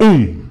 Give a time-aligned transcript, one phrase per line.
[0.00, 0.44] Um,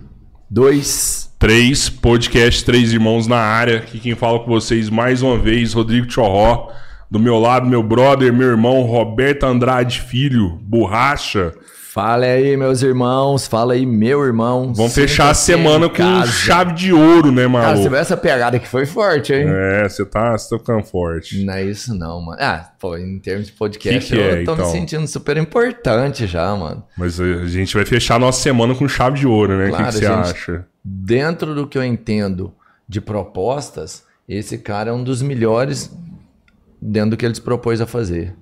[0.50, 1.30] Dois.
[1.38, 3.78] três, podcast Três Irmãos na área.
[3.80, 6.72] Aqui quem fala com vocês mais uma vez, Rodrigo Chorró.
[7.12, 11.54] Do meu lado, meu brother, meu irmão, Roberto Andrade Filho, borracha.
[11.94, 13.46] Fala aí, meus irmãos.
[13.46, 14.74] Fala aí, meu irmão.
[14.74, 16.32] Vamos fechar a semana em com casa.
[16.32, 19.46] chave de ouro, né, Cara, você viu essa pegada que foi forte, hein?
[19.48, 21.46] É, você tá, você tá forte.
[21.46, 22.40] Não é isso não, mano.
[22.42, 24.66] Ah, pô, em termos de podcast, Que que é, eu tô então?
[24.66, 26.84] me sentindo super importante já, mano.
[26.98, 29.66] Mas a gente vai fechar a nossa semana com chave de ouro, né?
[29.66, 30.12] O que Claro, que você gente.
[30.32, 30.66] acha?
[30.84, 32.56] Dentro do que eu entendo
[32.90, 35.96] de propostas, esse cara é um dos melhores
[36.82, 38.36] dentro do que ele se propôs a fazer.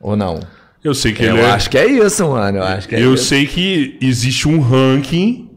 [0.00, 0.40] Ou não?
[0.82, 1.50] Eu sei que Eu ele é.
[1.50, 2.58] acho que é isso, mano.
[2.58, 3.24] Eu acho que é Eu isso.
[3.24, 5.50] sei que existe um ranking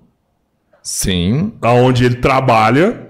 [0.81, 1.53] Sim.
[1.61, 3.07] aonde ele trabalha,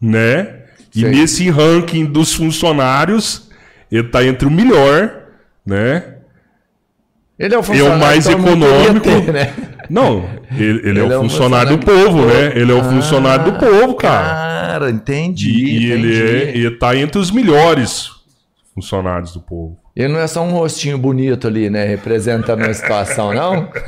[0.00, 0.54] né?
[0.94, 3.48] E nesse ranking dos funcionários,
[3.90, 5.24] ele tá entre o melhor,
[5.64, 6.14] né?
[7.38, 9.04] Ele é o É o funcionário mais queria econômico.
[9.04, 9.52] ter, né?
[9.90, 12.52] Não, ele, ele é Ele o funcionário do povo, né?
[12.58, 14.26] Ele é o funcionário do povo, cara.
[14.78, 15.50] Cara, entendi.
[15.50, 16.22] E, e ele, entendi.
[16.22, 18.10] é, ele tá entre os melhores
[18.74, 19.78] funcionários do povo.
[19.96, 21.86] Ele não é só um rostinho bonito ali, né?
[21.86, 23.70] Representando a situação, não?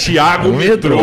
[0.00, 0.98] Tiago Metrô.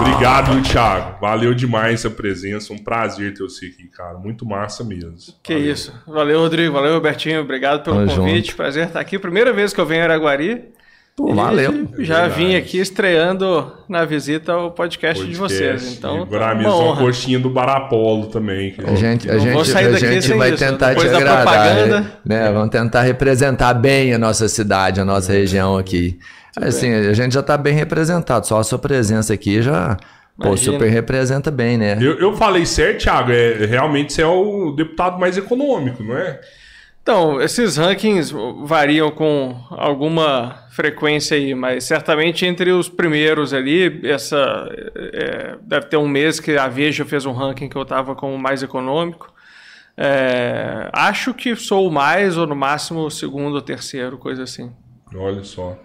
[0.00, 1.20] Obrigado, Thiago.
[1.20, 2.72] Valeu demais a presença.
[2.72, 4.18] Um prazer ter você aqui, cara.
[4.18, 5.14] Muito massa mesmo.
[5.42, 5.72] Que Valeu.
[5.72, 5.94] isso.
[6.06, 6.72] Valeu, Rodrigo.
[6.72, 7.40] Valeu, Robertinho.
[7.42, 8.46] Obrigado pelo Tamo convite.
[8.46, 8.56] junto.
[8.56, 9.18] Prazer estar aqui.
[9.18, 10.64] Primeira vez que eu venho a Araguari.
[11.20, 11.86] Pô, valeu.
[11.98, 12.34] Já verdade.
[12.34, 15.78] vim aqui estreando na visita ao podcast, de Podcast.
[15.78, 15.98] vocês.
[15.98, 17.02] Então, tá uma honra.
[17.02, 18.74] coxinha do Barapolo também.
[18.78, 20.64] A gente, a gente, vou sair a gente sem vai isso.
[20.64, 22.50] tentar te agradar, né?
[22.50, 26.18] Vamos tentar representar bem a nossa cidade, a nossa região aqui.
[26.56, 29.98] Assim, a gente já tá bem representado, só a sua presença aqui já
[30.38, 30.72] pô, Imagina.
[30.72, 31.98] super representa bem, né?
[32.00, 33.30] Eu, eu falei certo, Thiago.
[33.30, 36.40] É, realmente você é o deputado mais econômico, não é?
[37.10, 44.68] Então, esses rankings variam com alguma frequência aí, mas certamente entre os primeiros ali, essa
[44.94, 48.38] é, deve ter um mês que a Veja fez um ranking que eu estava como
[48.38, 49.34] mais econômico.
[49.96, 54.70] É, acho que sou o mais, ou no máximo o segundo ou terceiro, coisa assim.
[55.12, 55.76] Olha só.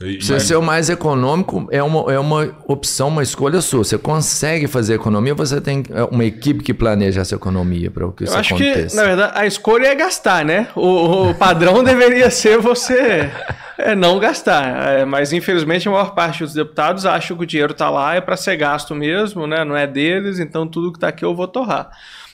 [0.00, 3.84] Você e- ser o mais econômico é uma, é uma opção, uma escolha sua.
[3.84, 8.10] Você consegue fazer economia ou você tem é, uma equipe que planeja essa economia para
[8.12, 8.88] que isso eu acho aconteça?
[8.88, 10.68] que, na verdade, a escolha é gastar, né?
[10.74, 13.30] O, o padrão deveria ser você
[13.76, 14.88] é, não gastar.
[14.88, 18.22] É, mas, infelizmente, a maior parte dos deputados acham que o dinheiro está lá é
[18.22, 19.66] para ser gasto mesmo, né?
[19.66, 21.90] Não é deles, então tudo que está aqui eu vou torrar.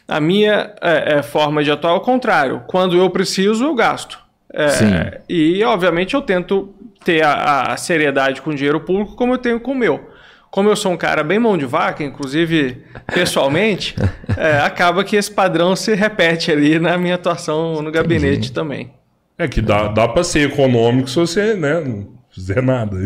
[0.06, 2.62] A minha é, é, forma de atuar é o contrário.
[2.68, 4.20] Quando eu preciso, eu gasto.
[4.52, 4.86] É, Sim.
[5.28, 6.72] E, obviamente, eu tento
[7.06, 10.10] ter a, a seriedade com o dinheiro público como eu tenho com o meu.
[10.50, 12.82] Como eu sou um cara bem mão de vaca, inclusive
[13.14, 13.94] pessoalmente,
[14.36, 18.90] é, acaba que esse padrão se repete ali na minha atuação no gabinete também.
[19.38, 21.80] É que dá, dá pra ser econômico se você, né,
[22.36, 22.96] fizer nada.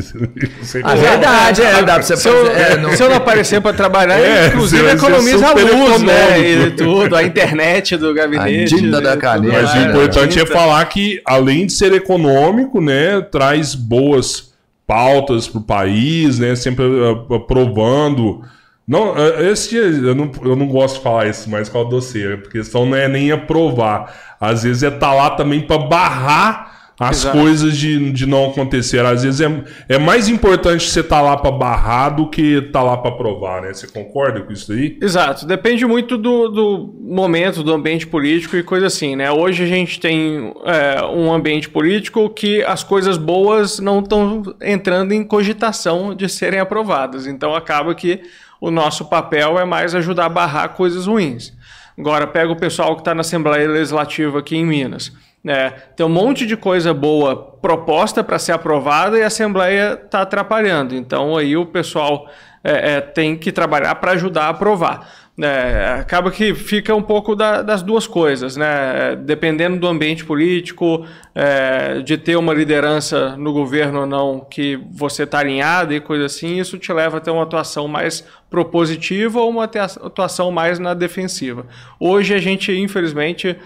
[0.61, 3.61] Você- A verdade é, dá pra você Se eu, é, não- se eu não aparecer
[3.61, 6.41] para trabalhar, É, inclusive economiza a luz, né?
[6.41, 8.75] E tudo, a internet do gabinete.
[8.75, 9.53] tinta da caneta.
[9.53, 14.51] Mas mais, o Ah, importante é falar que, além de ser econômico, né, traz boas
[14.85, 18.43] pautas para o país, né, sempre ah, aprovando.
[18.87, 22.37] Não, ah, esse eu não, eu não gosto de falar isso mais com a doceira,
[22.37, 24.13] porque a questão não é nem aprovar.
[24.41, 26.70] Às vezes é estar lá também para barrar
[27.01, 27.39] as Exato.
[27.39, 29.03] coisas de, de não acontecer.
[29.07, 32.95] Às vezes é, é mais importante você estar lá para barrar do que estar lá
[32.99, 33.73] para aprovar, né?
[33.73, 34.99] Você concorda com isso aí?
[35.01, 39.33] Exato, depende muito do, do momento, do ambiente político e coisa assim, né?
[39.33, 45.13] Hoje a gente tem é, um ambiente político que as coisas boas não estão entrando
[45.13, 47.27] em cogitação de serem aprovadas.
[47.27, 48.21] Então acaba que
[48.61, 51.59] o nosso papel é mais ajudar a barrar coisas ruins.
[51.99, 55.13] Agora, pega o pessoal que está na Assembleia Legislativa aqui em Minas.
[55.43, 55.71] Né?
[55.97, 60.95] tem um monte de coisa boa proposta para ser aprovada e a Assembleia está atrapalhando.
[60.95, 62.29] Então aí o pessoal
[62.63, 65.09] é, é, tem que trabalhar para ajudar a aprovar.
[65.43, 69.17] É, acaba que fica um pouco da- das duas coisas, né?
[69.17, 75.23] Dependendo do ambiente político, é, de ter uma liderança no governo ou não que você
[75.23, 79.49] está alinhado e coisa assim, isso te leva a ter uma atuação mais propositiva ou
[79.49, 81.65] uma atuação mais na defensiva.
[81.99, 83.57] Hoje a gente, infelizmente,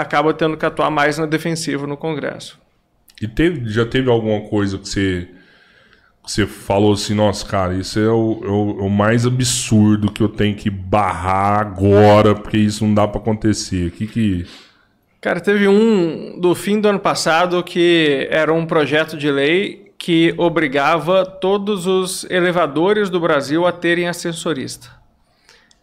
[0.00, 2.58] acaba tendo que atuar mais na defensiva no Congresso.
[3.22, 5.28] E teve, já teve alguma coisa que você,
[6.24, 10.10] que você falou assim, nossa, cara, isso é o, é o- é o mais absurdo
[10.10, 13.86] que eu tenho que barrar agora, porque isso não dá pra acontecer.
[13.88, 14.46] O que que...
[15.20, 20.34] Cara, teve um do fim do ano passado que era um projeto de lei que
[20.36, 24.88] obrigava todos os elevadores do Brasil a terem ascensorista.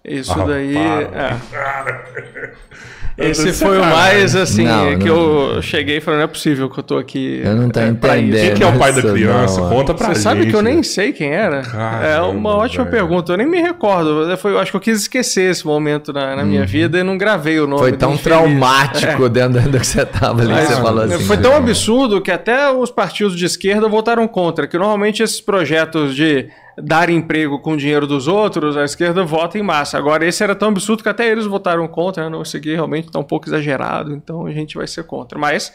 [0.06, 0.74] Isso Ah, daí.
[0.74, 2.12] para.
[2.12, 2.53] É.
[3.18, 5.56] Esse foi o mais assim Não, que não.
[5.56, 7.41] eu cheguei e falei, não é possível que eu tô aqui.
[7.44, 8.46] Eu não tô é, pra isso." entendendo.
[8.48, 9.62] Quem que é o pai da criança?
[9.62, 10.24] não, Conta pra Você gente.
[10.24, 10.84] sabe que eu nem né?
[10.84, 11.62] sei quem era?
[11.62, 12.96] Caramba, é uma ótima velho.
[12.98, 13.34] pergunta.
[13.34, 14.36] Eu nem me recordo.
[14.38, 17.18] Foi, eu acho que eu quis esquecer esse momento na, na minha vida e não
[17.18, 17.74] gravei o nome.
[17.74, 17.80] Uhum.
[17.89, 21.25] Foi tão traumático dentro do que você tava ali, que você Mas, falou assim.
[21.25, 21.41] foi né?
[21.44, 26.48] tão absurdo que até os partidos de esquerda votaram contra, que normalmente esses projetos de
[26.78, 29.98] dar emprego com o dinheiro dos outros, a esquerda vota em massa.
[29.98, 32.30] Agora, esse era tão absurdo que até eles votaram contra, né?
[32.30, 35.38] não, isso aqui realmente está um pouco exagerado, então a gente vai ser contra.
[35.38, 35.74] Mas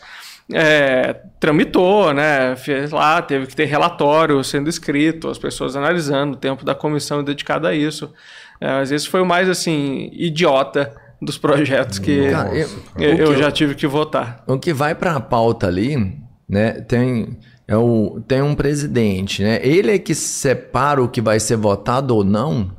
[0.53, 2.55] é, tramitou, né?
[2.57, 7.23] Fez lá, teve que ter relatório sendo escrito, as pessoas analisando, o tempo da comissão
[7.25, 8.12] dedicado a isso.
[8.61, 13.17] É, mas esse foi o mais, assim, idiota dos projetos que Cara, eu- eu, o
[13.17, 14.43] que eu eu- já tive que votar.
[14.47, 16.17] O que vai para a pauta ali,
[16.49, 16.73] né?
[16.83, 17.37] Tem,
[17.68, 19.61] é o, tem um presidente, né?
[19.62, 22.70] Ele é que separa o que vai ser votado ou não.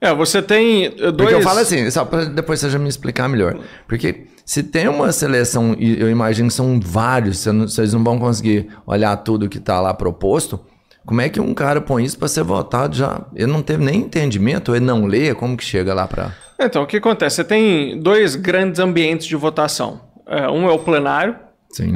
[0.00, 1.16] É, você tem eh, dois...
[1.16, 3.58] Porque eu falo assim, só para depois você já me explicar melhor.
[3.88, 8.68] Porque se tem uma seleção, e eu imagino que são vários, vocês não vão conseguir
[8.86, 10.60] olhar tudo que está lá proposto.
[11.04, 13.22] Como é que um cara põe isso para ser votado já?
[13.34, 16.32] Ele não teve nem entendimento, ele não lê, como que chega lá para.
[16.60, 17.36] Então, o que acontece?
[17.36, 20.00] Você tem dois grandes ambientes de votação.
[20.26, 21.34] É, um é o plenário.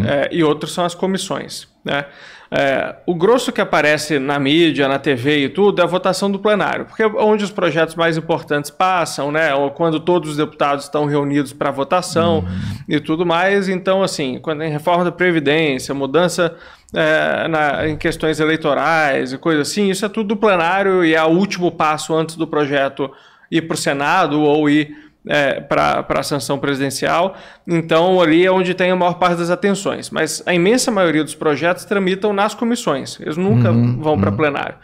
[0.06, 1.66] É, e outro são as comissões.
[1.84, 2.04] Né?
[2.50, 6.38] É, o grosso que aparece na mídia, na TV e tudo é a votação do
[6.38, 9.54] plenário, porque é onde os projetos mais importantes passam, né?
[9.54, 12.44] ou quando todos os deputados estão reunidos para votação
[12.86, 13.68] e tudo mais.
[13.70, 16.54] Então, assim, quando tem reforma da Previdência, mudança
[16.94, 21.22] é, na- em questões eleitorais e coisa assim, isso é tudo do plenário e é
[21.24, 23.10] o último passo antes do projeto
[23.50, 24.94] ir para o Senado ou ir
[25.26, 27.36] é, para a sanção presidencial.
[27.66, 30.10] Então, ali é onde tem a maior parte das atenções.
[30.10, 34.76] Mas a imensa maioria dos projetos tramitam nas comissões, eles nunca vão para plenário.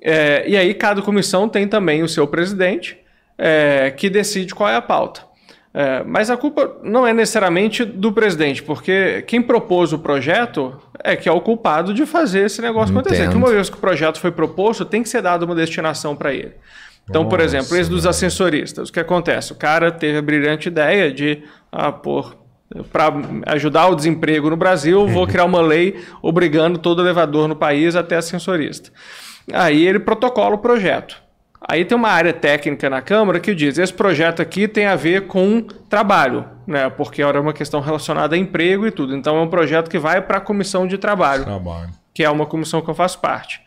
[0.00, 2.98] É, e aí, cada comissão tem também o seu presidente,
[3.38, 5.22] é, que decide qual é a pauta.
[5.78, 11.14] É, mas a culpa não é necessariamente do presidente, porque quem propôs o projeto é
[11.14, 13.24] que é o culpado de fazer esse negócio acontecer.
[13.24, 13.32] Entendo.
[13.32, 16.32] Que uma vez que o projeto foi proposto, tem que ser dada uma destinação para
[16.32, 16.54] ele.
[17.08, 19.52] Então, por Nossa, exemplo, esse dos ascensoristas, o que acontece?
[19.52, 22.24] O cara teve a brilhante ideia de, ah, pô,
[22.92, 23.12] para
[23.46, 28.02] ajudar o desemprego no Brasil, vou criar uma lei obrigando todo elevador no país a
[28.02, 28.90] ter ascensorista.
[29.52, 31.22] Aí ele protocola o projeto.
[31.68, 35.26] Aí tem uma área técnica na Câmara que diz: esse projeto aqui tem a ver
[35.26, 36.90] com trabalho, né?
[36.90, 39.16] Porque era uma questão relacionada a emprego e tudo.
[39.16, 41.90] Então é um projeto que vai para a comissão de trabalho Trabalho.
[42.12, 43.60] que é uma comissão que eu faço parte.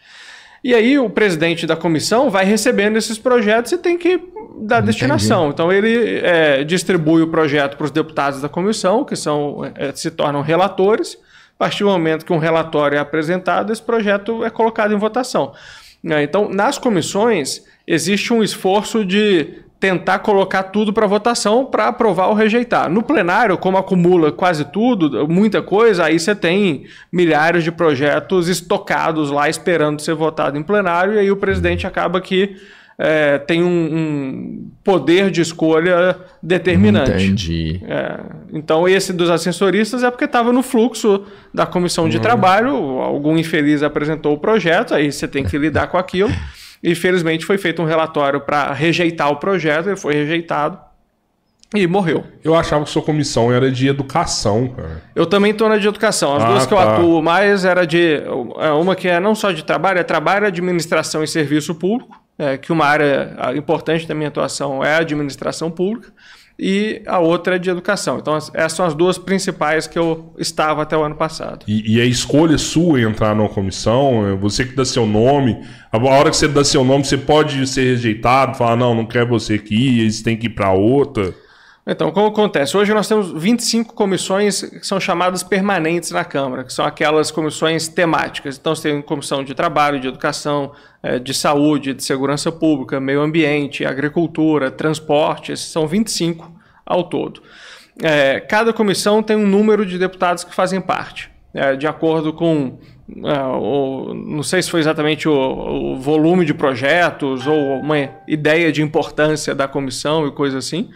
[0.64, 4.20] E aí o presidente da comissão vai recebendo esses projetos e tem que
[4.62, 5.50] dar destinação.
[5.50, 10.12] Então ele é, distribui o projeto para os deputados da comissão, que são é, se
[10.12, 11.18] tornam relatores.
[11.56, 15.54] A partir do momento que um relatório é apresentado, esse projeto é colocado em votação.
[16.02, 22.28] Né, Então, nas comissões, existe um esforço de tentar colocar tudo para votação para aprovar
[22.28, 22.90] ou rejeitar.
[22.90, 29.32] No plenário, como acumula quase tudo, muita coisa, aí você tem milhares de projetos estocados
[29.32, 32.58] lá esperando ser votado em plenário, e aí o presidente acaba que
[33.02, 37.12] é, tem um, um poder de escolha determinante.
[37.12, 37.82] Entendi.
[37.88, 38.20] É,
[38.52, 43.82] então, esse dos ascensoristas é porque estava no fluxo da comissão de trabalho, algum infeliz
[43.82, 46.30] apresentou o projeto, aí você tem que lidar com aquilo.
[46.82, 50.80] E felizmente foi feito um relatório para rejeitar o projeto, ele foi rejeitado
[51.76, 52.24] e morreu.
[52.44, 55.04] Eu achava que sua comissão era de educação, cara.
[55.14, 56.36] Eu também estou na de educação.
[56.36, 56.96] As Ah, duas que eu tá.
[56.96, 58.22] atuo mais era de.
[58.60, 62.58] é, Uma que é não só de trabalho, é trabalho, administração e serviço público, é,
[62.58, 66.12] que uma área ah, importante da minha atuação é a administração pública,
[66.60, 68.18] e a outra é de educação.
[68.20, 71.66] Então, as- essas são as duas principais que eu estava até o ano passado.
[71.68, 75.58] E, e a escolha sua entrar numa comissão, é você que dá seu nome.
[75.92, 79.26] A hora que você dá seu nome, você pode ser rejeitado, falar, não, não quer
[79.26, 81.34] você aqui, eles têm que ir pra outra.
[81.92, 82.78] Então, como acontece?
[82.78, 87.88] Hoje nós temos 25 comissões que são chamadas permanentes na Câmara, que são aquelas comissões
[87.88, 88.60] temáticas.
[88.60, 93.22] Então, você tem comissão de trabalho, de educação, eh, de saúde, de segurança pública, meio
[93.22, 96.52] ambiente, agricultura, transporte, esses são 25
[96.86, 97.42] ao todo.
[98.04, 102.78] Eh, cada comissão tem um número de deputados que fazem parte, eh, de acordo com.
[103.12, 108.84] o- não sei se foi exatamente o, o volume de projetos ou uma ideia de
[108.84, 110.92] importância da comissão e coisa assim.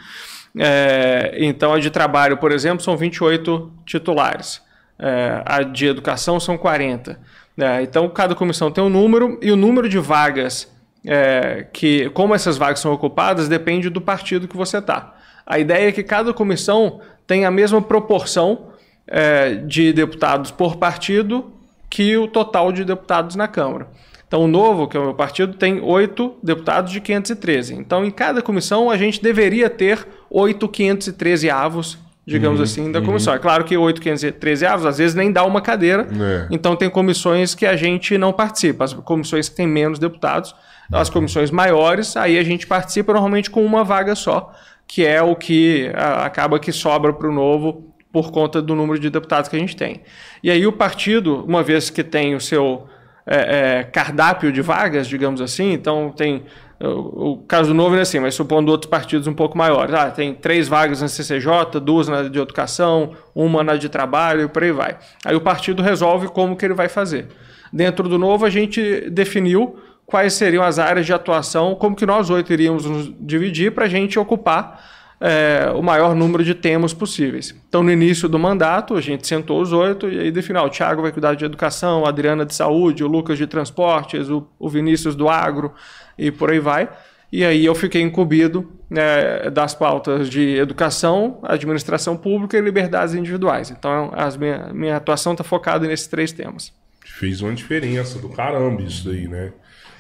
[0.58, 4.62] É, então, a de trabalho, por exemplo, são 28 titulares.
[5.00, 7.20] É, a de educação são 40.
[7.58, 10.72] É, então, cada comissão tem um número e o número de vagas
[11.06, 15.16] é, que, como essas vagas são ocupadas, depende do partido que você está.
[15.46, 18.68] A ideia é que cada comissão tenha a mesma proporção
[19.08, 21.52] é, de deputados por partido
[21.90, 23.88] que o total de deputados na Câmara.
[24.34, 27.76] Então, o Novo, que é o meu partido, tem oito deputados de 513.
[27.76, 33.02] Então, em cada comissão, a gente deveria ter oito 513 avos, digamos Uhum, assim, da
[33.02, 33.34] comissão.
[33.34, 36.08] É claro que oito 513 avos, às vezes, nem dá uma cadeira.
[36.12, 36.48] É.
[36.50, 38.84] Então, tem comissões que a gente não participa.
[38.84, 40.56] As comissões que têm menos deputados,
[40.92, 44.52] as comissões maiores, aí a gente participa normalmente com uma vaga só,
[44.88, 49.10] que é o que acaba que sobra para o Novo por conta do número de
[49.10, 50.02] deputados que a gente tem.
[50.44, 52.88] E aí o partido, uma vez que tem o seu
[53.26, 56.44] é, é, cardápio de vagas, digamos assim, então tem
[56.86, 59.94] o, caso do Novo é assim, mas supondo outros partidos um pouco maiores.
[59.94, 64.48] Ah, tem três vagas na CCJ, duas na de educação, uma na de trabalho e
[64.48, 64.98] por aí vai.
[65.24, 67.28] Aí o partido resolve como que ele vai fazer.
[67.72, 72.30] Dentro do Novo a gente definiu quais seriam as áreas de atuação, como que nós
[72.30, 74.84] oito iríamos nos dividir para a gente ocupar
[75.26, 77.56] é, o maior número de temas possíveis.
[77.70, 81.02] Então, no início do mandato, a gente sentou os oito e aí definiu: o Thiago
[81.02, 85.16] vai cuidar de educação, a Adriana de saúde, o Lucas de transportes, o, o Vinícius
[85.16, 85.74] do agro
[86.18, 86.90] e por aí vai.
[87.32, 93.72] E aí eu fiquei incumbido né, das pautas de educação, administração pública e liberdades individuais.
[93.72, 96.74] Então, as minha, minha atuação está focada nesses três temas.
[97.06, 99.54] Fez uma diferença do caramba isso aí, né?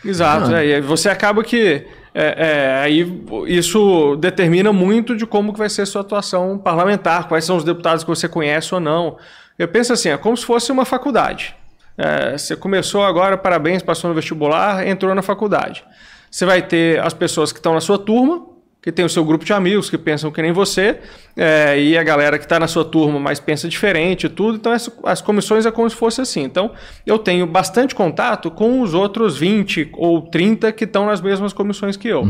[0.03, 0.63] Exato, Ah.
[0.63, 5.69] é, e você acaba que é, é, aí isso determina muito de como que vai
[5.69, 9.17] ser a sua atuação parlamentar, quais são os deputados que você conhece ou não.
[9.57, 11.55] Eu penso assim, é como se fosse uma faculdade.
[11.97, 15.83] É, você começou agora, parabéns, passou no vestibular, entrou na faculdade.
[16.29, 18.45] Você vai ter as pessoas que estão na sua turma,
[18.83, 20.99] que tem o seu grupo de amigos que pensam que nem você,
[21.37, 24.57] é, e a galera que está na sua turma, mas pensa diferente e tudo.
[24.57, 26.43] Então, as, as comissões é como se fosse assim.
[26.43, 26.71] Então,
[27.05, 31.95] eu tenho bastante contato com os outros 20 ou 30 que estão nas mesmas comissões
[31.95, 32.27] que eu.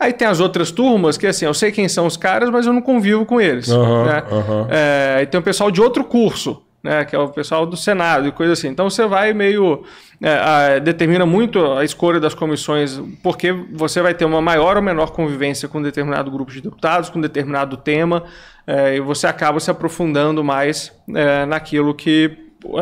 [0.00, 2.72] Aí tem as outras turmas que, assim, eu sei quem são os caras, mas eu
[2.72, 3.68] não convivo com eles.
[3.68, 4.22] Aham, né?
[4.32, 4.68] aham.
[4.70, 8.26] É, e tem o pessoal de outro curso, né, que é o pessoal do Senado
[8.28, 8.68] e coisa assim.
[8.68, 9.82] Então você vai meio.
[10.22, 14.82] é, a- determina muito a escolha das comissões, porque você vai ter uma maior ou
[14.82, 18.22] menor convivência com determinado grupo de deputados, com determinado tema,
[18.66, 22.30] é, e você acaba se aprofundando mais é, naquilo que.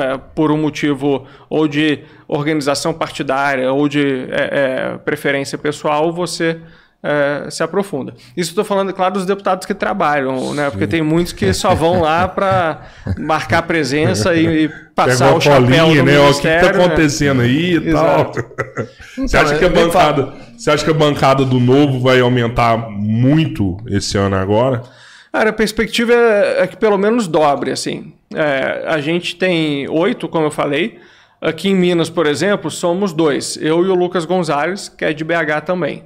[0.01, 6.59] é, por um motivo ou de organização partidária ou de é, é, preferência pessoal, você
[7.05, 8.15] é, se aprofunda.
[8.35, 10.71] Isso estou falando, claro, dos deputados que trabalham, né?
[10.71, 12.81] Porque tem muitos que só vão lá para
[13.19, 16.19] marcar presença e, e passar Pega o chapéu colinha, no né?
[16.19, 16.79] O que, tá ministério.
[16.79, 16.85] né?
[16.87, 18.43] acontecendo aí e Exato.
[18.43, 18.87] tal.
[19.29, 20.33] Você acha que a bancada.
[20.57, 24.83] Você acha que a bancada do novo vai aumentar muito esse ano agora?
[25.31, 28.15] Cara, a perspectiva é, é que pelo menos dobre, assim.
[28.35, 30.99] É, a gente tem oito, como eu falei.
[31.39, 33.59] Aqui em Minas, por exemplo, somos dois.
[33.61, 36.05] Eu e o Lucas Gonzalez, que é de BH também.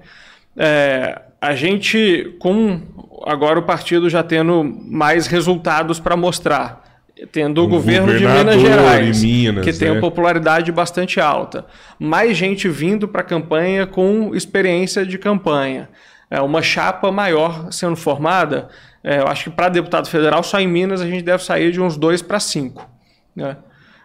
[0.58, 2.80] É, a gente, com
[3.24, 6.86] agora o partido já tendo mais resultados para mostrar.
[7.32, 9.94] Tendo o Um governo de Minas Gerais, Minas, que tem né?
[9.94, 11.66] uma popularidade bastante alta.
[11.98, 15.88] Mais gente vindo para a campanha com experiência de campanha.
[16.30, 18.68] É, uma chapa maior sendo formada.
[19.02, 21.80] É, eu acho que para deputado federal, só em Minas, a gente deve sair de
[21.80, 22.88] uns dois para cinco.
[23.34, 23.56] Né?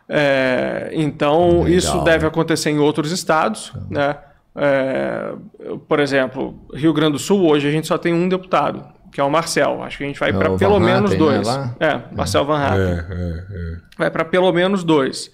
[0.09, 1.69] É, então, Legal.
[1.69, 3.73] isso deve acontecer em outros estados.
[3.91, 4.15] Né?
[4.55, 5.33] É,
[5.87, 9.23] por exemplo, Rio Grande do Sul, hoje a gente só tem um deputado, que é
[9.23, 9.81] o Marcel.
[9.83, 11.47] Acho que a gente vai É para pelo Van menos Hatten, né, dois.
[11.79, 12.81] É, Marcel Van Hatten.
[12.81, 13.77] É, é, é.
[13.97, 15.31] Vai para pelo menos dois.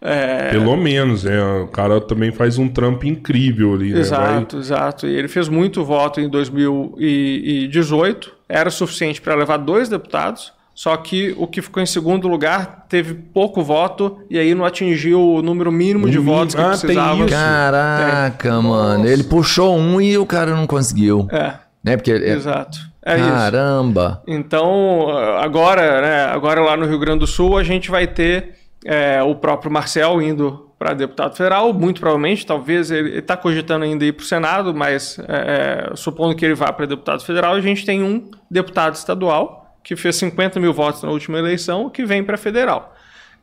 [0.00, 1.42] É, Pelo menos, é.
[1.42, 3.98] O cara também faz um trampo incrível ali, né?
[3.98, 5.08] Exato, exato.
[5.08, 8.32] E ele fez muito voto em 2018.
[8.48, 10.52] Era suficiente para levar dois deputados.
[10.78, 15.20] Só que o que ficou em segundo lugar teve pouco voto e aí não atingiu
[15.20, 17.18] o número mínimo de O votos que mínimo- ah, tem precisava.
[17.24, 17.28] isso.
[17.34, 19.04] Caraca, mano.
[19.08, 21.26] Ele puxou um e o cara não conseguiu.
[21.32, 21.96] É, Né?
[21.96, 22.12] Porque.
[22.12, 22.78] é- exato.
[23.04, 23.28] É isso.
[23.28, 24.22] Caramba.
[24.28, 25.08] Então,
[25.42, 28.50] agora, né, agora lá no Rio Grande do Sul, a gente vai ter
[28.84, 34.04] é, o próprio Marcel indo para deputado federal, muito provavelmente, talvez ele está cogitando ainda
[34.04, 37.60] ir para o Senado, mas é, é, supondo que ele vá para deputado federal, a
[37.60, 39.57] gente tem um deputado estadual
[39.88, 42.94] que fez 50 mil votos na última eleição, que vem para federal.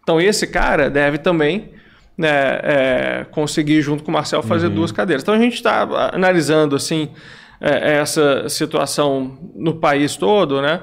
[0.03, 1.71] Então, esse cara deve também
[2.15, 5.23] né, é, conseguir, junto com o Marcel, fazer duas cadeiras.
[5.23, 7.10] Então, a gente está analisando assim
[7.60, 10.81] é, essa situação no país todo, né?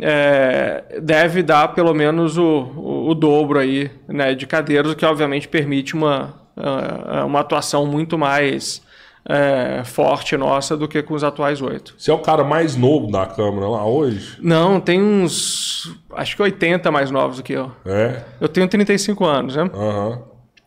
[0.00, 2.42] é, deve dar pelo menos o,
[2.76, 7.86] o, o dobro aí, né, de cadeiras, o que obviamente permite uma, ah, uma atuação
[7.86, 8.82] muito mais
[9.28, 11.94] é, forte nossa do que com os atuais oito.
[11.96, 14.36] Você é o cara mais novo da Câmara lá hoje?
[14.40, 17.72] Não, tem uns, acho que 80 mais novos do que eu.
[17.86, 18.22] É.
[18.40, 19.70] Eu tenho 35 anos, né?
[19.74, 20.22] Aham.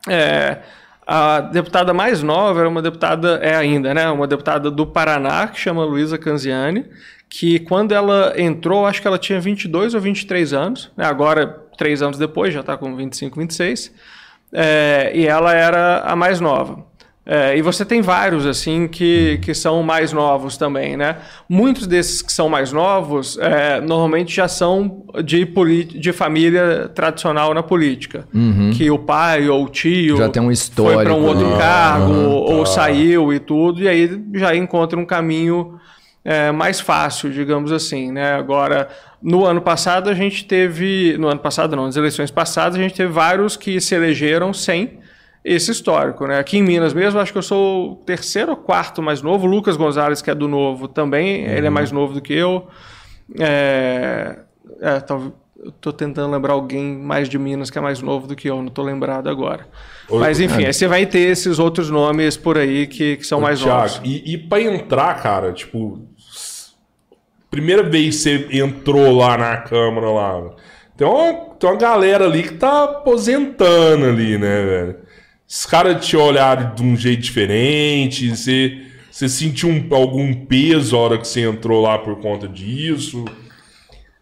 [0.10, 0.60] É,
[1.06, 4.10] a deputada mais nova era uma deputada, é ainda, né?
[4.10, 6.86] Uma deputada do Paraná, que chama Luísa Canziani,
[7.30, 11.06] que quando ela entrou, acho que ela tinha 22 ou 23 anos, né?
[11.06, 13.94] agora, três anos depois, já está com 25, 26,
[14.52, 16.86] é, e ela era a mais nova.
[17.30, 21.18] É, e você tem vários, assim, que, que são mais novos também, né?
[21.50, 25.44] Muitos desses que são mais novos, é, normalmente já são de,
[25.84, 28.26] de família tradicional na política.
[28.34, 28.72] Uhum.
[28.74, 31.58] Que o pai ou o tio já tem um histórico, foi para um outro ali.
[31.58, 32.72] cargo, uhum, ou tá.
[32.72, 35.78] saiu e tudo, e aí já encontra um caminho
[36.24, 38.36] é, mais fácil, digamos assim, né?
[38.36, 38.88] Agora,
[39.22, 41.18] no ano passado a gente teve...
[41.20, 45.00] No ano passado não, nas eleições passadas a gente teve vários que se elegeram sem
[45.48, 46.28] esse histórico.
[46.28, 46.38] Né?
[46.38, 49.48] Aqui em Minas mesmo, acho que eu sou o terceiro ou quarto mais novo.
[49.48, 51.52] O Lucas Gonzalez, que é do Novo também, uhum.
[51.52, 52.68] ele é mais novo do que eu.
[53.40, 54.40] É,
[54.82, 55.04] é,
[55.66, 58.68] Estou tentando lembrar alguém mais de Minas que é mais novo do que eu, não
[58.68, 59.68] estou lembrado agora.
[60.08, 60.68] Ô, Mas enfim, é.
[60.68, 63.80] aí você vai ter esses outros nomes por aí que, que são Ô, mais Thiago,
[63.80, 64.02] novos.
[64.04, 66.00] E, e para entrar, cara, tipo,
[67.50, 70.52] primeira vez que você entrou lá na Câmara lá,
[70.96, 75.07] tem uma, tem uma galera ali que tá aposentando ali, né, velho?
[75.48, 81.00] Os caras te olharam de um jeito diferente, você, você sentiu um, algum peso a
[81.00, 83.24] hora que você entrou lá por conta disso?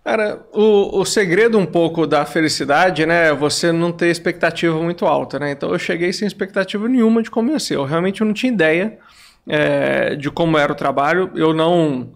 [0.04, 5.08] Cara, o, o segredo um pouco da felicidade, né, é você não ter expectativa muito
[5.08, 5.52] alta, né?
[5.52, 7.78] Então eu cheguei sem expectativa nenhuma de como ia ser.
[7.78, 9.00] Eu realmente não tinha ideia
[9.48, 11.32] é, de como era o trabalho.
[11.34, 12.12] Eu não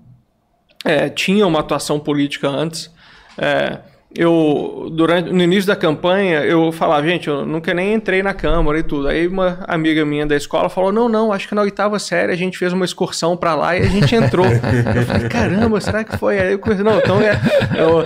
[0.85, 2.93] é, tinha uma atuação política antes.
[3.35, 3.79] É,
[4.15, 8.79] eu durante no início da campanha eu falava gente eu nunca nem entrei na câmara
[8.79, 9.07] e tudo.
[9.07, 12.35] Aí uma amiga minha da escola falou não não acho que na oitava série a
[12.35, 14.47] gente fez uma excursão para lá e a gente entrou.
[14.49, 16.39] Eu falei caramba será que foi?
[16.39, 17.39] Aí eu não então é,
[17.77, 18.03] eu,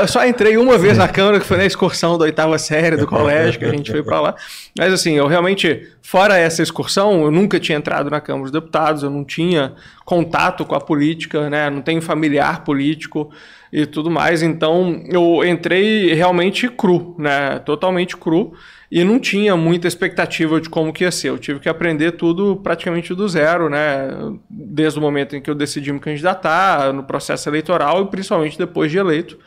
[0.00, 3.06] eu, só entrei uma vez na câmara que foi na excursão da oitava série do
[3.06, 4.34] colégio que a gente foi para lá.
[4.78, 9.02] Mas assim eu realmente fora essa excursão eu nunca tinha entrado na câmara dos deputados
[9.02, 9.72] eu não tinha
[10.04, 13.30] contato com a política né não tenho familiar político
[13.72, 14.42] e tudo mais.
[14.42, 17.58] Então eu entrei realmente cru, né?
[17.60, 18.52] Totalmente cru
[18.90, 21.30] e não tinha muita expectativa de como que ia ser.
[21.30, 24.10] Eu tive que aprender tudo praticamente do zero, né?
[24.50, 28.90] Desde o momento em que eu decidi me candidatar, no processo eleitoral e principalmente depois
[28.90, 29.38] de eleito,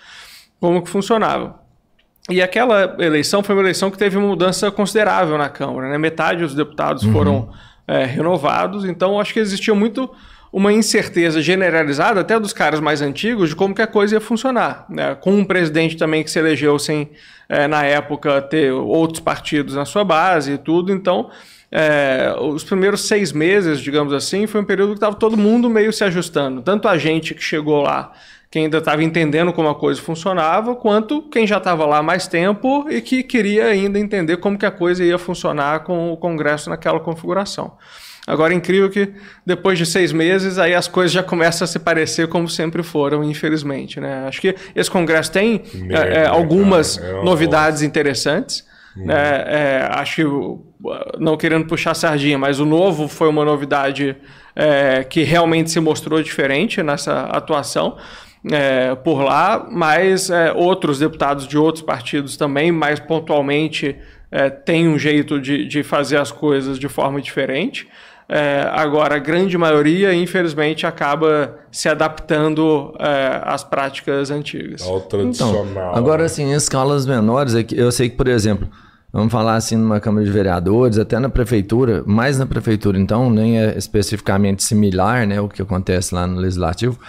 [0.59, 1.63] como que funcionava.
[2.27, 5.97] E aquela eleição foi uma eleição que teve uma mudança considerável na Câmara, né?
[5.99, 7.13] Metade dos deputados uhum.
[7.13, 7.49] foram
[7.88, 10.09] é, renovados, então acho que existia muito
[10.56, 14.86] uma incerteza generalizada, até dos caras mais antigos, de como que a coisa ia funcionar.
[14.89, 15.13] Né?
[15.15, 17.10] Com um presidente também que se elegeu sem,
[17.50, 20.94] é, na época, ter outros partidos na sua base e tudo.
[20.94, 21.30] Então,
[21.70, 25.91] é, os primeiros seis meses, digamos assim, foi um período que estava todo mundo meio
[25.91, 26.62] se ajustando.
[26.62, 28.13] Tanto a gente que chegou lá,
[28.50, 32.86] que ainda estava entendendo como a coisa funcionava, quanto quem já estava lá mais tempo
[32.89, 37.02] e que queria ainda entender como que a coisa ia funcionar com o Congresso naquela
[37.02, 37.74] configuração.
[38.27, 39.13] Agora é incrível que
[39.45, 43.23] depois de seis meses aí as coisas já começam a se parecer como sempre foram,
[43.23, 43.99] infelizmente.
[43.99, 44.25] Né?
[44.27, 48.65] Acho que esse congresso tem é, é, algumas é novidades interessantes.
[48.95, 49.13] Né?
[49.13, 54.15] É, acho que, não querendo puxar a sardinha, mas o novo foi uma novidade
[54.55, 57.97] é, que realmente se mostrou diferente nessa atuação.
[58.51, 63.95] É, por lá, mas é, outros deputados de outros partidos também, mais pontualmente,
[64.31, 67.88] é, têm um jeito de, de fazer as coisas de forma diferente.
[68.27, 74.81] É, agora, a grande maioria, infelizmente, acaba se adaptando é, às práticas antigas.
[74.81, 75.67] Ao tradicional.
[75.69, 78.67] Então, agora, assim, em escalas menores, é eu sei que, por exemplo,
[79.13, 83.59] vamos falar assim numa Câmara de Vereadores, até na Prefeitura, mais na Prefeitura, então, nem
[83.59, 86.99] é especificamente similar né, o que acontece lá no Legislativo,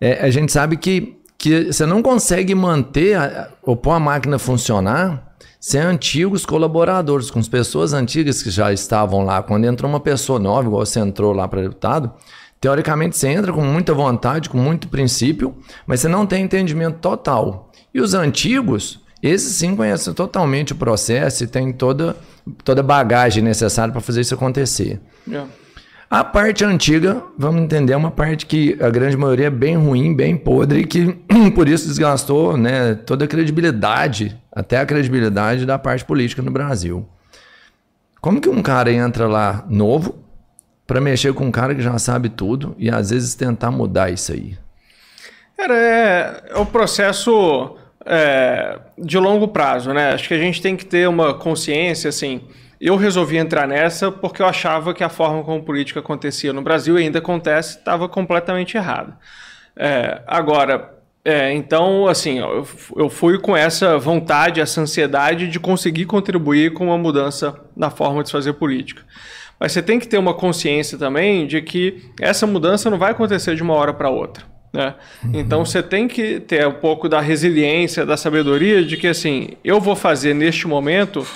[0.00, 4.36] é, a gente sabe que, que você não consegue manter a, ou pôr a máquina
[4.36, 5.29] funcionar
[5.60, 9.42] sem antigos colaboradores, com as pessoas antigas que já estavam lá.
[9.42, 12.10] Quando entrou uma pessoa nova, igual você entrou lá para deputado,
[12.58, 15.54] teoricamente você entra com muita vontade, com muito princípio,
[15.86, 17.70] mas você não tem entendimento total.
[17.92, 22.16] E os antigos, esses sim conhecem totalmente o processo e têm toda,
[22.64, 24.98] toda a bagagem necessária para fazer isso acontecer.
[25.28, 25.46] Yeah.
[26.10, 30.12] A parte antiga, vamos entender, é uma parte que a grande maioria é bem ruim,
[30.12, 31.16] bem podre, que
[31.54, 37.08] por isso desgastou né, toda a credibilidade, até a credibilidade da parte política no Brasil.
[38.20, 40.18] Como que um cara entra lá novo
[40.84, 44.32] para mexer com um cara que já sabe tudo e às vezes tentar mudar isso
[44.32, 44.58] aí?
[45.56, 50.12] Cara, é, é um processo é, de longo prazo, né?
[50.12, 52.40] Acho que a gente tem que ter uma consciência, assim,
[52.80, 56.98] eu resolvi entrar nessa porque eu achava que a forma como política acontecia no Brasil
[56.98, 59.18] e ainda acontece estava completamente errada.
[59.76, 66.72] É, agora, é, então, assim, eu, fui com essa vontade, essa ansiedade de conseguir contribuir
[66.72, 69.02] com uma mudança na forma de fazer política.
[69.58, 73.54] Mas você tem que ter uma consciência também de que essa mudança não vai acontecer
[73.54, 74.44] de uma hora para outra.
[74.72, 74.94] Né?
[75.24, 75.32] Uhum.
[75.34, 79.80] Então você tem que ter um pouco da resiliência, da sabedoria de que assim, eu
[79.80, 81.26] vou fazer neste momento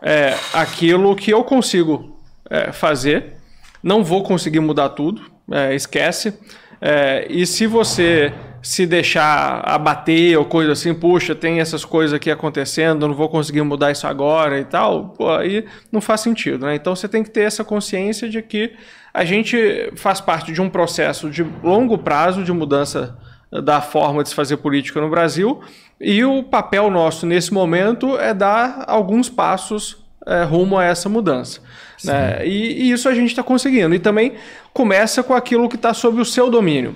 [0.00, 3.34] é, aquilo que eu consigo é, fazer.
[3.82, 6.34] Não vou conseguir mudar tudo, é, esquece.
[6.80, 12.30] É, e se você se deixar abater ou coisa assim, puxa, tem essas coisas aqui
[12.30, 16.74] acontecendo, não vou conseguir mudar isso agora e tal, pô, aí não faz sentido, né?
[16.74, 18.72] Então você tem que ter essa consciência de que
[19.18, 23.18] a gente faz parte de um processo de longo prazo de mudança
[23.50, 25.60] da forma de se fazer política no Brasil
[26.00, 31.60] e o papel nosso nesse momento é dar alguns passos é, rumo a essa mudança.
[32.04, 32.46] Né?
[32.46, 33.92] E, e isso a gente está conseguindo.
[33.92, 34.34] E também
[34.72, 36.94] começa com aquilo que está sob o seu domínio.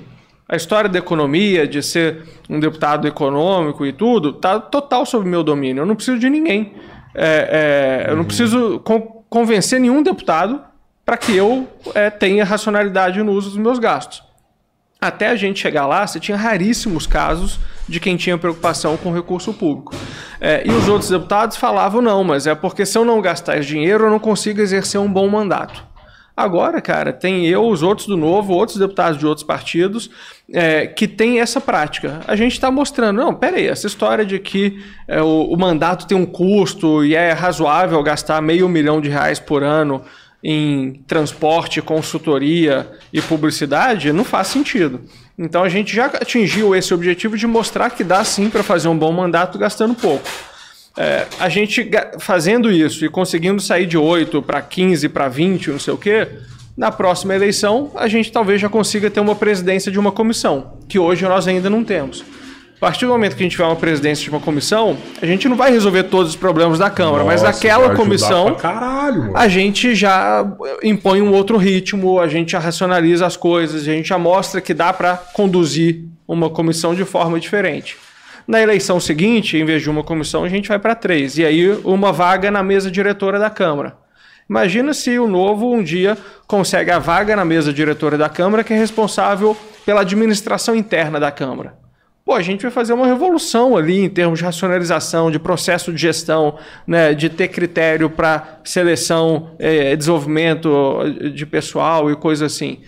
[0.48, 5.42] A história da economia, de ser um deputado econômico e tudo, está total sob meu
[5.42, 5.80] domínio.
[5.80, 6.74] Eu não preciso de ninguém.
[7.16, 10.60] É, é, eu não preciso con convencer nenhum deputado
[11.04, 14.22] para que eu é, tenha racionalidade no uso dos meus gastos.
[15.00, 19.14] Até a gente chegar lá, você tinha raríssimos casos de quem tinha preocupação com o
[19.14, 19.92] recurso público.
[20.40, 23.66] É, e os outros deputados falavam, não, mas é porque se eu não gastar esse
[23.66, 25.84] dinheiro, eu não consigo exercer um bom mandato.
[26.36, 30.08] Agora, cara, tem eu, os outros do Novo, outros deputados de outros partidos
[30.50, 32.20] é, que têm essa prática.
[32.26, 36.16] A gente está mostrando, não, peraí, essa história de que é, o, o mandato tem
[36.16, 40.02] um custo e é razoável gastar meio milhão de reais por ano
[40.42, 45.00] em transporte, consultoria e publicidade, não faz sentido.
[45.38, 48.98] Então a gente já atingiu esse objetivo de mostrar que dá sim para fazer um
[48.98, 50.28] bom mandato gastando pouco.
[50.96, 55.78] É, a gente fazendo isso e conseguindo sair de 8 para 15, para 20, não
[55.78, 56.28] sei o quê,
[56.76, 60.98] na próxima eleição a gente talvez já consiga ter uma presidência de uma comissão, que
[60.98, 62.22] hoje nós ainda não temos.
[62.82, 65.48] A partir do momento que a gente tiver uma presidência de uma comissão, a gente
[65.48, 69.94] não vai resolver todos os problemas da Câmara, Nossa, mas naquela comissão caralho, a gente
[69.94, 70.44] já
[70.82, 74.74] impõe um outro ritmo, a gente já racionaliza as coisas, a gente já mostra que
[74.74, 77.96] dá para conduzir uma comissão de forma diferente.
[78.48, 81.38] Na eleição seguinte, em vez de uma comissão, a gente vai para três.
[81.38, 83.96] E aí, uma vaga na mesa diretora da Câmara.
[84.50, 86.18] Imagina se o novo um dia
[86.48, 91.30] consegue a vaga na mesa diretora da Câmara, que é responsável pela administração interna da
[91.30, 91.80] Câmara.
[92.24, 96.00] Pô, a gente vai fazer uma revolução ali em termos de racionalização, de processo de
[96.00, 96.56] gestão,
[96.86, 101.02] né, de ter critério para seleção, é, desenvolvimento
[101.34, 102.78] de pessoal e coisa assim.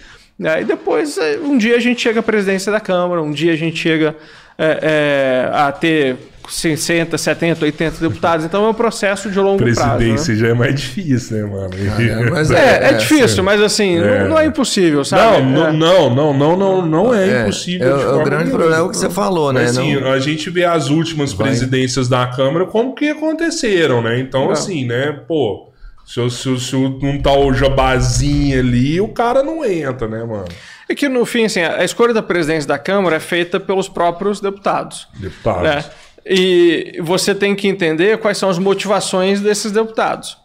[0.43, 3.53] É, e depois, é, um dia a gente chega à presidência da Câmara, um dia
[3.53, 4.17] a gente chega
[4.57, 6.17] é, é, a ter
[6.49, 8.45] 60, 70, 80 deputados.
[8.45, 9.99] Então é um processo de longo Presidência prazo.
[9.99, 10.41] Presidência né?
[10.41, 11.71] já é mais difícil, né, mano?
[12.05, 15.43] É, mas é, é, é difícil, mas assim, não, não, é impossível, sabe?
[15.43, 17.99] Não, não, não, não, não, não é, impossível.
[17.99, 19.63] É, o grande problema é o que você falou, né?
[19.63, 21.49] Mas, assim, a gente vê as últimas Vai.
[21.49, 24.19] presidências da Câmara como que aconteceram, né?
[24.19, 25.71] Então, assim, né, pô.
[26.07, 30.45] Se, se, se não tá o jabazinho ali, o cara não entra, né, mano?
[30.89, 34.39] É que, no fim, assim, a escolha da presidência da Câmara é feita pelos próprios
[34.39, 35.09] deputados.
[35.19, 35.63] Deputados.
[35.63, 35.85] Né?
[36.27, 40.39] E você tem que entender quais são as motivações desses deputados.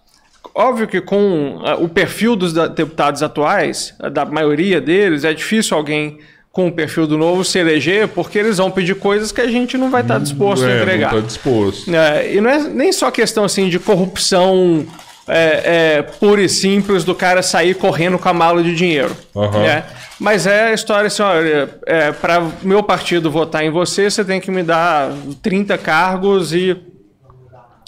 [0.53, 6.19] Óbvio que com ah, o perfil dos deputados atuais, da maioria deles, é difícil alguém
[6.51, 9.77] com o perfil do novo se eleger, porque eles vão pedir coisas que a gente
[9.77, 11.11] não vai estar disposto é, a entregar.
[11.11, 11.93] Não está disposto.
[11.93, 14.85] É, e não é nem só questão assim de corrupção
[15.29, 19.15] é, é, pura e simples do cara sair correndo com a mala de dinheiro.
[19.33, 19.61] Uhum.
[19.61, 19.83] Né?
[20.19, 24.41] Mas é a história assim, olha, é, para meu partido votar em você, você tem
[24.41, 25.11] que me dar
[25.41, 26.75] 30 cargos e,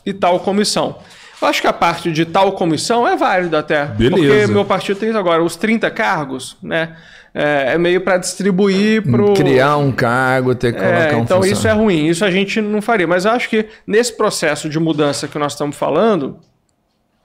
[0.06, 0.98] e tal comissão.
[1.42, 3.86] Eu acho que a parte de tal comissão é válida até.
[3.86, 4.16] Beleza.
[4.16, 6.96] Porque meu partido tem agora os 30 cargos, né?
[7.34, 11.24] É, é meio para distribuir para Criar um cargo, ter que é, colocar é, um
[11.24, 13.08] Então isso é ruim, isso a gente não faria.
[13.08, 16.40] Mas eu acho que nesse processo de mudança que nós estamos falando,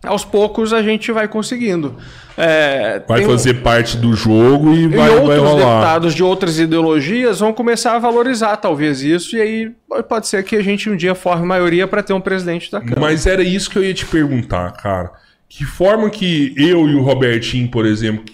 [0.02, 1.96] aos poucos a gente vai conseguindo.
[2.36, 3.62] É, vai fazer um...
[3.62, 5.74] parte do jogo e, e vai, outros vai rolar.
[5.74, 9.72] deputados de outras ideologias vão começar a valorizar talvez isso e aí
[10.06, 13.00] pode ser que a gente um dia forme maioria para ter um presidente da Câmara.
[13.00, 15.12] Mas era isso que eu ia te perguntar, cara.
[15.48, 18.24] Que forma que eu e o Robertinho, por exemplo,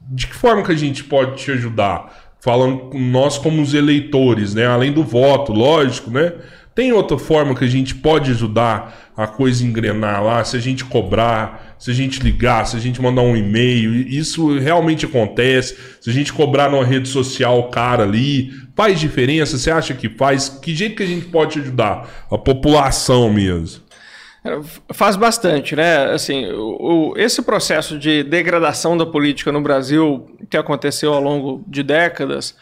[0.00, 2.30] de que forma que a gente pode te ajudar?
[2.40, 4.66] Falando nós como os eleitores, né?
[4.66, 6.32] Além do voto, lógico, né?
[6.74, 10.84] Tem outra forma que a gente pode ajudar a coisa engrenar lá, se a gente
[10.84, 15.76] cobrar, se a gente ligar, se a gente mandar um e-mail, isso realmente acontece.
[16.00, 19.58] Se a gente cobrar numa rede social o cara ali, faz diferença?
[19.58, 20.48] Você acha que faz?
[20.48, 23.82] Que jeito que a gente pode ajudar a população mesmo?
[24.94, 26.12] Faz bastante, né?
[26.12, 31.62] Assim, o, o, esse processo de degradação da política no Brasil que aconteceu ao longo
[31.68, 32.56] de décadas,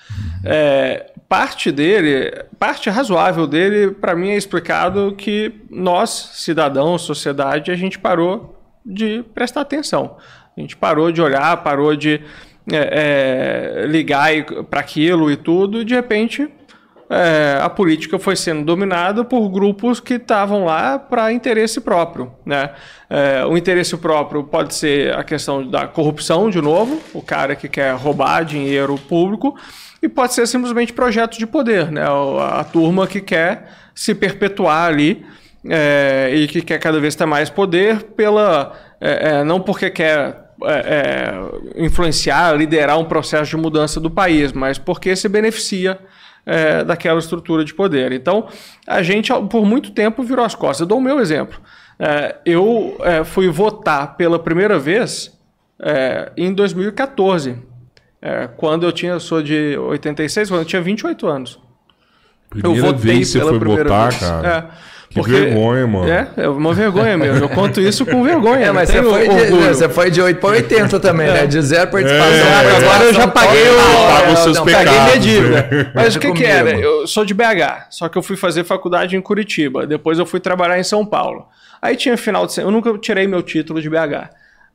[0.44, 7.77] é, parte dele, parte razoável dele, para mim é explicado que nós, cidadãos, sociedade, a
[7.77, 10.17] gente parou de prestar atenção.
[10.57, 12.23] A gente parou de olhar, parou de
[12.73, 14.31] é, é, ligar
[14.71, 16.49] para aquilo e tudo, e de repente
[17.11, 22.33] é, a política foi sendo dominada por grupos que estavam lá para interesse próprio.
[22.45, 22.71] Né?
[23.09, 27.69] É, o interesse próprio pode ser a questão da corrupção, de novo, o cara que
[27.69, 29.55] quer roubar dinheiro público,
[30.03, 32.03] e pode ser simplesmente projeto de poder, né?
[32.03, 35.25] a, a turma que quer se perpetuar ali
[35.69, 40.49] é, e que quer cada vez ter mais poder pela é, é, não porque quer
[40.65, 45.99] é, é, influenciar, liderar um processo de mudança do país, mas porque se beneficia
[46.45, 48.11] é, daquela estrutura de poder.
[48.13, 48.49] Então,
[48.87, 50.81] a gente, por muito tempo, virou as costas.
[50.81, 51.61] Eu dou o meu exemplo.
[52.47, 55.37] Eu fui votar pela primeira vez
[56.37, 57.57] em 2014,
[58.57, 61.59] quando eu tinha, sou de 86, quando eu tinha 28 anos.
[62.51, 64.21] Primeira eu votei vez que você foi votar, vez.
[64.21, 64.71] cara.
[65.09, 66.09] Que Porque, vergonha, mano.
[66.11, 67.43] É, é uma vergonha mesmo.
[67.43, 68.67] Eu conto isso com vergonha.
[68.67, 71.33] É, mas você foi, de, você foi, de, 8 para 80 também, é.
[71.33, 71.47] né?
[71.47, 72.31] De zero participação.
[72.31, 73.77] É, agora eu já paguei o.
[73.77, 74.93] Pago os seus não, pecados.
[74.93, 75.93] Paguei minha dívida.
[75.95, 76.79] Mas o que, que era?
[76.79, 79.87] Eu sou de BH, só que eu fui fazer faculdade em Curitiba.
[79.87, 81.47] Depois eu fui trabalhar em São Paulo.
[81.81, 82.71] Aí tinha final de semana.
[82.71, 84.29] Eu nunca tirei meu título de BH.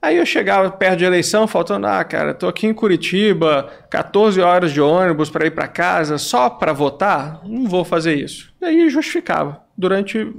[0.03, 4.73] Aí eu chegava perto de eleição, faltando, ah, cara, tô aqui em Curitiba, 14 horas
[4.73, 7.39] de ônibus para ir para casa, só para votar?
[7.45, 8.53] Não vou fazer isso.
[8.61, 9.61] E aí justificava.
[9.77, 10.29] Durante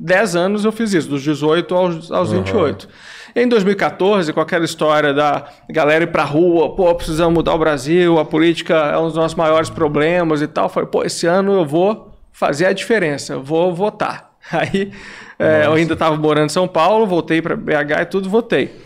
[0.00, 2.38] 10 eh, anos eu fiz isso, dos 18 aos, aos uhum.
[2.42, 2.88] 28.
[3.36, 8.18] Em 2014, com aquela história da galera ir pra rua, pô, precisamos mudar o Brasil,
[8.18, 11.64] a política é um dos nossos maiores problemas e tal, falei, pô, esse ano eu
[11.64, 14.32] vou fazer a diferença, vou votar.
[14.50, 14.90] Aí
[15.38, 18.84] é, eu ainda estava morando em São Paulo, voltei para BH e tudo, votei.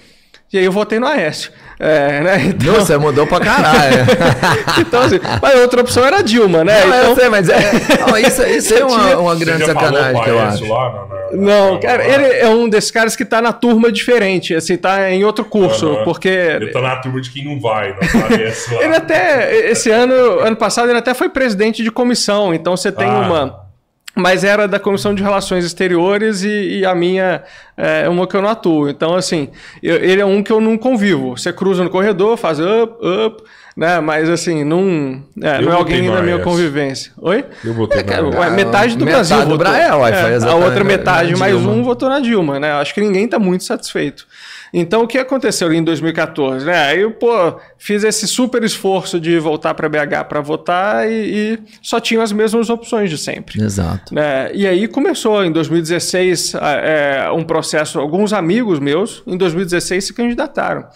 [0.52, 1.52] E aí eu votei no Aécio.
[1.78, 2.44] É, né?
[2.48, 2.74] Então...
[2.74, 4.04] Nossa, mudou pra caralho.
[4.78, 6.84] então, assim, mas a outra opção era Dilma, né?
[6.84, 7.10] Não, então...
[7.10, 7.72] eu sei, mas é,
[8.06, 10.68] não, isso, isso é uma, uma grande sacanagem que eu acho.
[10.68, 13.92] Lá, na, na, não, na, cara, ele é um desses caras que tá na turma
[13.92, 16.04] diferente, assim, tá em outro curso, uhum.
[16.04, 16.28] porque...
[16.28, 18.82] Ele tá na turma de quem não vai, não aparece lá.
[18.82, 23.08] ele até, esse ano, ano passado, ele até foi presidente de comissão, então você tem
[23.08, 23.20] ah.
[23.20, 23.69] uma
[24.14, 27.42] mas era da Comissão de Relações Exteriores e, e a minha
[27.76, 28.88] é uma que eu não atuo.
[28.88, 29.48] Então, assim,
[29.82, 31.36] eu, ele é um que eu não convivo.
[31.36, 33.42] Você cruza no corredor, faz up, up,
[33.76, 34.00] né?
[34.00, 37.12] Mas, assim, não, é, não é alguém da minha convivência.
[37.18, 37.44] Oi?
[37.64, 39.80] Eu votei é, cara, ué, Metade do metade Brasil do Brasil.
[39.80, 42.72] É, a outra metade, mais um, votou na Dilma, né?
[42.72, 44.26] Acho que ninguém está muito satisfeito.
[44.72, 46.64] Então, o que aconteceu ali em 2014?
[46.64, 46.78] Né?
[46.78, 51.58] Aí eu, pô, fiz esse super esforço de voltar para BH para votar e, e,
[51.82, 53.62] só tinha as mesmas opções de sempre.
[53.62, 54.14] Exato.
[54.14, 54.50] Né?
[54.54, 60.86] E aí começou em 2016 é, um processo, alguns amigos meus em 2016 se candidataram.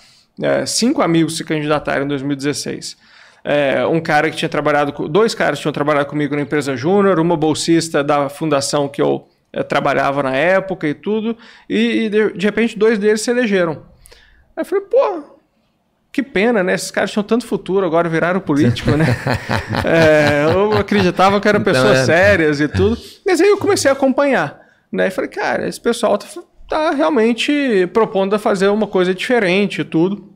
[0.40, 2.96] É, cinco amigos se candidataram em 2016.
[3.44, 7.37] É, um cara que tinha trabalhado, dois caras tinham trabalhado comigo na empresa Júnior, uma
[7.37, 9.28] bolsista da fundação que eu
[9.62, 11.36] trabalhava na época e tudo,
[11.68, 13.82] e, e de, de, repente dois deles se elegeram.
[14.56, 15.34] Aí eu falei, pô,
[16.10, 16.74] que pena, né?
[16.74, 19.04] Esses caras tinham tanto futuro, agora viraram político, né?
[19.84, 22.04] é, eu acreditava que eram então, pessoas é...
[22.04, 22.96] sérias e tudo.
[23.26, 25.08] Mas aí eu comecei a acompanhar, né?
[25.08, 26.26] E falei, cara, esse pessoal tá,
[26.68, 30.33] tá realmente propondo a fazer uma coisa diferente e tudo.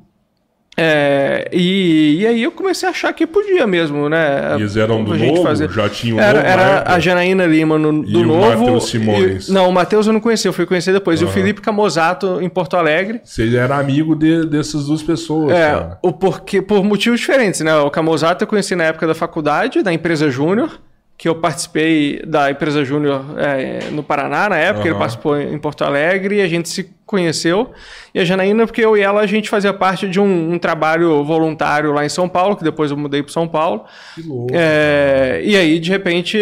[0.80, 4.52] É, e, e, aí eu comecei a achar que podia mesmo, né?
[4.52, 5.42] E eles eram do novo?
[5.42, 5.68] Fazer.
[5.70, 8.34] Já tinham era, novo, era a Janaína Lima no, do e novo.
[8.34, 9.48] o Matheus Simões.
[9.48, 11.20] E, não, o Matheus eu não conhecia, eu fui conhecer depois.
[11.20, 11.26] Uhum.
[11.26, 13.20] E o Felipe Camozato em Porto Alegre.
[13.24, 15.50] Você era amigo de, dessas duas pessoas.
[15.50, 15.98] É, cara.
[16.00, 17.76] o porque, por motivos diferentes, né?
[17.78, 20.78] O Camozato eu conheci na época da faculdade, da empresa Júnior
[21.18, 24.90] que eu participei da empresa Júnior é, no Paraná, na época, uhum.
[24.90, 27.72] ele participou em Porto Alegre e a gente se conheceu.
[28.14, 31.24] E a Janaína, porque eu e ela, a gente fazia parte de um, um trabalho
[31.24, 33.84] voluntário lá em São Paulo, que depois eu mudei para São Paulo.
[34.14, 34.52] Que louco.
[34.54, 36.38] É, e aí, de repente,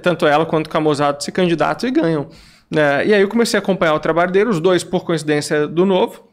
[0.00, 2.28] tanto ela quanto o Camozato se candidatam e ganham.
[2.72, 5.84] É, e aí eu comecei a acompanhar o trabalho dele, os dois, por coincidência, do
[5.84, 6.29] Novo.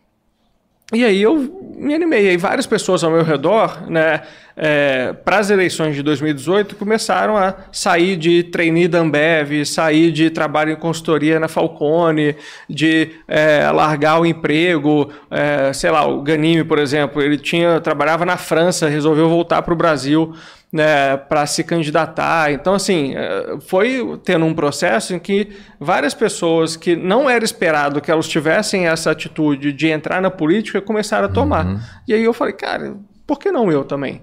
[0.94, 2.32] E aí eu me animei.
[2.32, 4.22] E várias pessoas ao meu redor, né,
[4.56, 10.30] é, para as eleições de 2018, começaram a sair de trainee da Ambev, sair de
[10.30, 12.38] trabalho em consultoria na Falcone,
[12.70, 15.12] de é, largar o emprego.
[15.30, 19.74] É, sei lá, o Ganime, por exemplo, ele tinha trabalhava na França, resolveu voltar para
[19.74, 20.34] o Brasil
[20.72, 22.52] né, para se candidatar.
[22.52, 25.50] Então, assim, é, foi tendo um processo em que
[25.80, 30.82] várias pessoas que não era esperado que elas tivessem essa atitude de entrar na política
[30.82, 31.66] começaram a tomar.
[31.66, 31.80] Uhum.
[32.08, 34.22] E aí eu falei, cara, por que não eu também?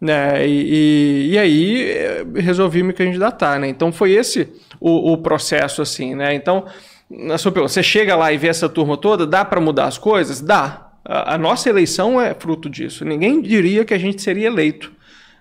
[0.00, 0.46] Né?
[0.46, 3.60] E, e, e aí é, resolvi me candidatar.
[3.60, 3.68] Né?
[3.68, 4.48] Então foi esse
[4.80, 6.14] o, o processo, assim.
[6.14, 6.34] Né?
[6.34, 6.64] Então,
[7.08, 9.98] na sua pergunta, você chega lá e vê essa turma toda, dá para mudar as
[9.98, 10.40] coisas?
[10.40, 10.88] Dá.
[11.04, 13.04] A, a nossa eleição é fruto disso.
[13.04, 14.90] Ninguém diria que a gente seria eleito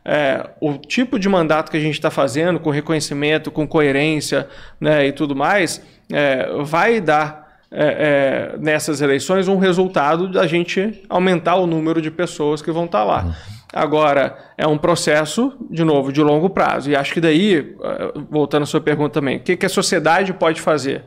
[0.03, 4.47] é, o tipo de mandato que a gente está fazendo, com reconhecimento, com coerência
[4.79, 5.81] né, e tudo mais,
[6.11, 7.41] é, vai dar
[7.73, 12.85] é, é nessas eleições um resultado da gente aumentar o número de pessoas que vão
[12.85, 13.35] estar tá lá.
[13.73, 16.89] Agora, é um processo, de novo, de longo prazo.
[16.89, 20.33] E acho que daí, eh, voltando à sua pergunta também, o que, que a sociedade
[20.33, 21.05] pode fazer?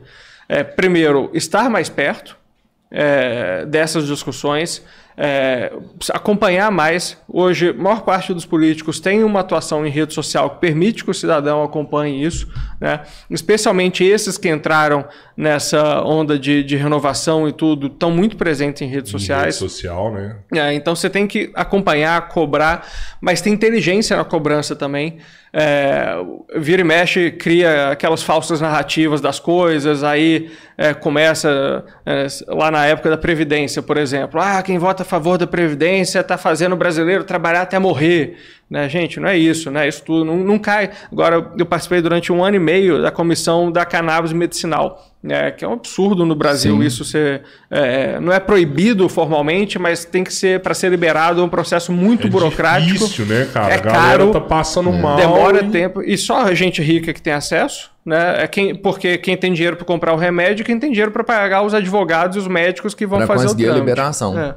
[0.49, 2.35] É, primeiro, estar mais perto
[2.97, 4.81] é, dessas discussões,
[5.17, 5.71] é,
[6.13, 7.17] acompanhar mais.
[7.27, 11.11] Hoje, a maior parte dos políticos tem uma atuação em rede social que permite que
[11.11, 12.47] o cidadão acompanhe isso,
[12.79, 13.01] né?
[13.29, 18.85] especialmente esses que entraram nessa onda de, de renovação e tudo, estão muito presentes em
[18.87, 19.59] redes Em sociais.
[19.59, 20.37] rede social, né?
[20.53, 22.87] É, então você tem que acompanhar, cobrar,
[23.19, 25.17] mas tem inteligência na cobrança também.
[25.57, 26.13] É,
[26.57, 32.85] vira e mexe, cria aquelas falsas narrativas das coisas, aí é, começa é, lá na
[32.85, 34.37] época da Previdência, por exemplo.
[34.37, 38.35] Ah, quem vota a favor da Previdência está fazendo o brasileiro trabalhar até morrer.
[38.67, 39.87] Né, gente, não é isso, né?
[39.87, 40.89] Isso tudo não, não cai.
[41.11, 45.63] Agora, eu participei durante um ano e meio da comissão da cannabis medicinal, né, que
[45.63, 46.83] é um absurdo no Brasil Sim.
[46.83, 47.43] isso ser.
[47.69, 51.91] é, não é proibido formalmente, mas tem que ser, para ser liberado, é um processo
[51.91, 52.93] muito É burocrático.
[52.93, 53.71] difícil, né, cara?
[53.71, 55.15] É caro, tá passando mal.
[55.15, 56.01] Demora e- tempo.
[56.01, 58.37] E só a gente rica que tem acesso, né?
[58.43, 61.61] É quem, porque quem tem dinheiro para comprar o remédio, quem tem dinheiro para pagar
[61.61, 63.85] os advogados e os médicos que vão Pra fazer o conseguir a trâmite.
[63.89, 64.39] liberação.
[64.39, 64.55] É.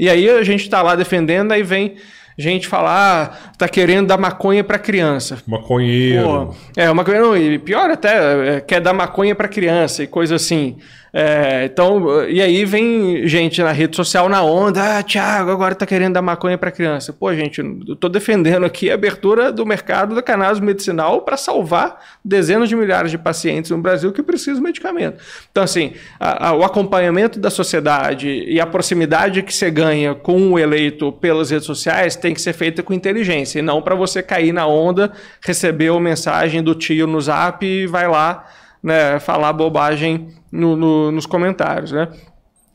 [0.00, 1.96] E aí a gente tá lá defendendo, aí vem
[2.38, 5.38] gente falar, ah, tá querendo dar maconha para criança.
[5.46, 6.22] Maconheiro.
[6.22, 10.76] Pô, é, não, e pior até, é, quer dar maconha para criança e coisa assim.
[11.12, 15.86] É, então, e aí vem gente na rede social na onda, ah, Thiago, agora tá
[15.86, 17.12] querendo dar maconha para criança.
[17.12, 21.98] Pô, gente, eu tô defendendo aqui a abertura do mercado da cannabis medicinal para salvar
[22.24, 25.22] dezenas de milhares de pacientes no Brasil que precisam de medicamento.
[25.50, 30.52] Então, assim, a- a- o acompanhamento da sociedade e a proximidade que você ganha com
[30.52, 34.22] o eleito pelas redes sociais tem que ser feita com inteligência, e não para você
[34.22, 35.10] cair na onda,
[35.42, 38.44] receber a mensagem do tio no zap e vai lá
[38.82, 42.08] né, falar bobagem no- no- nos comentários, né?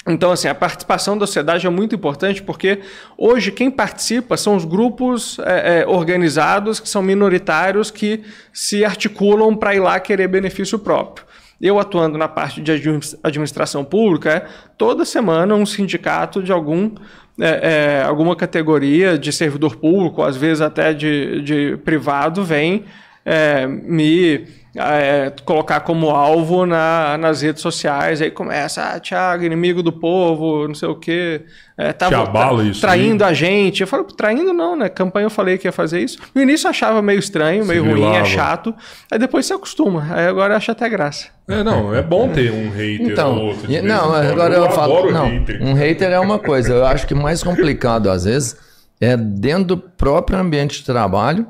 [0.06, 2.82] Então, assim, a participação da sociedade é muito importante porque
[3.18, 9.56] hoje quem participa são os grupos é, é, organizados, que são minoritários, que se articulam
[9.56, 11.26] para ir lá querer benefício próprio.
[11.62, 14.46] Eu atuando na parte de admi- administração pública, é,
[14.78, 16.92] toda semana um sindicato de algum,
[17.40, 22.84] é, é, alguma categoria de servidor público, às vezes até de, de privado, vem
[23.26, 24.46] é, me
[24.76, 28.22] é, colocar como alvo na- nas redes sociais.
[28.22, 31.42] Aí começa, ah, Thiago, inimigo do povo, não sei o quê.
[31.78, 33.82] É, tava Te abala isso traindo a gente.
[33.82, 34.90] Eu falo, traindo não, né?
[34.90, 36.18] Campanha eu falei que ia fazer isso.
[36.34, 38.74] No início eu achava meio estranho, meio ruim, é chato.
[39.12, 40.08] Aí depois você acostuma.
[40.12, 41.28] Aí agora acha até graça.
[41.48, 43.68] É, não, é bom ter um hater ou Então, outro.
[43.68, 44.98] vez em não, agora eu, falo.
[44.98, 45.62] adoro Não, hater.
[45.64, 46.74] um hater é uma coisa.
[46.74, 48.56] Eu acho que mais complicado, às vezes,
[49.02, 51.46] é dentro do próprio ambiente de trabalho.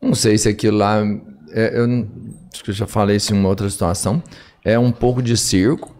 [0.00, 1.02] Não sei se aquilo lá.
[1.54, 2.06] é- eu
[2.52, 4.22] acho que eu já falei isso em uma outra situação.
[4.64, 5.94] É um pouco de circo.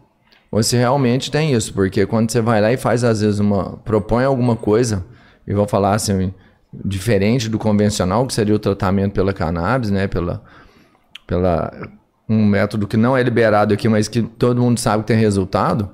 [0.50, 1.72] Ou se realmente tem isso.
[1.72, 3.78] Porque quando você vai lá e faz, às vezes, uma.
[3.78, 5.04] propõe alguma coisa,
[5.46, 6.32] e vou falar assim,
[6.84, 10.06] diferente do convencional, que seria o tratamento pela cannabis, né?
[10.06, 10.42] Pela,
[11.26, 11.72] pela
[12.28, 15.90] um método que não é liberado aqui, mas que todo mundo sabe que tem resultado,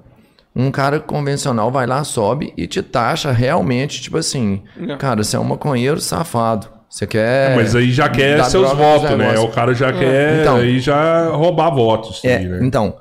[0.54, 4.62] um cara convencional vai lá, sobe e te taxa realmente, tipo assim,
[4.98, 6.77] cara, você é um maconheiro safado.
[6.98, 7.54] Você quer.
[7.54, 9.38] Mas aí já quer seus votos, né?
[9.38, 10.56] O cara já quer Então.
[10.56, 12.20] aí já roubar votos.
[12.24, 12.58] É, aí, né?
[12.62, 12.96] então,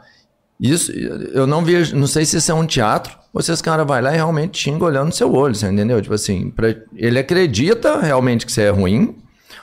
[0.59, 3.83] isso eu não vejo, não sei se isso é um teatro ou se esse cara
[3.83, 5.99] vai lá e realmente xinga olhando no seu olho, você entendeu?
[5.99, 9.15] Tipo assim, pra- ele acredita realmente que você é ruim,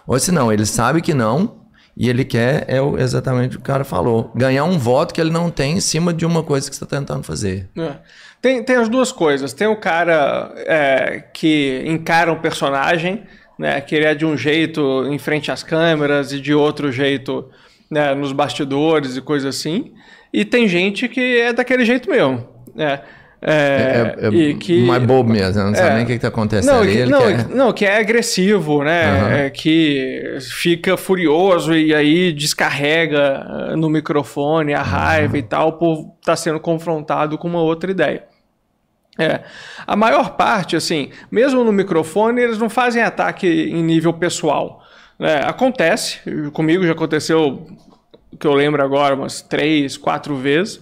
[0.05, 1.61] ou se não, ele sabe que não,
[1.97, 5.31] e ele quer, é exatamente o que o cara falou, ganhar um voto que ele
[5.31, 7.69] não tem em cima de uma coisa que você está tentando fazer.
[7.79, 7.93] É.
[8.43, 9.53] Tem, tem as duas coisas.
[9.55, 13.23] Tem o cara é, que encara um personagem,
[13.59, 17.49] né, que ele é de um jeito em frente às câmeras e de outro jeito
[17.91, 19.93] né, nos bastidores e coisa assim.
[20.33, 22.47] E tem gente que é daquele jeito mesmo.
[22.75, 23.01] Né?
[23.47, 25.95] É, É, é e que, mais bobo mesmo, não sabe É.
[25.97, 26.73] nem o que está acontecendo.
[26.73, 29.05] não, ali, que, não, quer- não, que é agressivo, né?
[29.05, 29.33] Aham.
[29.35, 36.15] É, que fica furioso e aí descarrega ah, no microfone a raiva e tal por
[36.21, 38.25] estar sendo confrontado com uma outra ideia.
[39.19, 39.41] É.
[39.87, 44.83] A maior parte, assim, mesmo no microfone, eles não fazem ataque em nível pessoal.
[45.19, 45.43] né?
[45.47, 46.19] acontece,
[46.53, 47.65] comigo já aconteceu,
[48.41, 50.81] que eu lembro agora, umas três, quatro vezes.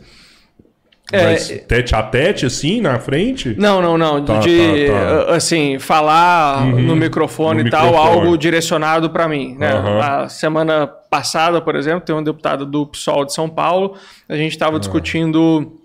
[1.12, 3.55] É, Mas tete a tete, assim, na frente?
[3.59, 4.24] não, não, não.
[4.24, 5.35] Tá, de, tá, tá.
[5.35, 8.11] assim, falar Uhum, no microfone no e tal, microfone.
[8.20, 9.55] algo direcionado para mim.
[9.59, 9.72] Né?
[9.74, 10.01] Aham.
[10.01, 13.95] A semana passada, por exemplo, tem um deputado do PSOL de São Paulo,
[14.26, 14.55] a gente Ah.
[14.55, 15.78] estava discutindo.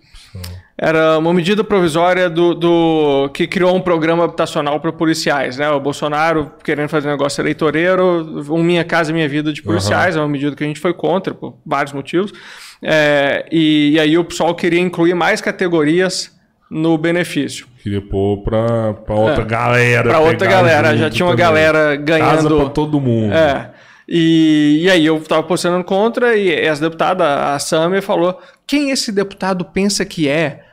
[0.79, 5.67] Era uma medida provisória do, do que criou um programa habitacional para policiais, né?
[5.71, 10.19] O Bolsonaro querendo fazer um negócio eleitoreiro, um Minha Casa Minha Vida de policiais, é
[10.19, 12.31] uma medida que a gente foi contra por vários motivos.
[12.79, 16.31] É, e, e aí o PSOL queria incluir mais categorias
[16.69, 17.65] no benefício.
[17.81, 19.45] Queria pôr pra, pra outra É.
[19.45, 20.09] galera.
[20.09, 21.45] Pra outra galera, já tinha uma também.
[21.45, 22.55] galera Casa ganhando.
[22.57, 23.33] pra todo mundo.
[23.33, 23.71] É.
[24.07, 29.11] E, e aí eu tava posicionando contra e essa deputada, a Samia, falou: quem esse
[29.11, 30.66] deputado pensa que é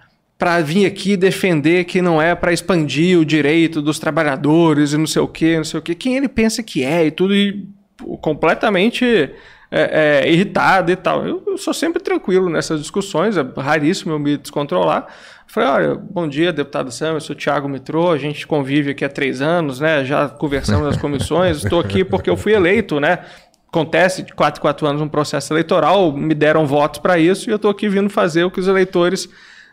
[0.45, 5.07] para vir aqui defender que não é para expandir o direito dos trabalhadores e não
[5.07, 5.95] sei o que, não sei o que.
[5.95, 7.67] Quem ele pensa que é e tudo e
[8.21, 9.07] completamente
[9.71, 11.27] é, é, irritado e tal.
[11.27, 15.07] Eu, eu sou sempre tranquilo nessas discussões, é raríssimo eu me descontrolar.
[15.47, 19.03] Falei, olha, bom dia, deputado Sam, eu sou o Thiago Mitrô, a gente convive aqui
[19.03, 20.05] há três anos, né?
[20.05, 23.21] Já conversamos nas comissões, estou aqui porque eu fui eleito, né?
[23.69, 27.51] Acontece de 4 em 4 anos um processo eleitoral, me deram votos para isso e
[27.51, 29.27] eu estou aqui vindo fazer o que os eleitores,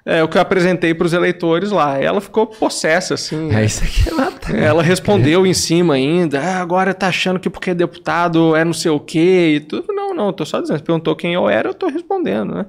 [0.06, 2.00] é, o que eu apresentei para os eleitores lá.
[2.02, 3.54] Ela ficou possessa, assim.
[3.54, 4.32] É isso aqui lá.
[4.32, 4.58] Tá.
[4.58, 8.74] Ela respondeu em cima ainda, ah, agora tá achando que porque é deputado é não
[8.74, 9.94] sei o quê e tudo.
[9.94, 10.78] Não, não, tô só dizendo.
[10.78, 12.66] Você perguntou quem eu era, eu tô respondendo, né?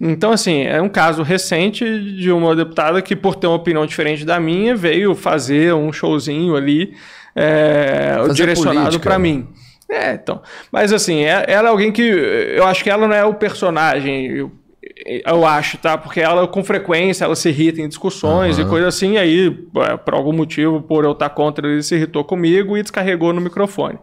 [0.00, 1.84] Então, assim, é um caso recente
[2.16, 6.56] de uma deputada que, por ter uma opinião diferente da minha, veio fazer um showzinho
[6.56, 6.94] ali
[7.34, 9.22] é, direcionado para né?
[9.22, 9.48] mim.
[9.88, 10.40] É, então.
[10.70, 12.02] Mas assim, é- ela é alguém que.
[12.02, 14.50] Eu acho que ela não é o personagem.
[15.24, 15.96] Eu, acho, tá?
[15.96, 19.96] Porque ela, com frequência, ela se irrita em discussões e coisa assim, e aí, é,
[19.96, 23.98] por algum motivo, por eu estar contra, ele se irritou comigo e descarregou no microfone.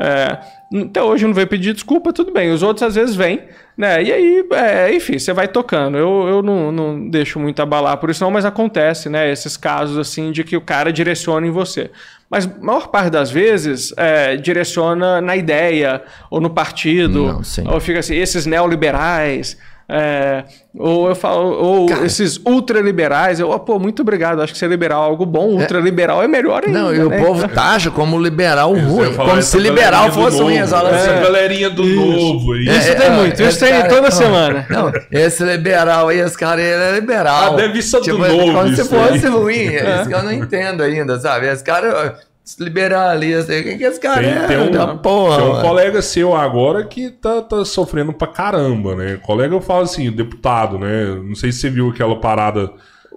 [0.00, 0.38] É,
[0.84, 2.50] até hoje não veio pedir desculpa, tudo bem.
[2.50, 3.42] Os outros às vezes vêm,
[3.76, 4.02] né?
[4.02, 5.96] E aí, é, enfim, você vai tocando.
[5.96, 9.30] Eu, eu não, não deixo muito abalar por isso, não, mas acontece, né?
[9.30, 11.90] Esses casos assim de que o cara direciona em você.
[12.28, 17.80] Mas a maior parte das vezes é, direciona na ideia, ou no partido, Não, ou
[17.80, 19.56] fica assim, esses neoliberais.
[19.88, 20.42] É,
[20.76, 22.04] ou eu falo, ou Cara.
[22.04, 26.24] esses ultraliberais, eu, oh, pô, muito obrigado, acho que ser liberal é algo bom, ultraliberal
[26.24, 26.76] é melhor ainda.
[26.76, 27.24] Não, e o né?
[27.24, 29.12] povo taxa como liberal ruim.
[29.12, 31.22] falar Como se liberal fosse um novo, exala Essa assim.
[31.22, 32.66] galerinha do novo aí.
[32.66, 34.66] Isso tem muito, isso tem toda semana.
[34.68, 37.54] Não, esse liberal aí, esse cara ele é liberal.
[37.54, 39.32] Ah, deve ser do tipo, novo Como se isso fosse aí.
[39.32, 39.68] ruim.
[39.68, 41.46] É isso que eu não entendo ainda, sabe?
[41.46, 44.46] Esse cara, esse liberalista, o que, que esse cara Tem, é?
[44.46, 48.94] tem um, da porra, tem um colega seu agora que tá, tá sofrendo pra caramba,
[48.94, 49.14] né?
[49.14, 51.06] O colega eu falo assim, deputado, né?
[51.24, 52.70] Não sei se você viu aquela parada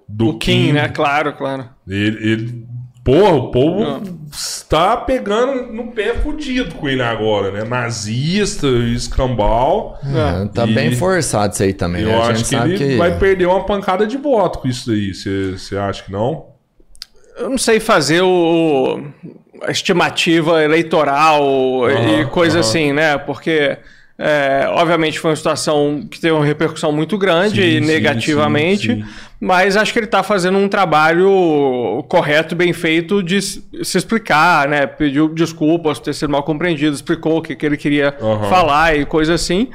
[0.08, 0.88] do O Kim, né?
[0.90, 1.66] Claro, claro.
[1.88, 2.66] Ele, ele-
[3.04, 4.02] porra, o povo
[4.32, 7.64] está pegando no pé fudido com ele agora, né?
[7.64, 9.98] Nazista, escambau.
[10.04, 12.04] É, tá E bem forçado isso aí também.
[12.04, 12.14] né?
[12.14, 12.98] Eu a gente acho que sabe ele que.
[12.98, 15.14] vai perder uma pancada de voto com isso daí.
[15.14, 16.48] Você você acha que não?
[17.40, 19.02] Eu não sei fazer o
[19.62, 21.44] a estimativa eleitoral
[21.90, 22.68] e Aham, coisa aham.
[22.68, 23.18] assim, né?
[23.18, 23.78] Porque
[24.18, 29.04] é, obviamente foi uma situação que teve uma repercussão muito grande Sim, e negativamente, sim,
[29.04, 29.10] sim.
[29.40, 34.86] mas acho que ele está fazendo um trabalho correto, bem feito de se explicar, né?
[34.86, 38.50] Pediu desculpas por ter sido mal compreendido, explicou o que, que ele queria Aham.
[38.50, 39.70] falar e coisa assim.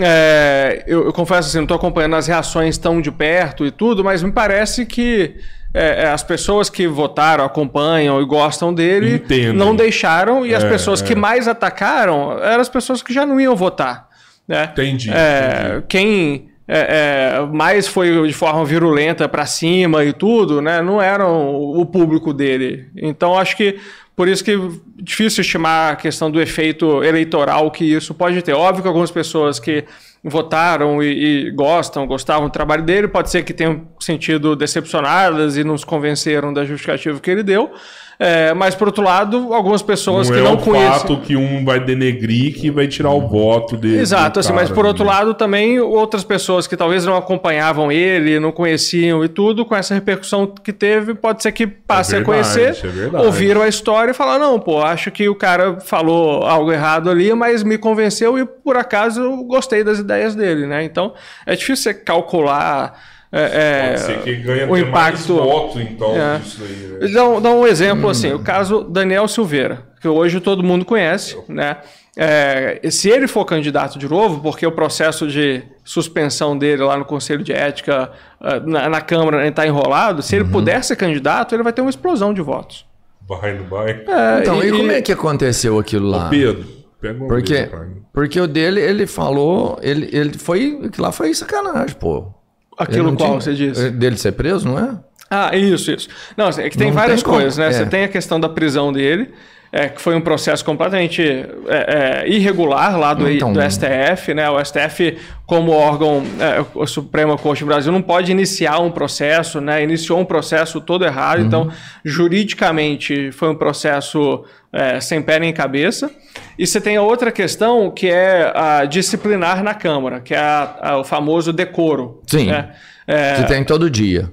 [0.00, 4.04] É, eu, eu confesso assim, não estou acompanhando as reações tão de perto e tudo,
[4.04, 5.36] mas me parece que
[5.76, 9.52] é, é, as pessoas que votaram, acompanham e gostam dele Entendem.
[9.52, 11.16] não deixaram, e as É, pessoas que é.
[11.16, 14.08] mais atacaram eram as pessoas que já não iam votar.
[14.48, 14.70] Né?
[14.72, 15.84] Entendi, entendi.
[15.88, 20.80] Quem é, é, mais foi de forma virulenta para cima e tudo, né?
[20.80, 22.86] não eram o público dele.
[22.96, 23.78] Então acho que
[24.16, 24.58] por isso que é
[24.96, 28.54] difícil estimar a questão do efeito eleitoral que isso pode ter.
[28.54, 29.84] Óbvio que algumas pessoas que
[30.24, 35.62] votaram e, e gostam, gostavam do trabalho dele, pode ser que tenham sentido decepcionadas e
[35.62, 37.70] não se convenceram da justificativa que ele deu.
[38.18, 41.00] É, mas, por outro lado, algumas pessoas não que é não o conhecem.
[41.00, 43.98] fato que um vai denegrir que vai tirar o voto dele.
[43.98, 45.10] Exato, assim, mas por outro né?
[45.10, 49.92] lado também outras pessoas que talvez não acompanhavam ele, não conheciam e tudo, com essa
[49.92, 54.12] repercussão que teve, pode ser que passe É a verdade, conhecer, é ouviram a história
[54.12, 58.38] e falaram, não, pô, acho que o cara falou algo errado ali, mas me convenceu
[58.38, 60.82] e por acaso eu gostei das ideias dele, né?
[60.84, 61.12] Então
[61.44, 62.98] é difícil você calcular
[63.38, 65.34] é, Pode ser que ganha o até mais impacto.
[65.36, 66.38] voto, então, É.
[66.38, 67.12] disso aí, né?
[67.12, 71.36] Dá um, dá um exemplo assim, o caso Daniel Silveira, que hoje todo mundo conhece,
[71.48, 71.78] né?
[72.18, 76.96] É, e se ele for candidato de novo, porque o processo de suspensão dele lá
[76.96, 78.10] no Conselho de Ética,
[78.40, 81.90] ah, na, na Câmara, está enrolado, se ele puder ser candidato, ele vai ter uma
[81.90, 82.86] explosão de votos.
[83.28, 83.90] Vai, não vai?
[83.90, 86.30] É, Então, e, como é que aconteceu aquilo lá?
[86.30, 86.64] Pedro,
[87.00, 87.68] pega uma Porque,
[88.14, 92.28] porque o dele, ele falou, ele, ele foi, aquilo lá foi sacanagem, pô.
[92.76, 93.90] Aquilo qual tinha- você disse?
[93.90, 94.90] Dele ser preso, não é?
[95.30, 96.08] Ah, isso, isso.
[96.36, 97.66] Não, assim, é que tem Não várias tem coisas, né?
[97.68, 97.72] é.
[97.72, 99.32] Você tem a questão da prisão dele,
[99.72, 104.48] é, que foi um processo completamente é, é, irregular lá do, Então- do STF, né?
[104.48, 109.60] O STF, como órgão, é, a Suprema Corte do Brasil, não pode iniciar um processo,
[109.60, 109.82] né?
[109.82, 111.46] Iniciou um processo todo errado, Uhum.
[111.46, 111.70] então,
[112.04, 116.10] juridicamente, foi um processo é, sem pé nem cabeça.
[116.58, 120.76] E você tem a outra questão, que é a disciplinar na Câmara, que é a-
[120.82, 122.20] a- o famoso decoro.
[122.26, 122.46] Sim.
[122.50, 122.70] né?
[123.06, 124.30] É, Que tem todo dia.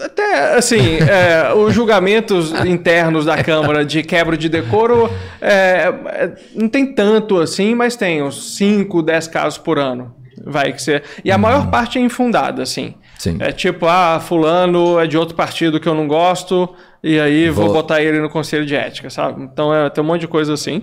[0.00, 5.10] Até, assim, é, os julgamentos internos da Câmara de quebra de decoro
[5.40, 10.14] é, é, não tem tanto assim, mas tem uns 5, 10 casos por ano.
[10.44, 11.02] Vai que ser.
[11.24, 12.94] E a maior parte é infundada, assim.
[13.18, 13.38] Sim.
[13.40, 16.68] É tipo, ah, fulano é de outro partido que eu não gosto,
[17.02, 19.42] e aí vou, Vou- botar ele no conselho de ética, sabe?
[19.42, 20.82] Então é, tem um monte de coisa assim.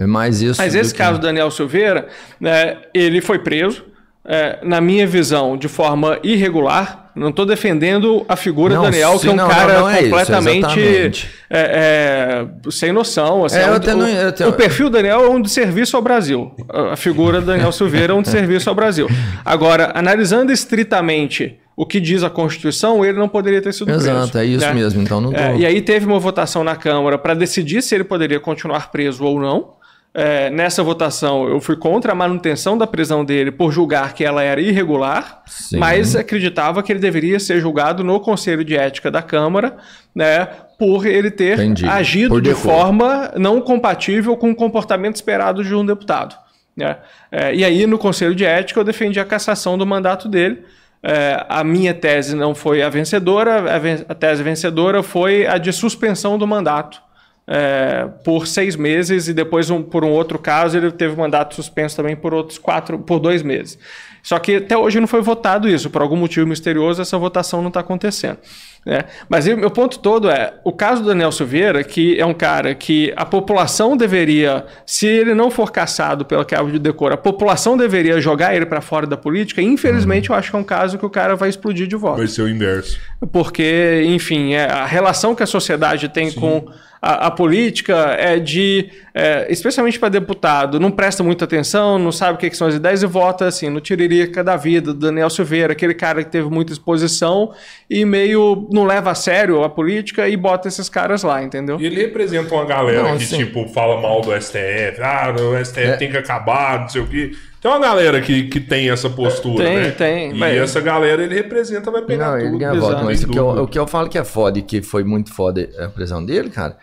[0.00, 0.60] É mais isso.
[0.60, 2.08] Mas esse que- caso do Daniel Silveira,
[2.40, 3.84] né, ele foi preso,
[4.26, 7.03] é, na minha visão, de forma irregular.
[7.16, 9.88] Não estou defendendo a figura Não, do Daniel, que sim, é um não, cara não,
[9.88, 11.30] é isso, completamente exatamente.
[11.48, 13.44] é, é, sem noção.
[13.44, 16.02] assim, É, é um- o, até- o perfil do Daniel é um de serviço ao
[16.02, 16.52] Brasil.
[16.90, 19.08] A figura do Daniel Silveira é um de serviço ao Brasil.
[19.44, 24.08] Agora, analisando estritamente o que diz a Constituição, ele não poderia ter sido preso.
[24.10, 24.74] Exato, é isso né?
[24.74, 25.02] mesmo.
[25.02, 25.38] Então não tô...
[25.38, 29.24] É, e aí teve uma votação na Câmara para decidir se ele poderia continuar preso
[29.24, 29.74] ou não.
[30.16, 34.44] É, nessa votação, eu fui contra a manutenção da prisão dele por julgar que ela
[34.44, 35.78] era irregular, Sim.
[35.78, 39.76] mas acreditava que ele deveria ser julgado no Conselho de Ética da Câmara,
[40.14, 40.46] né,
[40.78, 41.84] por ele ter Entendi.
[41.84, 46.36] agido de forma não compatível com o comportamento esperado de um deputado.
[46.76, 46.98] né?
[47.32, 50.62] É, e aí, no Conselho de Ética, eu defendi a cassação do mandato dele.
[51.02, 55.58] É, a minha tese não foi a vencedora, a, ven- a tese vencedora foi a
[55.58, 57.02] de suspensão do mandato
[57.46, 61.96] é, por seis meses e depois, um- por um outro caso, ele teve mandato suspenso
[61.96, 63.78] também por outros quatro, por dois meses.
[64.24, 67.68] Só que até hoje não foi votado isso, por algum motivo misterioso, essa votação não
[67.68, 68.38] está acontecendo.
[68.84, 69.04] né?
[69.28, 72.74] Mas o meu ponto todo é: o caso do Daniel Silveira, que é um cara
[72.74, 77.76] que a população deveria, se ele não for caçado pela quebra de decoro, a população
[77.76, 79.60] deveria jogar ele para fora da política.
[79.60, 82.26] Infelizmente, eu acho que é um caso que o cara vai explodir de voto Vai
[82.26, 82.98] ser o inverso.
[83.30, 86.64] porque, enfim, é, a relação que a sociedade tem com
[87.04, 92.36] a, a política é de, é, especialmente para deputado, não presta muita atenção, não sabe
[92.36, 93.78] o que, que são as ideias e vota assim, no
[94.14, 97.52] tiririca da vida, do Daniel Silveira, aquele cara que teve muita exposição
[97.90, 101.78] e meio não leva a sério a política e bota esses caras lá, entendeu?
[101.80, 103.38] E ele representa uma galera Não, que, sim.
[103.38, 105.00] tipo, fala mal do STF.
[105.02, 105.96] Ah, o STF É.
[105.96, 107.32] tem que acabar, não sei o quê.
[107.60, 109.90] Tem uma galera que, que tem essa postura, Tem, né?
[109.90, 112.48] tem, E mas- essa galera ele representa, vai pegar Não, tudo.
[112.48, 114.58] ele ganha voto, mas Sem o que, eu, o que eu falo que é foda
[114.58, 116.76] e que foi muito foda a prisão dele, cara,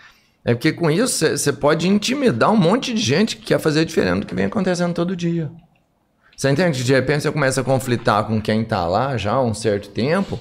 [0.43, 4.21] é porque com isso você pode intimidar um monte de gente que quer fazer diferente
[4.21, 5.51] do que vem acontecendo todo dia.
[6.41, 9.43] Você entende que de repente você começa a conflitar com quem tá lá já há
[9.43, 10.39] um certo tempo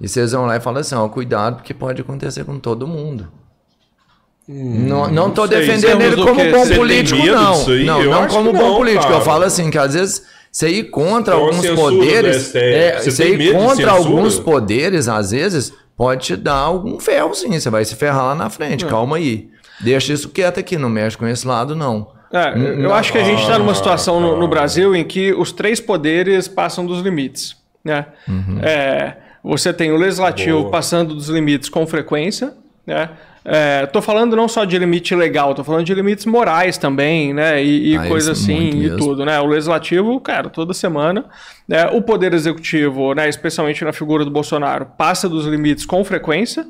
[0.00, 3.28] e vocês vão lá e falam assim, ó, cuidado porque pode acontecer com todo mundo.
[4.48, 7.68] não, não tô Hum, sei, defendendo ele como bom Você político, não.
[7.84, 9.04] Não, Eu não como bom não, político.
[9.04, 9.14] cara.
[9.18, 12.36] Eu falo assim, que às vezes você ir contra Então, alguns poderes.
[12.46, 17.32] STF, é, você você ir contra alguns poderes, às vezes, pode te dar algum ferro,
[17.32, 17.60] sim.
[17.60, 18.84] Você vai se ferrar lá na frente.
[18.84, 19.48] Calma aí.
[19.78, 22.17] Deixa isso quieto aqui, não mexe com esse lado, não.
[22.32, 25.04] É, Hum, eu acho que a gente está Ah, numa situação no, no Brasil em
[25.04, 27.56] que os três poderes passam dos limites.
[27.84, 28.04] Né?
[28.28, 28.58] Uhum.
[28.62, 30.70] É, você tem o legislativo Boa.
[30.70, 32.52] passando dos limites com frequência.
[32.86, 33.08] Né?
[33.84, 37.62] Estou falando não só de limite legal, estou falando de limites morais também, né?
[37.64, 38.98] E, e Ah, coisa assim, e mesmo.
[38.98, 39.24] tudo.
[39.24, 39.40] Né?
[39.40, 41.24] O legislativo, cara, toda semana.
[41.66, 41.86] Né?
[41.86, 43.26] O poder executivo, né?
[43.26, 46.66] especialmente na figura do Bolsonaro, passa dos limites com frequência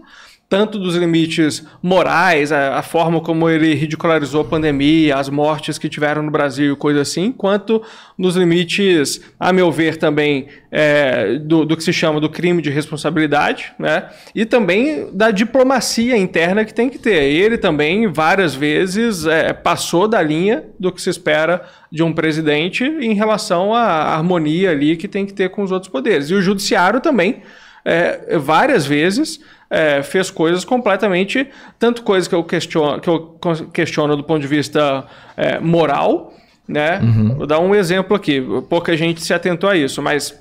[0.49, 5.91] tanto dos limites morais, a, a forma como ele ridicularizou a pandemia, as mortes que
[5.91, 7.83] tiveram no Brasil coisa assim, quanto
[8.17, 12.71] nos limites, a meu ver, também é, do, do que se chama do crime de
[12.71, 14.09] responsabilidade, né?
[14.35, 17.25] E também da diplomacia interna que tem que ter.
[17.25, 22.85] Ele também, várias vezes, é, passou da linha do que se espera de um presidente
[22.85, 26.31] em relação à harmonia ali que tem que ter com os outros poderes.
[26.31, 27.43] E o judiciário também
[27.85, 29.41] é, várias vezes
[29.71, 31.49] é, fez coisas completamente,
[31.79, 33.39] tanto coisas que eu questiono, que eu
[33.73, 35.05] questiono do ponto de vista
[35.37, 36.35] é, moral,
[36.67, 37.01] né?
[37.37, 40.39] Vou dar um exemplo aqui, pouca gente se atentou a isso, mas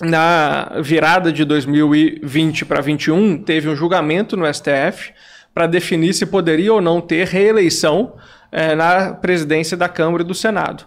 [0.00, 5.12] na virada de 2020 para 2021 teve um julgamento no STF
[5.52, 8.14] para definir se poderia ou não ter reeleição
[8.52, 10.84] é, na presidência da Câmara e do Senado.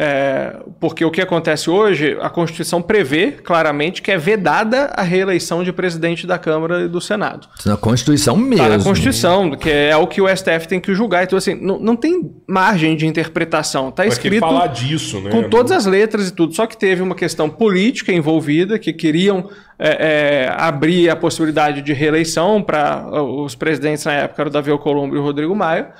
[0.00, 5.64] É, porque o que acontece hoje, a Constituição prevê claramente que é vedada a reeleição
[5.64, 7.48] de presidente da Câmara e do Senado.
[7.66, 8.64] Na Constituição mesmo.
[8.64, 11.24] Está na Constituição, que é o que o STF tem que julgar.
[11.24, 13.88] Então, assim, não, não tem margem de interpretação.
[13.88, 15.32] Está escrito falar disso, né?
[15.32, 16.54] com todas as letras e tudo.
[16.54, 21.92] Só que teve uma questão política envolvida, que queriam é, é, abrir a possibilidade de
[21.92, 25.90] reeleição para os presidentes na época, era o Davi Alcolumbre e o Rodrigo Maia.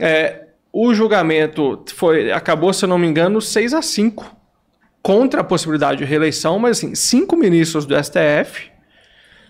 [0.00, 4.36] É, o julgamento foi, acabou, se eu não me engano, 6 a 5
[5.02, 8.71] contra a possibilidade de reeleição, mas assim, cinco ministros do STF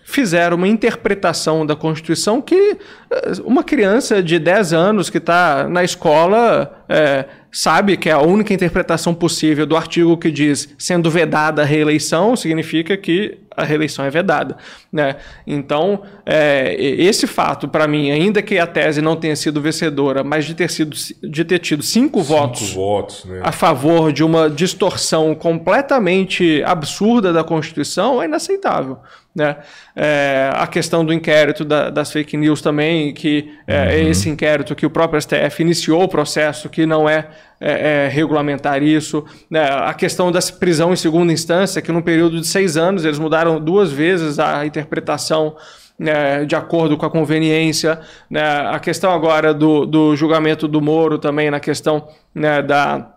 [0.03, 2.77] fizeram uma interpretação da Constituição que
[3.11, 8.19] eh, uma criança de 10 anos que está na escola eh, sabe que é a
[8.19, 14.03] única interpretação possível do artigo que diz sendo vedada a reeleição significa que a reeleição
[14.03, 14.57] é vedada.
[14.91, 15.15] Né?
[15.45, 20.45] Então, é, esse fato, para mim, ainda que a tese não tenha sido vencedora, mas
[20.45, 23.41] de ter, sido, de ter tido cinco, cinco votos, votos né?
[23.43, 28.97] a favor de uma distorção completamente absurda da Constituição, é inaceitável.
[29.35, 29.55] Né?
[29.95, 34.09] É, a questão do inquérito da, das fake news também, que é, uhum.
[34.09, 37.27] esse inquérito que o próprio STF iniciou o processo, que não é,
[37.59, 39.25] é, é regulamentar isso.
[39.49, 39.63] Né?
[39.63, 43.59] A questão da prisão em segunda instância, que num período de seis anos eles mudaram
[43.59, 45.55] duas vezes a interpretação
[45.97, 47.99] né, de acordo com a conveniência.
[48.29, 48.43] Né?
[48.43, 53.12] A questão agora do, do julgamento do Moro também, na questão né, da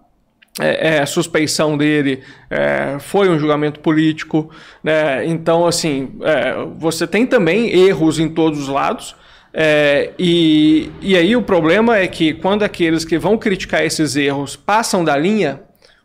[0.59, 4.51] é, é, suspeição dele é, foi um julgamento político,
[4.83, 5.27] né?
[5.27, 9.15] Então, assim, é, você tem também erros em todos os lados.
[9.53, 14.57] É, e, e aí o problema é que quando aqueles que vão criticar esses erros
[14.57, 15.61] passam da linha,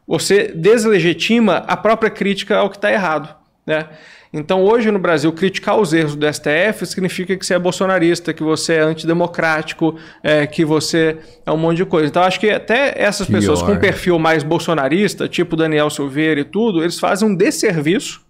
[0.08, 3.34] você deslegitima a própria crítica ao que está errado.
[3.66, 3.88] Né?
[4.34, 8.42] Então, hoje no Brasil, criticar os erros do STF significa que você é bolsonarista, que
[8.42, 12.08] você é antidemocrático, é, que você é um monte de coisa.
[12.08, 13.40] Então, acho que até essas Pior.
[13.40, 18.22] pessoas com perfil mais bolsonarista, tipo Daniel Silveira e tudo, eles fazem um desserviço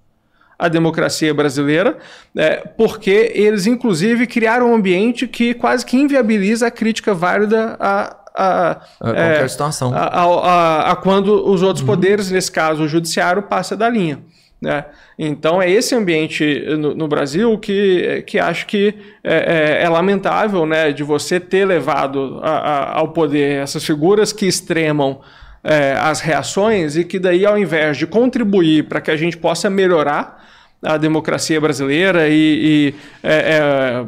[0.58, 1.98] à democracia brasileira,
[2.36, 8.18] é, porque eles, inclusive, criaram um ambiente que quase que inviabiliza a crítica válida a,
[8.34, 9.94] a, a é, situação.
[9.94, 11.94] A, a, a, quando os outros uhum.
[11.94, 14.20] poderes, nesse caso o judiciário, passa da linha.
[14.62, 14.86] Né?
[15.18, 18.94] Então é esse ambiente no, no, Brasil que, que acho que
[19.24, 24.32] é, é, é lamentável né, de você ter levado a, a, ao poder essas figuras
[24.32, 25.20] que extremam
[25.64, 29.68] é, as reações e que daí ao invés de contribuir para que a gente possa
[29.68, 30.40] melhorar
[30.84, 34.06] a democracia brasileira e, e é, é,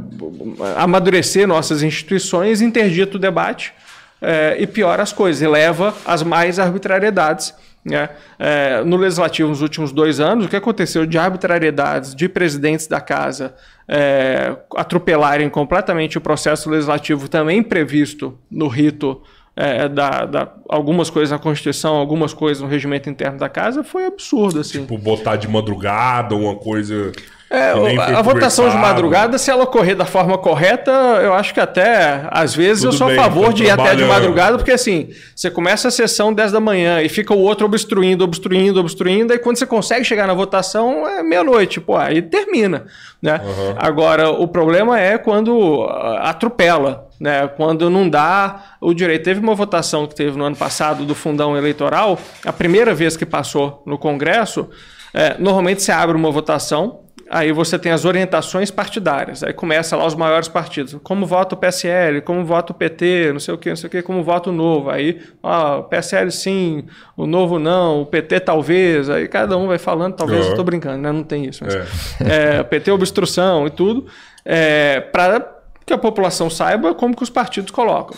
[0.77, 3.73] amadurecer nossas instituições, interdita o debate
[4.21, 7.53] é, e piora as coisas, e leva às mais arbitrariedades
[7.85, 8.09] né?
[8.39, 13.01] É, no legislativo, nos últimos dois anos, o que aconteceu de arbitrariedades de presidentes da
[13.01, 13.53] casa
[13.87, 19.21] é, atropelarem completamente o processo legislativo também previsto no rito
[19.55, 24.05] é, da, da, algumas coisas na Constituição, algumas coisas no regimento interno da casa, foi
[24.07, 24.59] absurdo.
[24.59, 24.81] Assim.
[24.81, 27.11] Tipo, botar de madrugada uma coisa.
[27.51, 30.91] É, a, a votação de madrugada, se ela ocorrer da forma correta,
[31.21, 33.95] eu acho que até, às vezes, Tudo eu sou bem, a favor de ir até
[33.95, 37.67] de madrugada, porque assim, você começa a sessão 10 da manhã e fica o outro
[37.67, 42.87] obstruindo, obstruindo, obstruindo, e quando você consegue chegar na votação, é meia-noite, pô, aí termina.
[43.21, 43.39] Né?
[43.43, 43.75] Uhum.
[43.77, 45.83] Agora, o problema é quando
[46.21, 47.47] atropela, né?
[47.47, 49.23] quando não dá o direito.
[49.23, 53.25] Teve uma votação que teve no ano passado do fundão eleitoral, a primeira vez que
[53.25, 54.69] passou no Congresso,
[55.13, 56.99] é, normalmente se abre uma votação
[57.29, 59.43] Aí você tem as orientações partidárias.
[59.43, 60.95] Aí começa lá os maiores partidos.
[61.01, 63.89] Como vota o PSL, como vota o PT, não sei o que, não sei o
[63.89, 64.89] que, como vota o Novo.
[64.89, 66.83] Aí, ó, o PSL sim,
[67.17, 69.09] o Novo não, o PT talvez.
[69.09, 70.45] Aí cada um vai falando, talvez uhum.
[70.47, 71.11] eu estou brincando, né?
[71.11, 71.63] Não tem isso.
[71.63, 71.73] Mas,
[72.21, 72.59] é.
[72.59, 74.05] É, PT obstrução e tudo.
[74.45, 75.39] É, Para
[75.85, 78.17] que a população saiba como que os partidos colocam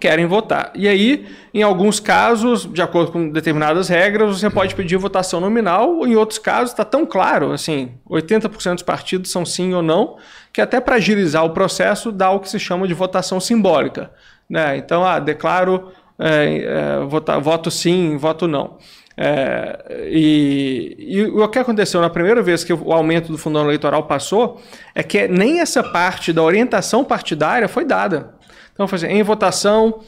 [0.00, 0.72] querem votar.
[0.74, 6.06] E aí, em alguns casos, de acordo com determinadas regras, você pode pedir votação nominal,
[6.06, 10.16] em outros casos está tão claro, assim, 80% dos partidos são sim ou não,
[10.52, 14.10] que até para agilizar o processo dá o que se chama de votação simbólica.
[14.48, 14.76] Né?
[14.76, 18.78] Então, ah, declaro é, é, voto sim, voto não.
[19.16, 24.04] É, e, e, o que aconteceu na primeira vez que o aumento do fundão eleitoral
[24.04, 24.60] passou
[24.94, 28.34] é que nem essa parte da orientação partidária foi dada.
[28.72, 30.00] Então, foi assim, em votação,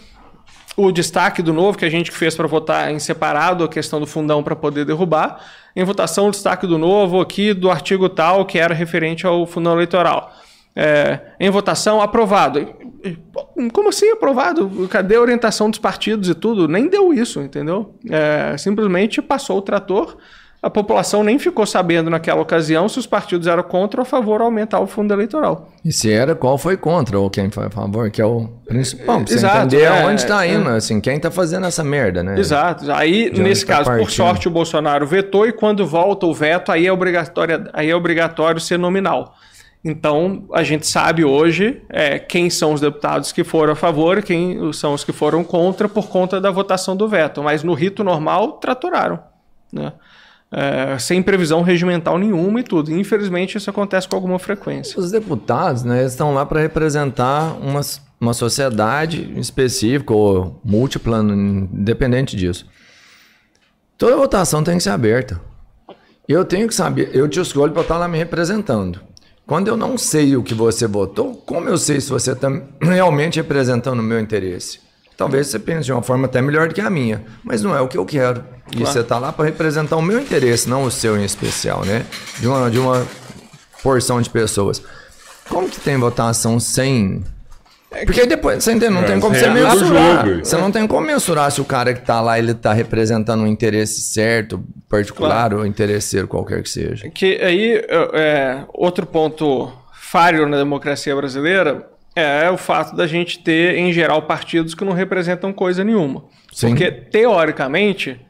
[0.77, 4.07] o destaque do novo que a gente fez para votar em separado a questão do
[4.07, 5.39] fundão para poder derrubar.
[5.77, 9.75] Em votação, o destaque do novo aqui do artigo tal que era referente ao fundão
[9.75, 10.33] eleitoral.
[10.77, 12.75] É, em votação, aprovado.
[13.73, 14.89] Como assim aprovado?
[14.89, 16.67] Cadê a orientação dos partidos e tudo?
[16.67, 17.95] Nem deu isso, entendeu?
[18.11, 20.17] É, simplesmente passou o trator
[20.65, 24.41] a população nem ficou sabendo naquela ocasião se os partidos eram contra ou a favor
[24.41, 25.69] aumentar o fundo eleitoral.
[25.85, 29.19] E se era, qual foi contra ou quem foi a favor, que é o principal.
[29.19, 30.77] Pra você Exato, entender é, onde está indo, é.
[30.77, 32.41] assim, quem está fazendo essa merda, né?
[32.41, 32.91] Exato.
[32.91, 36.73] Aí, De nesse tá caso, por sorte, o Bolsonaro vetou e quando volta o veto,
[36.73, 39.37] aí é obrigatório, aí é obrigatório ser nominal.
[39.85, 44.73] Então, a gente sabe hoje é, quem são os deputados que foram a favor quem
[44.73, 47.43] são os que foram contra por conta da votação do veto.
[47.43, 49.19] Mas no rito normal, traturaram.
[49.73, 49.93] Né?
[50.55, 52.93] é, sem previsão regimental nenhuma e tudo.
[52.93, 54.99] Infelizmente, isso acontece com alguma frequência.
[54.99, 57.81] Os deputados né, estão lá para representar uma,
[58.21, 62.67] uma sociedade específica ou múltipla, independente disso.
[63.99, 65.41] Toda votação tem que ser aberta.
[66.29, 69.01] Eu tenho que saber, eu te escolho para estar lá me representando.
[69.47, 72.49] Quando eu não sei o que você votou, como eu sei se você está
[72.81, 74.81] realmente representando o meu interesse?
[75.17, 77.81] Talvez você pense de uma forma até melhor do que a minha, mas não é
[77.81, 78.43] o que eu quero.
[78.73, 78.93] E Claro.
[78.93, 82.05] você tá lá para representar o meu interesse, não o seu em especial, né?
[82.41, 83.07] De uma, de uma
[83.83, 84.83] porção de pessoas.
[85.49, 87.23] Como que tem votação sem.
[88.05, 88.93] Porque depois, você entende?
[88.93, 90.27] Não É, tem como é você do mensurar.
[90.27, 90.45] jogo.
[90.45, 93.47] Você não tem como mensurar se o cara que tá lá, ele tá representando um
[93.47, 97.09] interesse certo, particular ou interesseiro, qualquer que seja.
[97.11, 103.41] Que aí, é, é, outro ponto falho na democracia brasileira é o fato da gente
[103.41, 106.25] ter, em geral, partidos que não representam coisa nenhuma.
[106.53, 106.69] Sim.
[106.69, 108.21] Porque, teoricamente,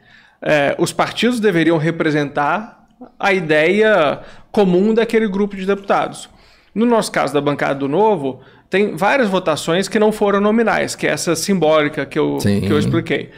[0.40, 2.86] é, os partidos deveriam representar
[3.18, 6.28] a ideia comum daquele grupo de deputados.
[6.74, 8.40] No nosso caso da bancada do Novo,
[8.74, 12.60] tem várias votações que não foram nominais, que é essa simbólica que eu, Sim.
[12.60, 13.30] que eu expliquei.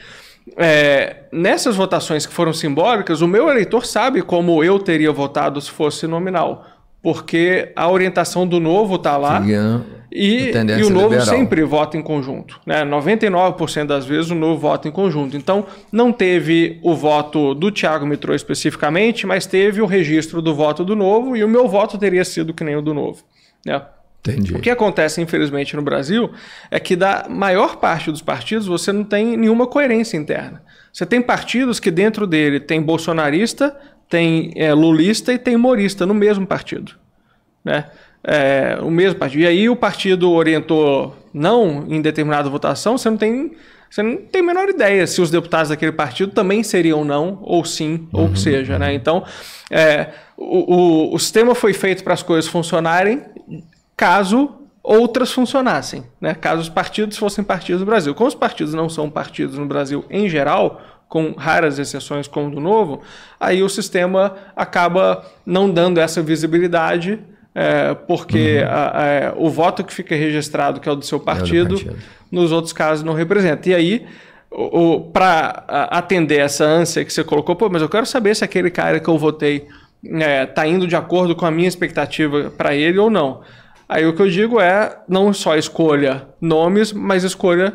[0.56, 5.70] É, nessas votações que foram simbólicas, o meu eleitor sabe como eu teria votado se
[5.70, 6.64] fosse nominal.
[7.02, 9.42] Porque a orientação do novo está lá.
[9.42, 11.26] Siga E, e o novo liberal.
[11.26, 12.58] sempre vota em conjunto.
[12.64, 12.82] Né?
[12.86, 15.36] 99% das vezes o novo vota em conjunto.
[15.36, 20.82] Então, não teve o voto do Thiago Mitrô especificamente, mas teve o registro do voto
[20.82, 23.22] do novo e o meu voto teria sido que nem o do novo.
[23.66, 23.82] Né?
[24.32, 24.54] Entendi.
[24.54, 26.32] O que acontece, infelizmente, no Brasil
[26.70, 30.62] é que da maior parte dos partidos você não tem nenhuma coerência interna.
[30.92, 33.76] Você tem partidos que dentro dele tem bolsonarista,
[34.08, 36.92] tem é, lulista e tem humorista no mesmo partido.
[37.64, 37.84] Né?
[38.24, 39.42] É, o mesmo partido.
[39.42, 43.52] E aí o partido orientou não em determinada votação, você não tem.
[43.88, 47.64] Você não tem a menor ideia se os deputados daquele partido também seriam não, ou
[47.64, 48.78] sim, ou o que seja.
[48.78, 48.92] Né?
[48.94, 49.24] Então,
[49.70, 53.22] é, o, o, o sistema foi feito para as coisas funcionarem
[53.96, 54.50] caso
[54.82, 56.34] outras funcionassem, né?
[56.34, 58.14] caso os partidos fossem partidos no Brasil.
[58.14, 62.50] Como os partidos não são partidos no Brasil em geral, com raras exceções como o
[62.50, 63.00] do Novo,
[63.40, 67.18] aí o sistema acaba não dando essa visibilidade,
[67.54, 71.74] é, porque a- a- o voto que fica registrado, que é o do seu partido,
[71.76, 71.96] partido.
[72.30, 73.68] nos outros casos não representa.
[73.70, 74.06] E aí,
[75.12, 79.00] para atender essa ânsia que você colocou, pô, mas eu quero saber se aquele cara
[79.00, 79.66] que eu votei
[80.02, 83.40] está indo de acordo com a minha expectativa para ele ou não.
[83.88, 87.72] Aí o que eu digo é não só escolha nomes, mas escolha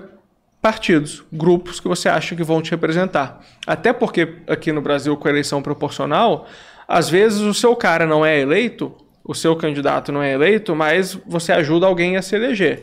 [0.61, 3.41] partidos, grupos que você acha que vão te representar.
[3.65, 6.45] Até porque aqui no Brasil, com a eleição proporcional,
[6.87, 8.93] às vezes o seu cara não é eleito,
[9.23, 12.81] o seu candidato não é eleito, mas você ajuda alguém a se eleger.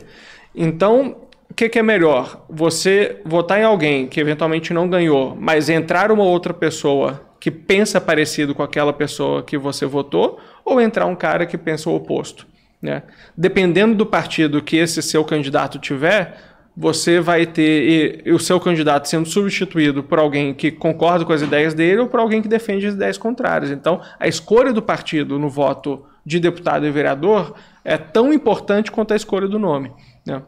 [0.53, 1.15] Então,
[1.49, 2.43] o que, que é melhor?
[2.49, 8.01] Você votar em alguém que eventualmente não ganhou, mas entrar uma outra pessoa que pensa
[8.01, 12.45] parecido com aquela pessoa que você votou, ou entrar um cara que pensa o oposto?
[12.81, 13.03] Né?
[13.37, 16.37] Dependendo do partido que esse seu candidato tiver,
[16.75, 21.33] você vai ter e- e o seu candidato sendo substituído por alguém que concorda com
[21.33, 23.69] as ideias dele ou por alguém que defende as ideias contrárias.
[23.69, 27.53] Então, a escolha do partido no voto de deputado e vereador
[27.83, 29.91] é tão importante quanto a escolha do nome.
[30.25, 30.41] Né?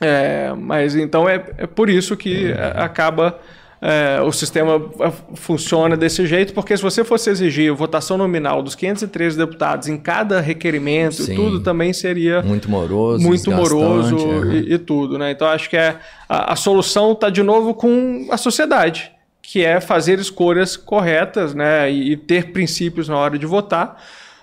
[0.00, 3.38] É, mas então é, é por isso que é, acaba
[3.84, 8.76] é, o sistema é, funciona desse jeito, porque se você fosse exigir votação nominal dos
[8.76, 11.34] 513 deputados em cada requerimento, Sim.
[11.34, 13.26] tudo também seria Muito moroso.
[13.26, 14.16] muito moroso
[14.52, 14.54] é.
[14.54, 15.32] e, e tudo, né?
[15.32, 19.10] Então acho que é, a, a solução está de novo com a sociedade,
[19.42, 21.90] que é fazer escolhas corretas, né?
[21.90, 24.00] E, e ter princípios na hora de votar.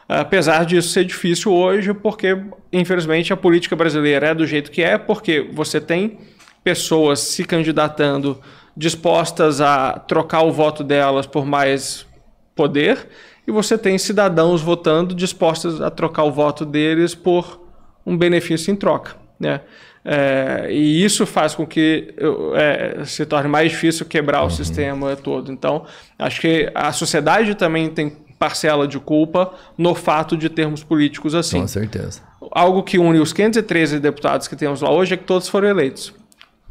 [0.10, 2.38] Apesar disso ser difícil hoje, porque
[2.74, 6.18] infelizmente a política brasileira é do jeito que é, porque você tem
[6.62, 8.38] pessoas se candidatando
[8.80, 12.08] dispostas a trocar o voto delas por mais
[12.56, 13.10] poder,
[13.46, 17.60] e você tem cidadãos votando dispostos a trocar o voto deles por
[18.06, 19.18] um benefício em troca.
[19.38, 19.60] Né?
[20.06, 22.16] É, e isso faz com que
[22.56, 25.52] é, se torne mais difícil quebrar o sistema todo.
[25.52, 25.86] Então,
[26.18, 31.60] acho que a sociedade também tem parcela de culpa no fato de termos políticos assim.
[31.60, 32.22] Com certeza.
[32.54, 36.14] Algo que une os 513 deputados que temos lá hoje é que todos foram eleitos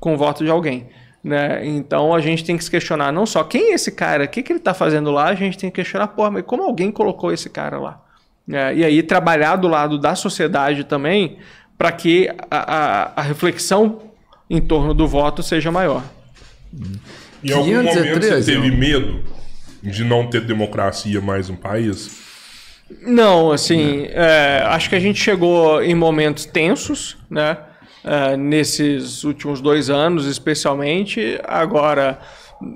[0.01, 0.89] com o voto de alguém.
[1.23, 1.67] Né?
[1.67, 4.43] Então a gente tem que se questionar não só quem é esse cara, o que,
[4.43, 7.33] que ele está fazendo lá, a gente tem que questionar, porra, mas como alguém colocou
[7.33, 8.01] esse cara lá?
[8.47, 8.77] Né?
[8.77, 11.39] E aí trabalhar do lado da sociedade também
[11.77, 14.03] para que a, a, a reflexão
[14.49, 16.03] em torno do voto seja maior.
[17.43, 19.23] Em algum momento 513, você teve medo
[19.83, 22.27] de não ter democracia mais no país?
[23.03, 27.59] Não, assim, é, acho que a gente chegou em momentos tensos, né?
[28.11, 31.39] É, nesses últimos dois anos, especialmente.
[31.45, 32.19] Agora,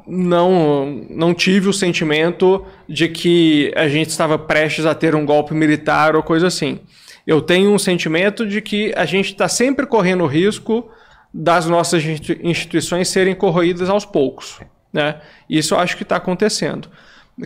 [0.06, 5.54] não, não tive o sentimento de que a gente estava prestes a ter um golpe
[5.54, 6.80] militar ou coisa assim.
[7.26, 10.90] Eu tenho um sentimento de que a gente está sempre correndo o risco
[11.32, 14.60] das nossas institu- instituições serem corroídas aos poucos.
[14.92, 15.16] Né?
[15.48, 16.90] Isso eu acho que está acontecendo.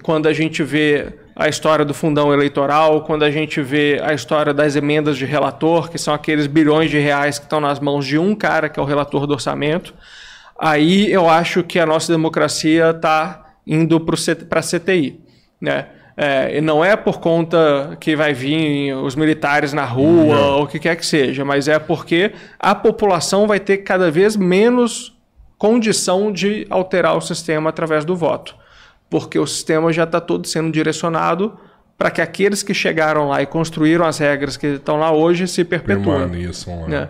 [0.02, 4.52] Quando a gente vê a história do fundão eleitoral, quando a gente vê a história
[4.52, 8.18] das emendas de relator, que são aqueles bilhões de reais que estão nas mãos de
[8.18, 9.94] um cara, que é o relator do orçamento,
[10.58, 15.20] aí eu acho que a nossa democracia está indo para a CTI.
[15.60, 15.86] Né?
[16.16, 20.56] É, e não é por conta que vai vir os militares na rua não.
[20.56, 24.34] ou o que quer que seja, mas é porque a população vai ter cada vez
[24.34, 25.14] menos
[25.58, 28.56] condição de alterar o sistema através do voto
[29.08, 31.58] porque o sistema já está todo sendo direcionado
[31.96, 35.64] para que aqueles que chegaram lá e construíram as regras que estão lá hoje se
[35.64, 36.18] perpetuem.
[36.88, 37.08] Né?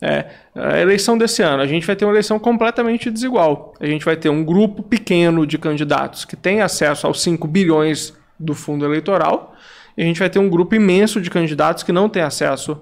[0.00, 3.74] É, a eleição desse ano, a gente vai ter uma eleição completamente desigual.
[3.80, 8.12] A gente vai ter um grupo pequeno de candidatos que tem acesso aos 5 bilhões
[8.38, 9.54] do fundo eleitoral,
[9.96, 12.78] e a gente vai ter um grupo imenso de candidatos que não tem acesso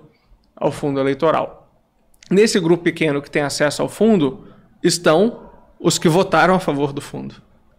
[0.56, 1.70] ao fundo eleitoral.
[2.28, 4.48] Nesse grupo pequeno que tem acesso ao fundo
[4.82, 7.36] estão os que votaram a favor do fundo.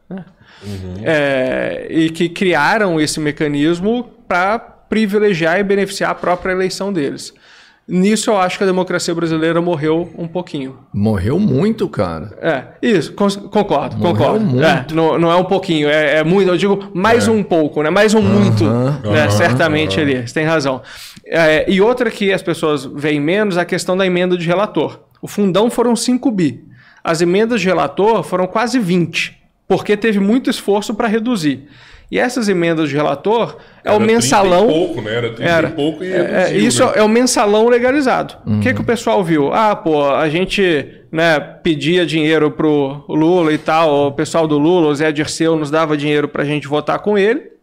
[0.09, 0.25] Né?
[0.63, 0.95] Uhum.
[1.03, 7.33] É, e que criaram esse mecanismo para privilegiar e beneficiar a própria eleição deles.
[7.87, 10.79] Nisso eu acho que a democracia brasileira morreu um pouquinho.
[10.91, 12.35] Morreu muito, cara.
[12.41, 14.43] É, isso, concordo, morreu concordo.
[14.43, 14.65] Muito.
[14.65, 17.31] É, não, não é um pouquinho, é, é muito, eu digo mais é.
[17.31, 17.91] um pouco, né?
[17.91, 18.23] Mais um uhum.
[18.23, 19.01] muito, né?
[19.03, 19.31] Uhum.
[19.31, 20.81] Certamente ali, você tem razão.
[21.23, 25.01] É, e outra que as pessoas veem menos é a questão da emenda de relator.
[25.21, 26.63] O fundão foram 5 bi.
[27.03, 29.34] As emendas de relator foram quase 20
[29.67, 31.67] porque teve muito esforço para reduzir.
[32.11, 34.67] E essas emendas de relator é Era o mensalão.
[34.67, 35.15] 30 pouco, né?
[35.15, 35.69] Era 30 Era.
[35.69, 36.93] pouco e é, é Isso né?
[36.95, 38.35] é o mensalão legalizado.
[38.45, 38.59] O uhum.
[38.59, 39.51] que, que o pessoal viu?
[39.51, 44.89] Ah, pô, a gente né, pedia dinheiro pro Lula e tal, o pessoal do Lula,
[44.89, 47.54] o Zé Dirceu, nos dava dinheiro para a gente votar com ele.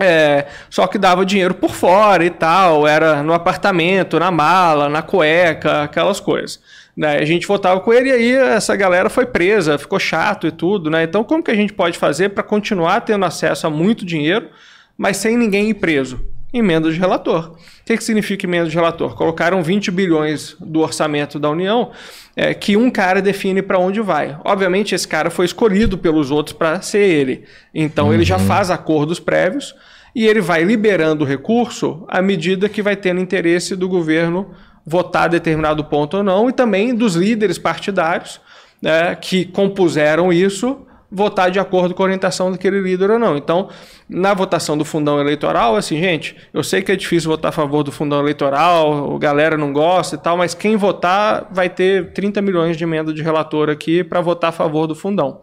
[0.00, 5.02] É, só que dava dinheiro por fora e tal, era no apartamento, na mala, na
[5.02, 6.58] cueca, aquelas coisas.
[6.96, 7.18] Né?
[7.18, 10.90] A gente votava com ele e aí essa galera foi presa, ficou chato e tudo,
[10.90, 11.02] né?
[11.02, 14.48] Então, como que a gente pode fazer para continuar tendo acesso a muito dinheiro,
[14.96, 16.18] mas sem ninguém ir preso?
[16.52, 17.52] Emenda de relator.
[17.52, 19.14] O que, que significa emenda de relator?
[19.14, 21.92] Colocaram 20 bilhões do orçamento da União
[22.34, 24.36] é, que um cara define para onde vai.
[24.44, 27.44] Obviamente, esse cara foi escolhido pelos outros para ser ele.
[27.72, 28.14] Então, uhum.
[28.14, 28.46] ele já uhum.
[28.46, 29.74] faz acordos prévios
[30.14, 34.50] e ele vai liberando o recurso à medida que vai tendo interesse do governo
[34.84, 38.40] votar determinado ponto ou não, e também dos líderes partidários
[38.80, 43.36] né, que compuseram isso votar de acordo com a orientação daquele líder ou não.
[43.36, 43.68] Então,
[44.08, 47.82] na votação do fundão eleitoral, assim, gente, eu sei que é difícil votar a favor
[47.82, 52.40] do fundão eleitoral, a galera não gosta e tal, mas quem votar vai ter 30
[52.40, 55.42] milhões de emenda de relator aqui para votar a favor do fundão.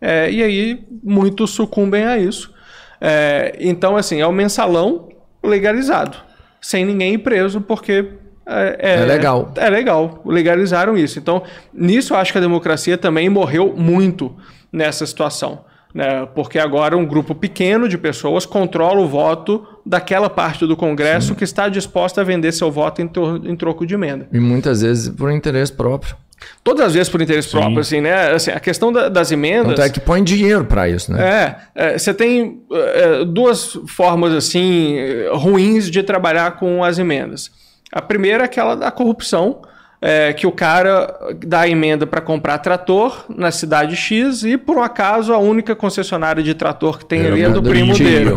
[0.00, 2.52] É, e aí, muitos sucumbem a isso.
[3.00, 5.08] É, então, assim, é o mensalão
[5.42, 6.16] legalizado,
[6.60, 8.06] sem ninguém ir preso, porque
[8.46, 9.52] é, é, é, legal.
[9.56, 10.22] É, legal.
[10.24, 11.18] Legalizaram isso.
[11.18, 11.42] Então,
[11.74, 14.34] nisso eu acho que a democracia também morreu muito
[14.72, 15.64] nessa situação.
[15.92, 16.26] Né?
[16.34, 21.34] Porque agora um grupo pequeno de pessoas controla o voto daquela parte do Congresso Sim.
[21.34, 23.10] que está disposta a vender seu voto em,
[23.44, 24.28] em, troco de emenda.
[24.30, 26.14] E muitas vezes por interesse próprio.
[26.62, 27.58] Todas as vezes por interesse Sim.
[27.58, 28.32] próprio, assim, né?
[28.32, 29.76] Assim, a questão da, das emendas.
[29.76, 31.58] Tanto é que põe dinheiro para isso, né?
[31.74, 34.96] É, é você tem é, duas formas assim
[35.32, 37.50] ruins de trabalhar com as emendas.
[37.92, 39.62] A primeira é aquela da corrupção,
[40.00, 41.12] é, que o cara
[41.46, 45.74] dá a emenda para comprar trator na cidade X e, por um acaso, a única
[45.74, 48.30] concessionária de trator que tem é, ali é do primo dele.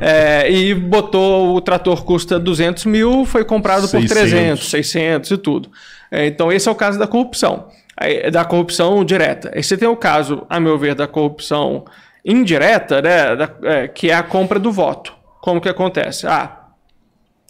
[0.00, 0.44] É.
[0.46, 0.52] é.
[0.52, 4.08] e botou o trator custa 200 mil, foi comprado 600.
[4.08, 5.70] por 300, 600 e tudo.
[6.10, 7.68] É, então, esse é o caso da corrupção.
[8.32, 9.52] Da corrupção direta.
[9.54, 11.84] Aí você tem o caso, a meu ver, da corrupção
[12.24, 15.12] indireta, né, da, é, que é a compra do voto.
[15.40, 16.26] Como que acontece?
[16.26, 16.64] Ah,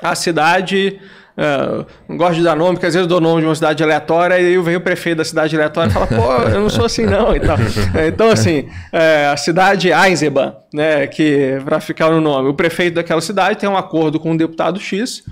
[0.02, 1.00] a cidade.
[1.36, 3.82] Uh, não gosto de dar nome, porque às vezes eu dou nome de uma cidade
[3.82, 6.84] aleatória e aí vem o prefeito da cidade aleatória e fala, pô, eu não sou
[6.84, 7.57] assim não e tal.
[8.07, 13.20] Então, assim, é, a cidade Eisenbahn, né, que para ficar no nome, o prefeito daquela
[13.20, 15.24] cidade tem um acordo com o deputado X,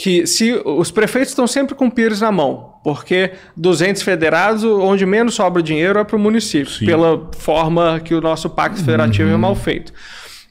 [0.00, 5.34] que se os prefeitos estão sempre com pires na mão, porque 200 federados, onde menos
[5.34, 6.86] sobra dinheiro é para o município, Sim.
[6.86, 9.34] pela forma que o nosso pacto federativo é uhum.
[9.34, 9.92] é mal feito.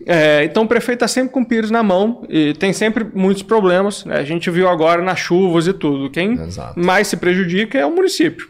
[0.06, 3.42] É, então o prefeito está sempre com o pires na mão e tem sempre muitos
[3.42, 4.06] problemas.
[4.06, 4.18] Né?
[4.18, 6.12] A gente viu agora nas chuvas e tudo.
[6.12, 6.80] Quem Exato.
[6.80, 8.50] mais se prejudica é o município.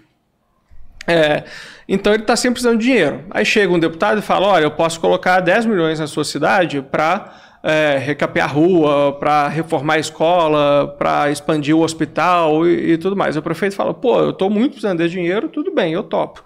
[1.07, 1.45] É,
[1.87, 3.23] então ele está sempre precisando de dinheiro.
[3.31, 6.81] Aí chega um deputado e fala: Olha, eu posso colocar 10 milhões na sua cidade
[6.81, 7.33] para
[7.63, 13.15] é, recapear a rua, para reformar a escola, para expandir o hospital e, e, tudo
[13.15, 13.35] mais.
[13.35, 16.43] O prefeito fala: Pô, eu estou muito precisando de dinheiro, tudo bem, eu topo.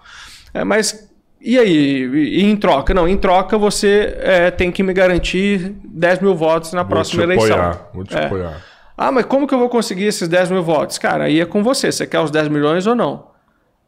[0.52, 1.08] É, mas
[1.40, 2.94] e aí, e em troca?
[2.94, 7.22] Não, em troca você é, tem que me garantir 10 mil votos na vou próxima
[7.22, 7.56] te eleição.
[7.56, 8.24] Apoiar, vou te é.
[8.24, 8.62] apoiar.
[8.96, 10.96] Ah, mas como que eu vou conseguir esses 10 mil votos?
[10.96, 11.92] Cara, aí é com você.
[11.92, 13.26] Você quer os 10 milhões ou não?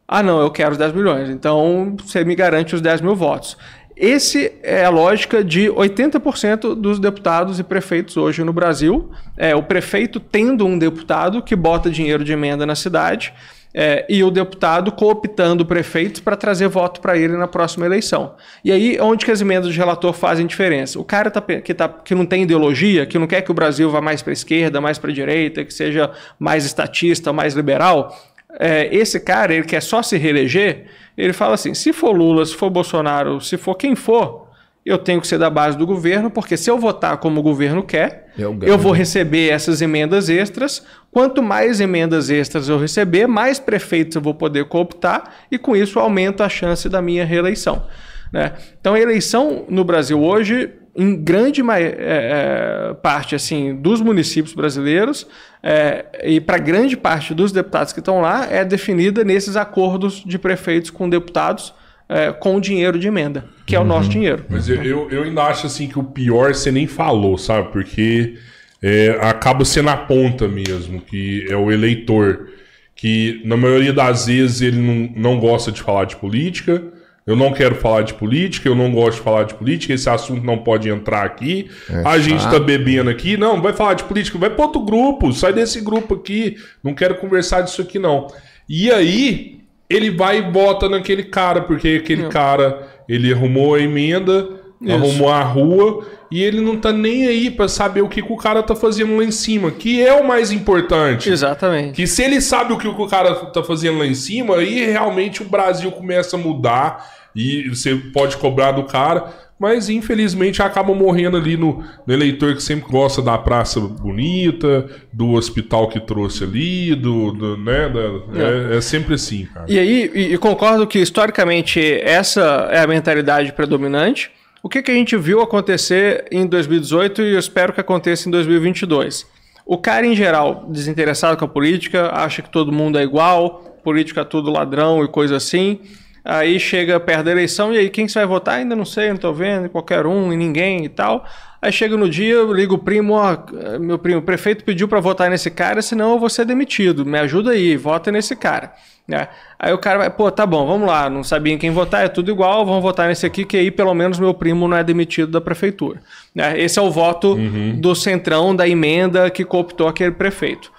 [0.06, 1.30] Ah, não, eu quero os 10 milhões.
[1.30, 3.56] Então você me garante os 10 mil votos.
[3.96, 9.10] Esse é a lógica de 80% dos deputados e prefeitos hoje no Brasil.
[9.36, 13.32] É o prefeito tendo um deputado que bota dinheiro de emenda na cidade
[13.72, 18.34] é, e o deputado cooptando prefeitos para trazer voto para ele na próxima eleição.
[18.62, 20.98] E aí, onde que as emendas de relator fazem diferença?
[20.98, 23.90] O cara tá, que, tá, que não tem ideologia, que não quer que o Brasil
[23.90, 28.14] vá mais para a esquerda, mais para a direita, que seja mais estatista, mais liberal,
[28.58, 30.86] é, esse cara, ele quer só se reeleger,
[31.16, 34.46] ele fala assim: se for Lula, se for Bolsonaro, se for quem for,
[34.86, 37.82] eu tenho que ser da base do governo, porque se eu votar como o governo
[37.82, 40.84] quer, eu, eu, vou receber essas emendas extras.
[41.10, 45.98] Quanto mais emendas extras eu receber, mais prefeitos eu vou poder cooptar e com isso
[45.98, 47.84] aumento a chance da minha reeleição.
[48.32, 48.52] Né?
[48.80, 55.26] Então a eleição no Brasil hoje, em grande é, é, parte assim dos municípios brasileiros
[55.62, 60.38] é, e para grande parte dos deputados que estão lá, é definida nesses acordos de
[60.38, 61.74] prefeitos com deputados
[62.08, 64.12] é, com dinheiro de emenda, que é o nosso uhum.
[64.12, 64.44] dinheiro.
[64.48, 67.72] Mas eu, eu, eu, ainda acho assim que o pior você nem falou, sabe?
[67.72, 68.36] Porque
[68.80, 72.48] é, acaba sendo a ponta mesmo, que é o eleitor,
[72.94, 76.82] que na maioria das vezes ele não, não gosta de falar de política.
[77.26, 80.44] Eu não quero falar de política, eu não gosto de falar de política, esse assunto
[80.44, 81.68] não pode entrar aqui.
[81.90, 85.32] É a gente tá bebendo aqui, não, vai falar de política, vai para outro grupo,
[85.32, 88.28] sai desse grupo aqui, não quero conversar disso aqui não.
[88.68, 89.56] E aí,
[89.88, 92.28] ele vai e vota naquele cara, porque aquele Não.
[92.28, 94.94] cara, ele arrumou a emenda, Isso.
[94.94, 98.36] arrumou a rua, e ele não tá nem aí para saber o que, que, o
[98.36, 101.30] cara tá fazendo lá em cima, que é o mais importante.
[101.30, 101.92] Exatamente.
[101.92, 104.84] Que se ele sabe o que, que o cara tá fazendo lá em cima, aí
[104.84, 110.94] realmente o Brasil começa a mudar e você pode cobrar do cara mas infelizmente acabam
[110.94, 116.44] morrendo ali no, no, eleitor que sempre gosta da praça bonita, do hospital que trouxe
[116.44, 118.00] ali, do, do né, da,
[118.38, 118.74] é.
[118.74, 118.80] É, é.
[118.80, 119.66] sempre assim, cara.
[119.68, 124.30] E aí, e, e, concordo que historicamente essa é a mentalidade predominante.
[124.66, 128.32] O que, que a gente viu acontecer em 2018 e eu espero que aconteça em
[128.32, 129.24] 2022?
[129.64, 134.22] O cara, em geral, desinteressado com a política, acha que todo mundo é igual, política
[134.22, 135.78] é tudo ladrão e coisa assim.
[136.24, 138.56] Aí chega perto da eleição, e aí quem você vai votar?
[138.56, 141.24] Ainda não sei, não tô vendo, qualquer um e ninguém e tal.
[141.66, 143.36] Aí chega no dia, eu ligo o primo, ó,
[143.80, 147.04] meu primo, o prefeito pediu para votar nesse cara, senão eu vou ser demitido.
[147.04, 148.72] Me ajuda aí, vota nesse cara.
[149.06, 149.26] Né?
[149.58, 152.08] Aí o cara vai, pô, tá bom, vamos lá, não sabia em quem votar, é
[152.08, 155.32] tudo igual, vamos votar nesse aqui, que aí pelo menos meu primo não é demitido
[155.32, 156.00] da prefeitura.
[156.32, 156.56] Né?
[156.56, 157.80] Esse é o voto uhum.
[157.80, 160.70] do centrão, da emenda que cooptou aquele prefeito.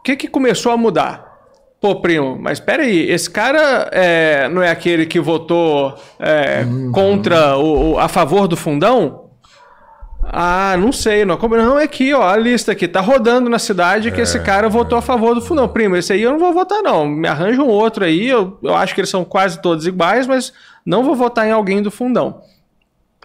[0.00, 1.32] O que, que começou a mudar?
[1.80, 6.90] Pô, primo, mas espera aí, esse cara é, não é aquele que votou é, uhum.
[6.90, 9.23] contra o, o, a favor do fundão?
[10.26, 11.36] Ah, não sei, não.
[11.36, 14.68] Não, é aqui, ó, a lista aqui, tá rodando na cidade que é, esse cara
[14.68, 15.68] votou a favor do fundão.
[15.68, 17.06] Primo, esse aí eu não vou votar, não.
[17.06, 20.52] Me arranja um outro aí, eu, eu acho que eles são quase todos iguais, mas
[20.84, 22.42] não vou votar em alguém do fundão.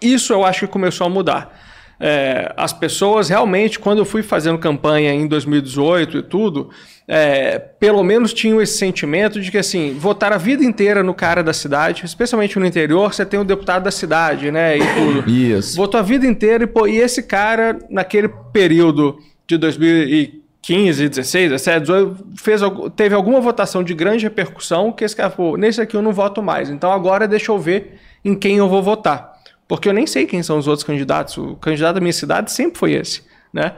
[0.01, 1.68] Isso eu acho que começou a mudar.
[1.99, 6.69] É, as pessoas realmente, quando eu fui fazendo campanha em 2018 e tudo,
[7.11, 11.43] é, pelo menos tinham esse sentimento de que, assim, votar a vida inteira no cara
[11.43, 15.29] da cidade, especialmente no interior, você tem o deputado da cidade, né, e tudo.
[15.29, 15.75] Isso.
[15.75, 21.79] Votou a vida inteira e, pô, e esse cara, naquele período de 2015, 16, 17,
[21.81, 22.61] 18, fez,
[22.95, 26.43] teve alguma votação de grande repercussão que esse cara falou, nesse aqui eu não voto
[26.43, 29.28] mais, então agora deixa eu ver em quem eu vou votar.
[29.69, 31.37] Porque eu nem sei quem são os outros candidatos.
[31.37, 33.21] O candidato da minha cidade sempre foi esse,
[33.53, 33.73] né?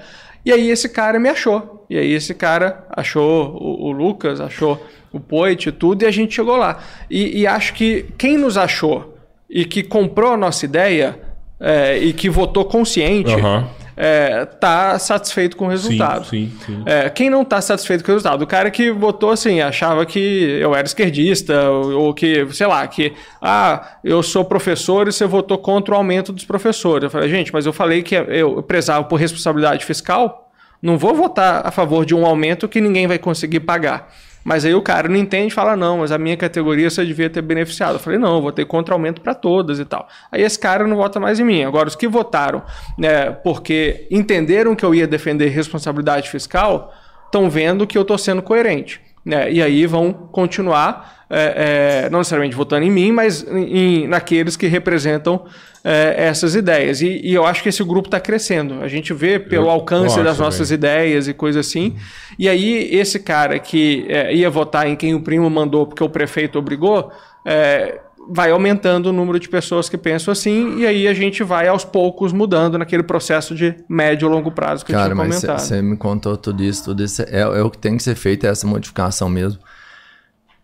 [0.45, 1.85] E aí esse cara me achou.
[1.89, 6.11] E aí esse cara achou o, o Lucas, achou o Poit e tudo, e a
[6.11, 6.79] gente chegou lá.
[7.09, 9.17] E, e, acho que quem nos achou
[9.49, 11.19] e que comprou a nossa ideia
[11.59, 13.35] é, e que votou consciente.
[13.35, 16.25] Uhum é, tá satisfeito com o resultado.
[16.25, 16.83] Sim, sim, sim.
[16.85, 18.41] É, quem não tá satisfeito com o resultado?
[18.41, 20.19] O cara que votou assim, achava que
[20.59, 25.25] eu era esquerdista, ou, ou, que, sei lá, que ah, eu sou professor e você
[25.25, 27.03] votou contra o aumento dos professores.
[27.03, 30.51] Eu falei, gente, mas eu falei que eu prezava por responsabilidade fiscal,
[30.81, 34.11] não vou votar a favor de um aumento que ninguém vai conseguir pagar.
[34.43, 37.29] Mas aí o cara não entende e fala: não, mas a minha categoria você devia
[37.29, 37.93] ter beneficiado.
[37.93, 40.07] Eu falei: não, eu vou ter contra-aumento para todas e tal.
[40.31, 41.63] Aí esse cara não vota mais em mim.
[41.63, 42.63] Agora, os que votaram
[42.97, 46.93] né, porque entenderam que eu ia defender responsabilidade fiscal
[47.25, 48.99] estão vendo que eu estou sendo coerente.
[49.23, 49.51] Né?
[49.51, 54.67] E aí vão continuar, é, é, não necessariamente votando em mim, mas em, naqueles que
[54.67, 55.45] representam
[55.81, 57.01] é, essas ideias.
[57.01, 58.81] E, e, eu acho que esse grupo está crescendo.
[58.81, 60.75] A gente vê pelo eu, alcance das nossas bem.
[60.75, 61.95] ideias e coisas assim.
[62.37, 66.09] E aí, esse cara que é, ia votar em quem o primo mandou porque o
[66.09, 67.09] prefeito obrigou,
[67.45, 71.67] é, vai aumentando o número de pessoas que pensam assim, e aí a gente vai
[71.69, 75.59] aos poucos mudando naquele processo de médio e longo prazo que Cara, eu tinha comentado.
[75.59, 78.45] Você me contou tudo isso, tudo isso é, é o que tem que ser feito,
[78.45, 79.59] é essa modificação mesmo.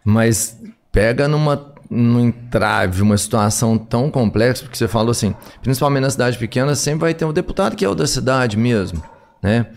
[0.09, 0.57] Mas
[0.89, 6.37] pega numa no entrave uma situação tão complexa, porque você falou assim, principalmente na cidade
[6.37, 9.03] pequena, sempre vai ter um deputado que é o da cidade mesmo,
[9.43, 9.67] né?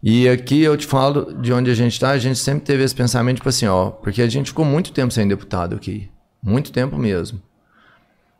[0.00, 2.94] E aqui eu te falo de onde a gente está, a gente sempre teve esse
[2.94, 6.08] pensamento, tipo assim, ó, porque a gente ficou muito tempo sem deputado aqui.
[6.42, 7.40] Muito tempo mesmo.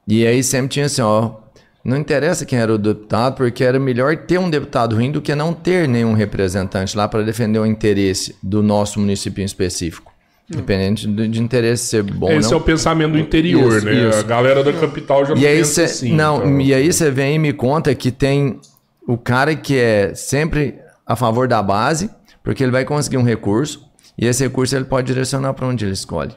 [0.07, 1.37] E aí sempre tinha assim, ó,
[1.85, 5.35] não interessa quem era o deputado, porque era melhor ter um deputado ruim do que
[5.35, 10.12] não ter nenhum representante lá para defender o interesse do nosso município em específico.
[10.53, 12.59] Independente de, de interesse ser bom Esse não.
[12.59, 14.09] é o pensamento do interior, Isso, né?
[14.09, 14.19] isso.
[14.19, 16.13] A galera da capital já E aí pensa você assim.
[16.15, 16.61] não, então.
[16.61, 18.61] e aí você vem e me conta que tem
[19.09, 20.75] o cara que é sempre
[21.07, 22.11] a favor da base,
[22.45, 23.85] porque ele vai conseguir um recurso
[24.19, 26.33] e esse recurso ele pode direcionar para onde ele escolhe.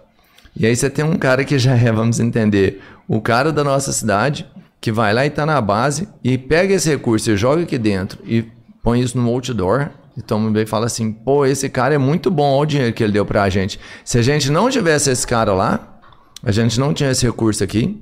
[0.58, 3.92] E aí você tem um cara que já é, vamos entender, o cara da nossa
[3.92, 4.46] cidade
[4.80, 8.20] que vai lá e tá na base e pega esse recurso e joga aqui dentro
[8.26, 8.46] e
[8.84, 12.32] põe isso no outdoor e toma bem e fala assim, pô, esse cara é muito
[12.32, 13.80] bom, olha o dinheiro que ele deu pra gente.
[14.04, 16.00] Se a gente não tivesse esse cara lá,
[16.44, 18.02] a gente não tinha esse recurso aqui,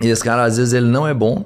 [0.00, 1.44] e esse cara, às vezes, ele não é bom,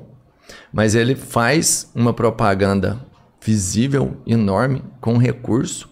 [0.72, 2.98] mas ele faz uma propaganda
[3.40, 5.88] visível, enorme, com recurso.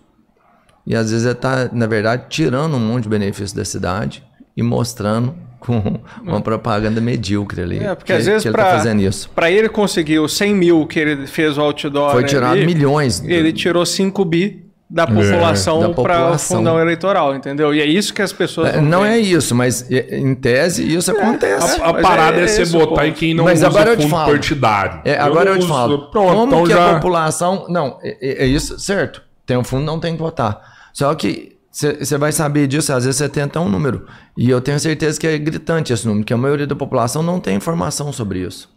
[0.87, 4.25] E às vezes ele tá, na verdade, tirando um monte de benefício da cidade
[4.57, 7.79] e mostrando com uma propaganda medíocre ali.
[7.79, 9.31] É, porque que, às vezes ele pra, tá fazendo isso.
[9.35, 13.23] pra ele conseguir os 100 mil que ele fez o outdoor Foi tirado ali, milhões.
[13.25, 17.75] ele tirou 5 bi da população da para o fundão eleitoral, entendeu?
[17.75, 19.33] E é isso que as pessoas É, Não é veem.
[19.33, 21.81] isso, mas é, em tese isso acontece.
[21.81, 23.03] A, a parada é é, você botar ponto.
[23.05, 24.31] em quem não Mas usa agora eu te fundo falo.
[24.31, 25.01] partidário.
[25.05, 26.11] É, agora eu, não te uso- falo.
[26.13, 26.91] Pronto, como então que já...
[26.91, 27.67] a população.
[27.69, 29.23] Não, é, é- é isso, certo.
[29.45, 30.61] Tem um fundo, não tem que votar.
[30.93, 34.07] Só que você vai saber disso, às vezes você tenta um número.
[34.35, 37.39] E eu tenho certeza que é gritante esse número, que a maioria da população não
[37.39, 38.71] tem informação sobre isso.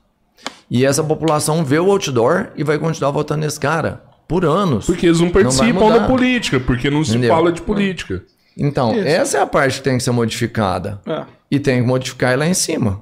[0.70, 4.86] E essa população vê o outdoor e vai continuar votando nesse cara por anos.
[4.86, 7.34] Porque eles não participam da política, porque não se Entendeu?
[7.34, 8.22] fala de política.
[8.58, 9.08] Então, Isso.
[9.08, 11.00] essa é a parte que tem que ser modificada.
[11.06, 13.02] É, E tem que modificar lá em cima.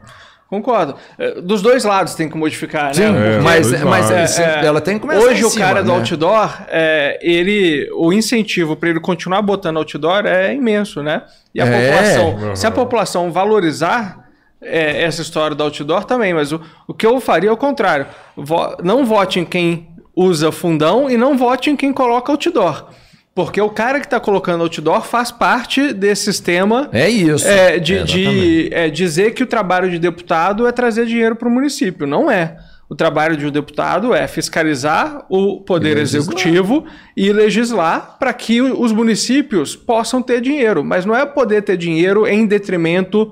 [0.50, 0.96] Concordo.
[1.20, 3.36] É, Dos dois lados tem que modificar, Sim, né?
[3.36, 4.40] É, mas, mas lados.
[4.40, 5.96] é, ela tem que começar Hoje o cara do né?
[6.00, 11.24] outdoor, é, ele, o incentivo para ele continuar botando outdoor é imenso, né?
[11.54, 11.88] E a É.
[11.88, 14.26] população, se a população valorizar
[14.62, 18.08] é, essa história do outdoor também, mas o, o que eu faria é o contrário.
[18.36, 22.90] Vo- não vote em quem usa fundão e não vote em quem coloca outdoor.
[23.38, 27.48] Porque o cara que está colocando outdoor faz parte desse sistema É isso.
[27.48, 31.48] é, de, É, de, é, dizer que o trabalho de deputado é trazer dinheiro para
[31.48, 32.08] o município.
[32.08, 32.58] Não é.
[32.90, 36.86] O trabalho de um deputado é fiscalizar o poder E executivo
[37.16, 40.84] e legislar para que os municípios possam ter dinheiro.
[40.84, 43.32] Mas não é poder ter dinheiro em detrimento,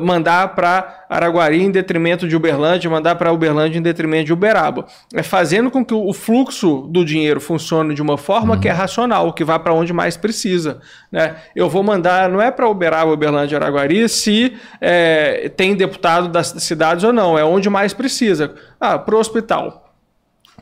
[0.00, 4.86] mandar para Araguari em detrimento de Uberlândia, mandar para Uberlândia em detrimento de Uberaba.
[5.12, 9.32] É fazendo com que o fluxo do dinheiro funcione de uma forma que é racional,
[9.32, 10.80] que vá para onde mais precisa.
[11.12, 11.36] Né?
[11.54, 17.04] Eu vou mandar, não é para Uberaba, Uberlândia, Araguari, se eh, tem deputado das cidades
[17.04, 18.54] ou não, é onde mais precisa.
[18.80, 19.84] Ah, para o hospital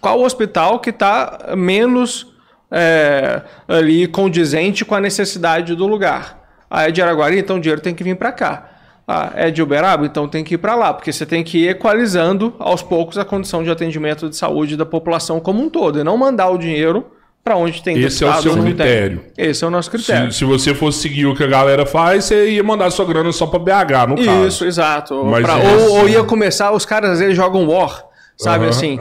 [0.02, 2.26] qual o hospital que está menos
[2.68, 6.40] é, ali condizente com a necessidade do lugar.
[6.68, 8.71] Ah, é de Araguari, então o dinheiro tem que vir para cá.
[9.06, 11.70] Ah, é de Uberaba, então tem que ir para lá, porque você tem que ir
[11.70, 16.04] equalizando aos poucos a condição de atendimento de saúde da população como um todo, e
[16.04, 17.06] não mandar o dinheiro
[17.42, 18.72] para onde tem Esse é o seu não tem.
[18.74, 19.24] critério.
[19.36, 20.30] Esse é o nosso critério.
[20.30, 23.32] Se, se você fosse seguir o que a galera faz, você ia mandar sua grana
[23.32, 24.46] só pra BH, no caso.
[24.46, 25.20] Isso, exato.
[25.42, 28.04] Pra- isso- ou, ou ia começar, os caras às vezes jogam War.
[28.42, 28.70] Sabe Aham.
[28.70, 28.98] assim?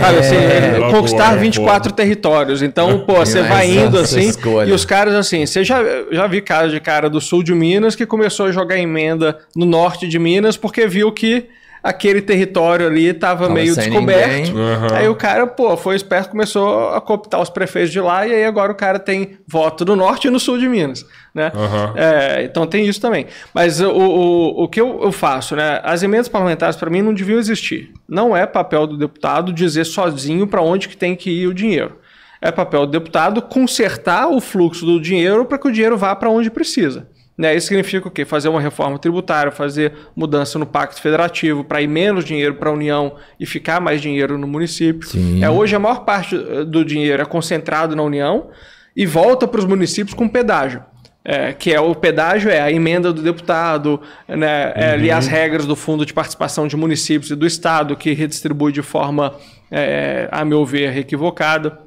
[0.00, 2.62] Sabe assim, É, conquistar boa, 24 territórios.
[2.62, 4.28] Então, pô, você vai indo assim.
[4.28, 4.68] escolha.
[4.68, 5.78] E os caras, assim, você já,
[6.12, 9.66] já vi caso de cara do sul de Minas que começou a jogar emenda no
[9.66, 11.46] norte de Minas porque viu que
[11.82, 14.56] aquele território ali estava Tava meio descoberto.
[14.56, 14.94] Aham.
[14.94, 18.44] Aí o cara, pô, foi esperto, começou a cooptar os prefeitos de lá, e aí
[18.44, 21.04] agora o cara tem voto no norte e no sul de Minas,
[21.34, 21.52] né?
[21.54, 21.94] Aham.
[21.96, 23.26] É, então tem isso também.
[23.54, 25.80] Mas o, o, o que eu, eu faço, né?
[25.82, 27.92] As emendas parlamentares, para mim, não deviam existir.
[28.08, 31.96] Não é papel do deputado dizer sozinho para onde que tem que ir o dinheiro.
[32.40, 36.30] É papel do deputado consertar o fluxo do dinheiro para que o dinheiro vá para
[36.30, 37.08] onde precisa.
[37.36, 37.54] Né?
[37.54, 38.24] Isso significa o quê?
[38.24, 42.72] Fazer uma reforma tributária, fazer mudança no pacto federativo para ir menos dinheiro para a
[42.72, 45.06] União e ficar mais dinheiro no município.
[45.06, 45.44] Sim.
[45.44, 48.48] É, hoje a maior parte eh, do dinheiro é concentrado na União
[48.96, 50.82] e volta para os municípios com pedágio.
[51.28, 55.66] É, que é o pedágio é a emenda do deputado, né, é, ali as regras
[55.66, 59.34] do fundo de participação de municípios e do estado que redistribui de forma,
[59.68, 61.80] é, a meu ver, equivocada.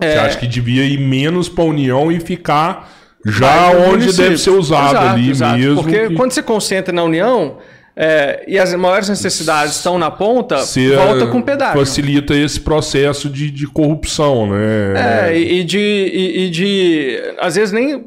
[0.00, 2.97] Você acha que devia ir menos pra União e ficar
[3.30, 5.58] já onde deve ser usado Exato, ali exato.
[5.58, 5.82] mesmo.
[5.82, 7.58] Porque que quando você concentra na União
[8.00, 10.58] é, e as maiores necessidades estão na ponta,
[10.94, 11.80] volta com pedágio.
[11.80, 15.30] Facilita esse processo de, de corrupção, né?
[15.30, 17.34] É, e, e de, e, e de.
[17.40, 18.04] Às vezes nem.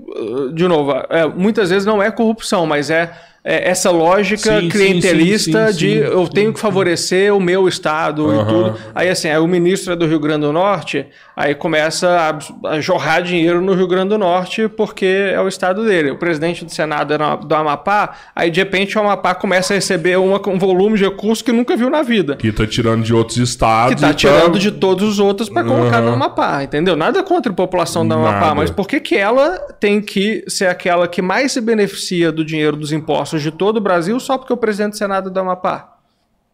[0.54, 3.12] De novo, é, muitas vezes não é corrupção, mas é,
[3.44, 8.42] essa lógica Sim, clientelista sim, sim, de eu tenho que favorecer o meu estado Aham.
[8.42, 8.78] e tudo.
[8.94, 12.80] Aí assim, aí o ministro é do Rio Grande do Norte, aí começa a, a
[12.80, 16.12] jorrar dinheiro no Rio Grande do Norte porque é o estado dele.
[16.12, 19.76] O presidente do Senado é no- do Amapá, aí de repente o Amapá começa a
[19.76, 22.36] receber uma- um volume de recursos que nunca viu na vida.
[22.36, 23.96] Que tá tirando de outros estados.
[23.96, 26.16] Que tá e tirando de todos os outros para colocar no Aham.
[26.16, 26.96] Amapá, entendeu?
[26.96, 28.56] Nada contra a população do Amapá, Nada.
[28.56, 32.78] mas por que, que ela tem que ser aquela que mais se beneficia do dinheiro
[32.78, 35.98] dos impostos de todo o Brasil só porque o presidente do Senado do Amapá?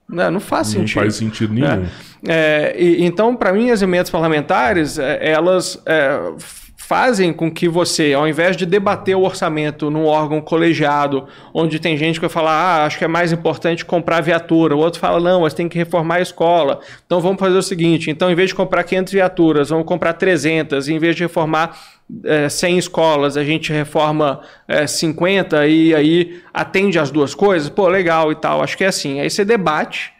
[0.10, 1.00] Não, não faz Não sentido.
[1.02, 1.86] faz sentido nenhum.
[2.28, 6.20] É, e- então, para mim, as emendas parlamentares, é, elas é,
[6.78, 11.98] fazem com que você, ao invés de debater o orçamento num órgão colegiado, onde tem
[11.98, 15.20] gente que vai falar, ah, acho que é mais importante comprar viatura, o outro fala,
[15.20, 16.80] não, mas tem que reformar a escola.
[17.06, 20.88] Então, vamos fazer o seguinte, então, em vez de comprar 500 viaturas, vamos comprar 300,
[20.88, 21.78] e em vez de reformar
[22.24, 27.88] é, 100 escolas, a gente reforma é, 50 e aí atende as duas coisas, pô,
[27.88, 28.62] legal e tal.
[28.62, 29.20] Acho que é assim.
[29.20, 30.14] Aí você debate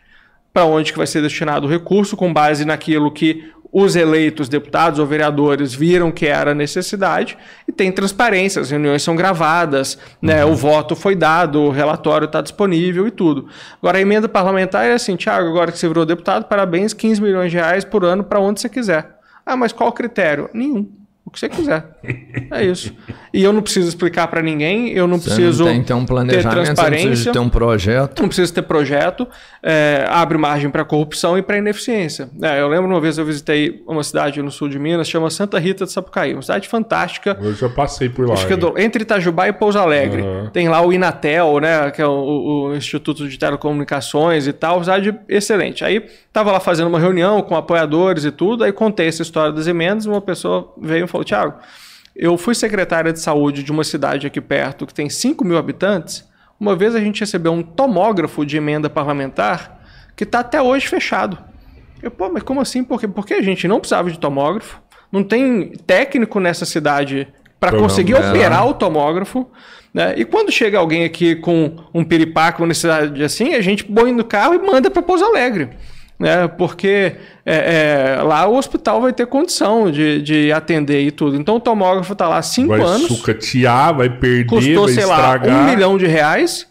[0.54, 4.98] para onde que vai ser destinado o recurso com base naquilo que os eleitos deputados
[4.98, 7.38] ou vereadores viram que era necessidade
[7.68, 12.42] e tem transparência, as reuniões são gravadas, né, o voto foi dado, o relatório está
[12.42, 13.48] disponível e tudo.
[13.80, 17.52] Agora a emenda parlamentar é assim, Tiago, agora que você virou deputado, parabéns, 15 milhões
[17.52, 19.18] de reais por ano para onde você quiser.
[19.46, 20.50] Ah, mas qual o critério?
[20.54, 20.97] Nenhum.
[21.28, 21.86] O que você quiser.
[22.50, 22.96] É isso.
[23.34, 25.94] E eu não preciso explicar para ninguém, eu não Você preciso não tem que ter
[25.94, 28.20] um ter planejamento, você não precisa transparência de ter um projeto.
[28.22, 29.28] não precisa ter projeto,
[29.62, 32.30] é, abre margem para corrupção e para ineficiência.
[32.42, 35.60] É, eu lembro uma vez eu visitei uma cidade no sul de Minas, chama Santa
[35.60, 37.38] Rita de Sapucaí, uma cidade fantástica.
[37.42, 38.34] Eu já passei por lá.
[38.34, 40.22] Acho que é do- entre Itajubá e Pouso Alegre.
[40.22, 40.50] Aham.
[40.54, 45.14] Tem lá o Inatel, né, que é o, o Instituto de Telecomunicações e tal, cidade
[45.28, 45.84] excelente.
[45.84, 49.68] Aí tava lá fazendo uma reunião com apoiadores e tudo, aí contei essa história das
[49.68, 51.60] emendas, uma pessoa veio e falou, Tiago,
[52.16, 56.28] eu fui secretária de saúde de uma cidade aqui perto que tem 5 mil habitantes.
[56.60, 59.80] Uma vez a gente recebeu um tomógrafo de emenda parlamentar
[60.16, 61.38] que está até hoje fechado.
[62.02, 62.84] Eu, pô, mas como assim?
[62.84, 63.08] Por quê?
[63.08, 64.82] Porque a gente não precisava de tomógrafo,
[65.12, 67.28] não tem técnico nessa cidade
[67.60, 68.30] para conseguir não, é.
[68.30, 69.50] operar o tomógrafo.
[69.94, 70.16] Né?
[70.18, 74.24] E quando chega alguém aqui com um piripaco, uma necessidade assim, a gente põe no
[74.24, 75.70] carro e manda para Pouso Alegre.
[76.20, 76.48] Né?
[76.48, 77.16] Porque
[77.46, 81.36] é, é, lá o hospital vai ter condição de, de atender e tudo.
[81.36, 85.06] Então o tomógrafo está lá há cinco Vai anos sucatear, vai perder, custou, vai sei
[85.06, 85.56] lá, estragar.
[85.56, 86.68] um milhão de reais.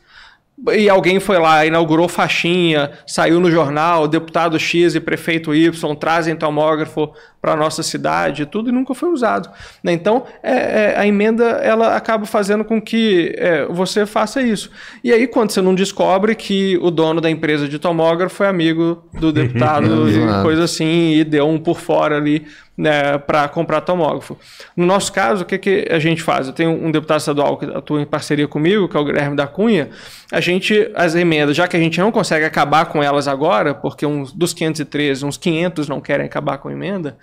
[0.73, 6.35] E alguém foi lá, inaugurou faixinha, saiu no jornal, deputado X e prefeito Y trazem
[6.35, 7.13] tomógrafo
[7.43, 9.51] para nossa cidade, e tudo e nunca foi usado.
[9.85, 9.93] né?
[9.93, 14.71] Então, é, é, a emenda ela acaba fazendo com que é, você faça isso.
[15.05, 19.05] E aí, quando você não descobre que o dono da empresa de tomógrafo é amigo
[19.13, 22.47] do deputado e coisa assim, e deu um por fora ali
[22.77, 24.37] né, para comprar tomógrafo.
[24.77, 26.47] No nosso caso, o que, que a gente faz?
[26.47, 29.47] Eu tenho um deputado estadual que atua em parceria comigo, que é o Guilherme da
[29.47, 29.89] Cunha.
[30.31, 34.05] A gente, as emendas, já que a gente não consegue acabar com elas agora, porque
[34.05, 37.17] uns, dos 513, uns 500 não querem acabar com a emenda,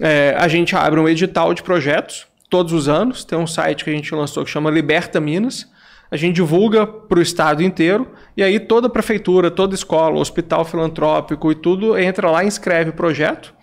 [0.00, 3.24] é, a gente abre um edital de projetos todos os anos.
[3.24, 5.66] Tem um site que a gente lançou que chama Liberta Minas.
[6.10, 11.50] A gente divulga para o estado inteiro e aí toda prefeitura, toda escola, hospital filantrópico
[11.50, 13.54] e tudo entra lá e inscreve o projeto.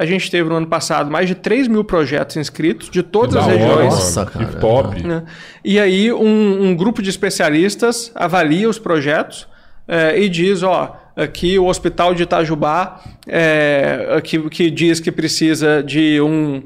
[0.00, 3.40] A gente teve no ano passado mais de 3 mil projetos inscritos de todas Da
[3.40, 3.94] as hora, regiões.
[3.94, 4.44] Nossa, cara.
[4.44, 5.02] Que top.
[5.02, 5.24] né?
[5.64, 9.48] E aí um, um grupo de especialistas avalia os projetos
[9.88, 15.82] eh, e diz, ó, aqui o Hospital de Itajubá, eh, que, que diz que precisa
[15.82, 16.62] de um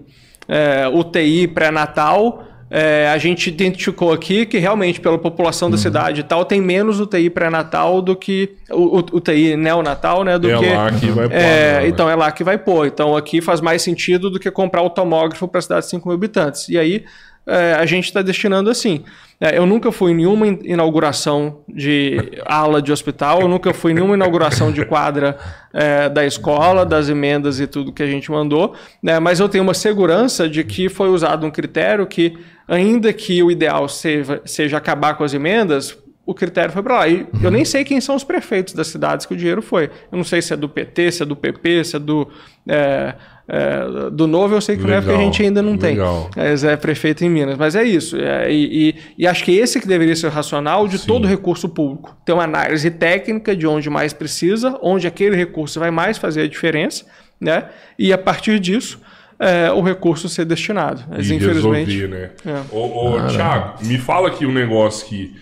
[0.47, 2.45] eh, UTI pré-natal,
[2.75, 5.73] eh, a gente identificou aqui que realmente pela população Uhum.
[5.73, 10.51] da cidade e tal tem menos UTI pré-natal do que o, UTI neonatal, né, do
[10.51, 11.89] É que lá que vai pôr, é, né?
[11.89, 12.87] então é lá que vai pôr.
[12.87, 16.09] Então aqui faz mais sentido do que comprar o tomógrafo para a cidade de 5
[16.09, 16.69] mil habitantes.
[16.71, 17.05] E aí
[17.47, 19.05] é, a gente está destinando assim.
[19.41, 22.17] É, eu nunca fui em nenhuma in- inauguração de
[22.47, 25.37] ala de hospital, eu nunca fui em nenhuma inauguração de quadra
[25.73, 29.65] é, da escola, das emendas e tudo que a gente mandou, né, mas eu tenho
[29.65, 32.39] uma segurança de que foi usado um critério que,
[32.69, 37.09] ainda que o ideal seja, seja acabar com as emendas, o critério foi para lá.
[37.09, 39.91] E eu nem sei quem são os prefeitos das cidades que o dinheiro foi.
[40.11, 42.29] Eu não sei se é do PT, se é do PP, se é do.
[42.69, 43.15] é,
[43.55, 46.31] é, do Novo, eu sei que não é porque a Legal, gente ainda não legal.
[46.33, 46.43] tem.
[46.43, 47.59] É, Zé é prefeito em Minas.
[47.59, 48.17] Mas é isso.
[48.17, 51.07] É, e, e- e acho que esse que deveria ser o racional de Sim.
[51.07, 52.17] todo recurso público.
[52.25, 56.49] Ter uma análise técnica de onde mais precisa, onde aquele recurso vai mais fazer a
[56.49, 57.05] diferença,
[57.39, 57.67] né?
[57.99, 58.99] E a partir disso.
[59.39, 61.03] é, o recurso ser destinado.
[61.11, 61.91] Mas, e infelizmente.
[61.91, 62.31] resolver, né?
[62.47, 62.61] É.
[62.75, 65.35] Ô, ô Thiago, me fala aqui um negócio que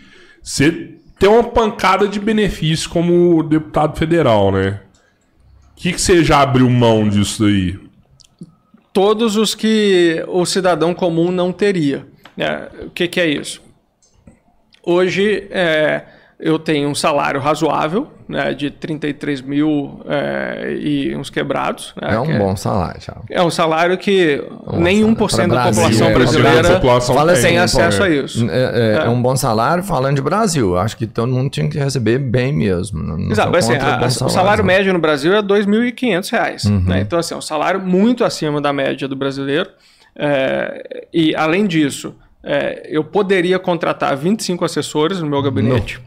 [0.42, 4.80] você tem uma pancada de benefício como deputado federal, né?
[5.72, 7.78] O que, que você já abriu mão disso daí?
[8.92, 12.06] Todos os que o cidadão comum não teria.
[12.36, 12.68] né?
[12.82, 13.62] O que, que é isso?
[14.82, 16.04] Hoje, é,
[16.38, 21.92] eu tenho um salário razoável, né, de 33 mil é, e uns quebrados.
[22.00, 23.24] Né, É um que bom salário, Thiago.
[23.28, 27.14] É um salário que Um nem salário 1% pra da Brasil, população é, brasileira população
[27.14, 28.06] Fala tem, tem pô, acesso é.
[28.06, 28.50] a isso.
[28.50, 29.06] É, é- É.
[29.06, 30.78] é um bom salário falando de Brasil.
[30.78, 33.02] Acho que todo mundo tinha que receber bem mesmo.
[33.02, 34.66] Não- não Exato, assim, a- bons o salário não.
[34.68, 36.64] médio no Brasil é 2.500 reais.
[36.64, 36.80] Uhum.
[36.84, 37.00] Né?
[37.00, 39.68] Então, assim, é um salário muito acima da média do brasileiro.
[40.16, 46.00] É, e, além disso, é, eu poderia contratar 25 assessores no meu gabinete.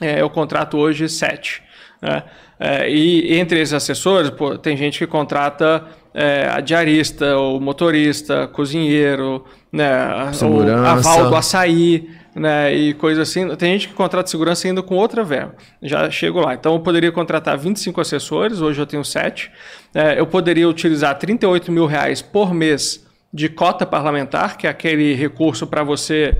[0.00, 1.62] É, eu contrato hoje 7.
[2.00, 2.22] Né?
[2.60, 5.84] É, e entre esses assessores, pô, tem gente que contrata
[6.14, 10.08] é, a diarista, o motorista, cozinheiro, né,
[10.42, 13.54] o aval do açaí, né, e coisa assim.
[13.56, 15.54] Tem gente que contrata segurança ainda com outra verba.
[15.82, 16.54] Já chego lá.
[16.54, 19.50] Então eu poderia contratar 25 assessores, hoje eu tenho 7.
[19.94, 25.14] É, eu poderia utilizar 38 mil reais por mês de cota parlamentar, que é aquele
[25.14, 26.36] recurso para você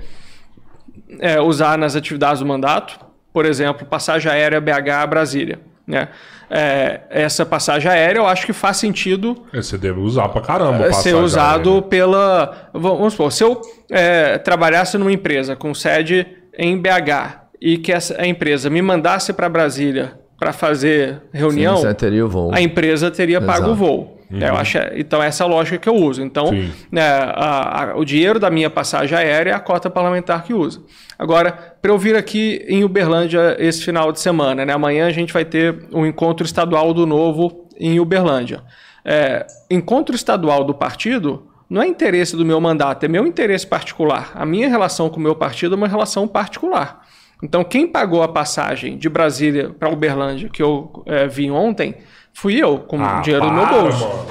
[1.19, 3.08] é, usar nas atividades do mandato.
[3.31, 5.59] Por exemplo, passagem aérea BH a Brasília.
[5.85, 6.07] Né?
[6.51, 10.85] É, essa passagem aérea eu acho que faz sentido É, Você deve usar pra caramba.
[10.85, 11.81] é, ser usado aérea.
[11.83, 12.69] pela.
[12.73, 16.25] Vamos supor, se eu é, trabalhasse numa empresa com sede
[16.57, 21.81] em BH e que essa, a empresa me mandasse para Brasília para fazer reunião, Sim,
[21.83, 22.51] você teria o voo.
[22.53, 23.71] a empresa teria pago Exato.
[23.71, 24.18] o voo.
[24.31, 26.21] É, eu acho, então, essa é a lógica que eu uso.
[26.21, 26.51] Então,
[26.91, 30.81] né, a- a- o dinheiro da minha passagem aérea é a cota parlamentar que usa.
[31.17, 31.51] Agora,
[31.81, 35.43] para eu vir aqui em Uberlândia esse final de semana, né, amanhã a gente vai
[35.45, 38.61] ter o encontro estadual do Novo em Uberlândia.
[39.03, 44.31] É, encontro estadual do partido não é interesse do meu mandato, é meu interesse particular.
[44.35, 47.01] A minha relação com o meu partido é uma relação particular.
[47.41, 51.95] Então, quem pagou a passagem de Brasília para Uberlândia, que eu é, vim ontem,
[52.33, 54.07] fui eu, com Ah, o dinheiro do meu para, bolso.
[54.07, 54.25] mano.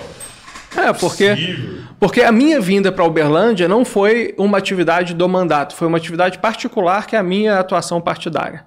[0.77, 1.81] É, porque, Possível.
[1.99, 6.39] porque a minha vinda para Uberlândia não foi uma atividade do mandato, foi uma atividade
[6.39, 8.65] particular que é a minha atuação partidária.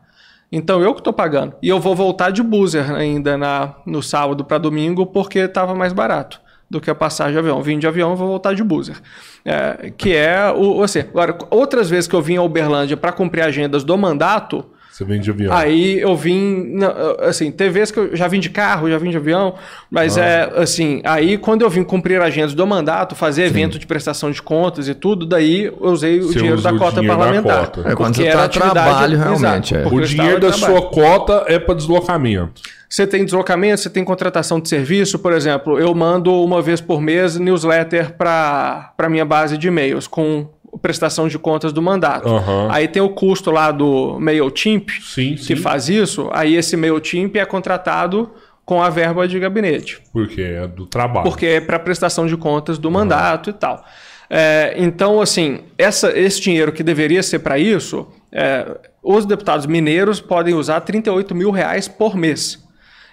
[0.51, 1.53] Então eu que estou pagando.
[1.61, 5.93] E eu vou voltar de buzzer ainda na, no sábado para domingo porque estava mais
[5.93, 7.61] barato do que a passagem de avião.
[7.61, 8.97] Vim de avião, vou voltar de buzzer.
[9.45, 10.83] É, que é o.
[10.83, 15.05] Assim, agora, outras vezes que eu vim a Uberlândia para cumprir agendas do mandato, Você
[15.05, 15.53] vem de avião.
[15.55, 16.75] Aí eu vim,
[17.21, 19.55] assim, teve vezes que eu já vim de carro, já vim de avião,
[19.89, 24.29] mas é assim, aí quando eu vim cumprir agendas do mandato, fazer evento de prestação
[24.29, 27.59] de contas e tudo, daí eu usei o Você dinheiro da cota dinheiro da parlamentar.
[27.67, 27.79] cota.
[27.89, 29.87] É, quando Porque você era tá a atividade- trabalho, realmente, é.
[29.87, 30.79] O dinheiro da trabalho.
[30.81, 32.61] sua cota é para deslocamento.
[32.89, 36.99] Você tem deslocamento, você tem contratação de serviço, por exemplo, eu mando uma vez por
[37.01, 40.49] mês newsletter para a minha base de e-mails com
[40.81, 42.27] prestação de contas do mandato.
[42.27, 42.67] Aham.
[42.71, 45.55] Aí tem o custo lá do MailChimp, Sim, que sim.
[45.55, 48.31] faz isso, aí esse MailChimp é contratado
[48.65, 51.27] com a verba de gabinete, Porque é do trabalho.
[51.29, 53.83] porque é para prestação de contas do mandato e tal.
[54.29, 60.21] É, então, assim, essa, esse dinheiro que deveria ser para isso, é, os deputados mineiros
[60.21, 62.63] podem usar 38 mil reais por mês.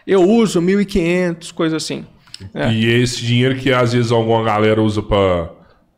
[0.06, 2.06] Eu uso 1.500, coisa assim.
[2.54, 2.70] É.
[2.70, 5.50] E esse dinheiro que às vezes alguma galera usa para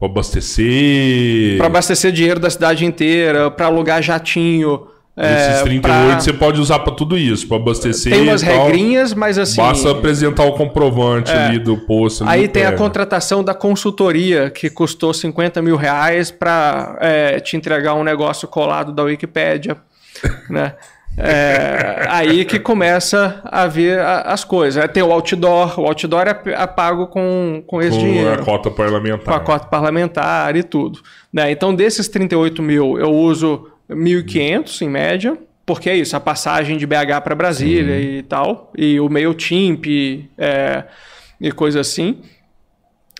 [0.07, 1.57] abastecer.
[1.59, 4.87] Para abastecer dinheiro da cidade inteira, para alugar jatinho.
[5.17, 8.13] Esses é, 38 pra- você pode usar para tudo isso, para abastecer.
[8.13, 8.65] Tem umas e tal.
[8.67, 9.61] regrinhas, mas assim.
[9.61, 12.25] Basta apresentar o comprovante ali do posto.
[12.27, 12.79] Aí tem a pega.
[12.79, 16.97] contratação da consultoria, que custou 50 mil reais para
[17.45, 19.77] te entregar um negócio colado da Wikipédia.
[20.49, 20.75] né?
[21.17, 24.83] É, aí que começa a ver a- as coisas.
[24.83, 28.45] Aí Tem o outdoor, o outdoor é, é pago com, com esse com dinheiro a
[28.45, 29.25] cota parlamentar.
[29.25, 31.01] com a cota parlamentar e tudo.
[31.33, 31.51] Né?
[31.51, 36.87] Então, desses 38 mil, eu uso 1.500 em média, porque é isso, a passagem de
[36.87, 39.85] BH para Brasília e tal, e o MailChimp
[40.39, 40.85] é,
[41.41, 42.19] e coisa assim.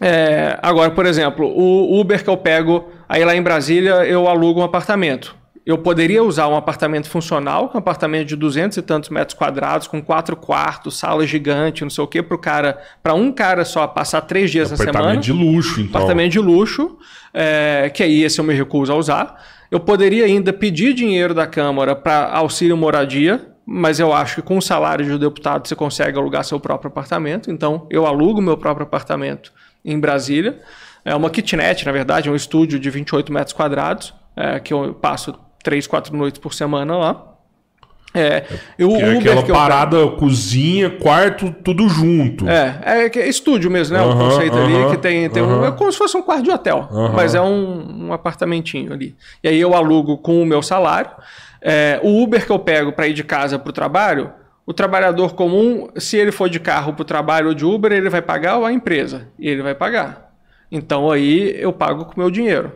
[0.01, 4.61] É, agora, por exemplo, o Uber que eu pego, aí lá em Brasília eu alugo
[4.61, 5.37] um apartamento.
[5.65, 9.37] Eu poderia usar um apartamento funcional, que é um apartamento de 200 e tantos metros
[9.37, 13.65] quadrados, com quatro quartos, sala gigante, não sei o quê, para cara, para um cara
[13.65, 16.01] só passar três dias na semana Apartamento de luxo, então.
[16.01, 16.97] apartamento de luxo,
[17.33, 19.37] é, que aí esse eu me recuso a usar.
[19.71, 24.57] Eu poderia ainda pedir dinheiro da Câmara para auxílio moradia, mas eu acho que com
[24.57, 27.51] o salário de um deputado você consegue alugar seu próprio apartamento.
[27.51, 29.53] Então eu alugo meu próprio apartamento
[29.85, 30.59] em Brasília.
[31.05, 34.93] É uma kitnet, na verdade, é um estúdio de 28 metros quadrados, é, que eu
[34.95, 37.27] passo 3, 4 noites por semana lá.
[38.13, 38.43] É,
[38.77, 42.45] e o Que é Uber aquela que eu parada, cozinha, quarto, tudo junto.
[42.49, 44.03] é, é é estúdio mesmo, né?
[44.03, 45.67] o Aham, conceito ali aham, que tem, tem um, aham.
[45.69, 49.15] é como se fosse um quarto de hotel, mas é um, um apartamentinho ali.
[49.45, 51.11] E aí eu alugo com o meu salário.
[51.63, 54.33] É, o Uber que eu pego para ir de casa para o trabalho,
[54.67, 58.09] o trabalhador comum, se ele for de carro para o trabalho ou de Uber, ele
[58.11, 59.29] vai pagar ou a empresa?
[59.39, 60.33] E ele vai pagar.
[60.73, 62.73] Então aí eu pago com o meu dinheiro.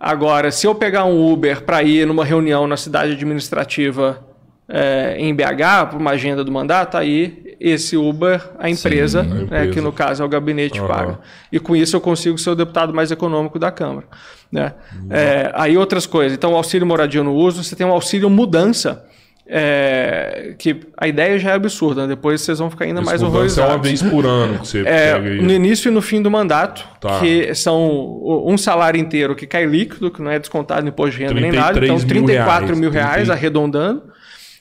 [0.00, 4.24] Agora, se eu pegar um Uber para ir numa reunião na cidade administrativa
[4.68, 9.34] é, em BH, para uma agenda do mandato, aí esse Uber, a empresa, Sim, a
[9.34, 9.72] né, empresa.
[9.72, 10.88] que no caso é o gabinete, Aham.
[10.88, 11.18] paga.
[11.50, 14.06] E com isso eu consigo ser o deputado mais econômico da Câmara.
[14.52, 14.72] Né?
[15.10, 16.36] É, aí outras coisas.
[16.36, 19.04] Então, o auxílio moradia no uso, você tem um auxílio mudança.
[19.50, 22.08] É, que a ideia já é absurda, né?
[22.08, 23.74] depois vocês vão ficar ainda mais é horrorizados.
[23.76, 26.86] uma vez por ano que você É, pega no início e no fim do mandato,
[27.00, 27.20] Tá.
[27.20, 31.24] que são um salário inteiro que cai líquido, que não é descontado no imposto de
[31.24, 33.32] renda nem nada, 33 então mil 34 reais, mil reais, 30.
[33.32, 34.02] arredondando,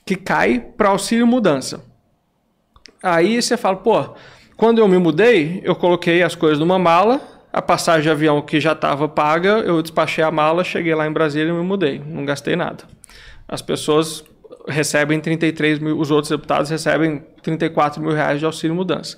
[0.05, 1.81] que cai para auxílio mudança.
[3.03, 4.15] Aí você fala, pô,
[4.55, 7.19] quando eu me mudei, eu coloquei as coisas numa mala,
[7.51, 11.11] a passagem de avião que já estava paga, eu despachei a mala, cheguei lá em
[11.11, 12.83] Brasília e me mudei, não gastei nada.
[13.47, 14.23] As pessoas
[14.67, 19.17] recebem 33 mil, os outros deputados recebem 34 mil reais de auxílio mudança.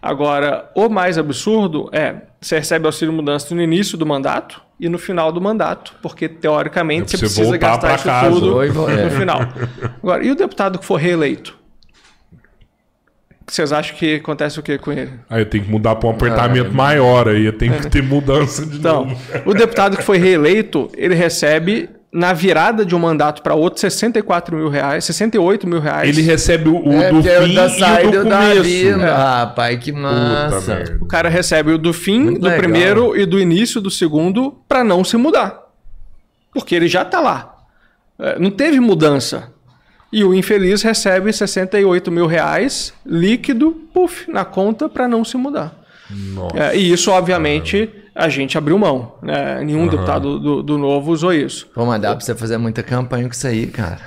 [0.00, 4.98] Agora, o mais absurdo é, você recebe auxílio mudança no início do mandato e no
[4.98, 8.30] final do mandato, porque teoricamente É você precisa gastar isso casa.
[8.30, 9.04] tudo Oi, vo- é.
[9.04, 9.40] no final.
[10.02, 11.56] Agora, e o deputado que for reeleito?
[13.46, 15.10] Vocês acham que acontece o que com ele?
[15.28, 19.04] Aí tem que mudar para um apartamento maior, aí tem que ter mudança de Então,
[19.04, 19.20] novo.
[19.44, 24.54] o deputado que foi reeleito, ele recebe, na virada de um mandato para outro, 64
[24.56, 26.08] mil reais, 68 mil reais.
[26.10, 28.62] Ele recebe o, o É, do é fim da e o saída do da começo.
[28.64, 29.02] vida.
[29.02, 29.10] É.
[29.14, 30.98] Rapaz, que massa.
[31.00, 32.58] O cara recebe o do fim, Muito do legal.
[32.60, 35.58] primeiro e do início do segundo para não se mudar.
[36.52, 37.56] Porque ele já está lá.
[38.18, 39.50] É, Não teve mudança.
[40.12, 45.74] E o infeliz recebe 68 mil reais líquido, puf, na conta para não se mudar.
[46.10, 46.58] Nossa.
[46.58, 49.14] É, e isso, obviamente, a gente abriu mão.
[49.22, 49.62] né?
[49.64, 51.66] Nenhum deputado do, do Novo usou isso.
[51.74, 53.98] Pô, mas dá pra você fazer muita campanha com isso aí, cara.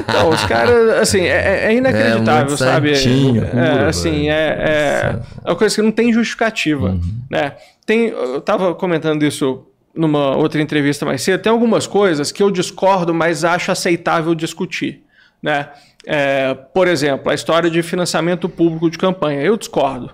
[0.00, 2.94] Então, os caras, assim, é, é inacreditável, É muito sabe?
[2.96, 7.00] certinho, É, puro, assim, é, é, é uma coisa que não tem justificativa, Uhum.
[7.30, 7.52] né?
[7.84, 12.50] Tem, eu tava comentando isso numa outra entrevista mais cedo, tem algumas coisas que eu
[12.50, 15.02] discordo, mas acho aceitável discutir,
[15.42, 15.68] né?
[16.06, 20.10] É, por exemplo, a história de financiamento público de campanha, eu discordo.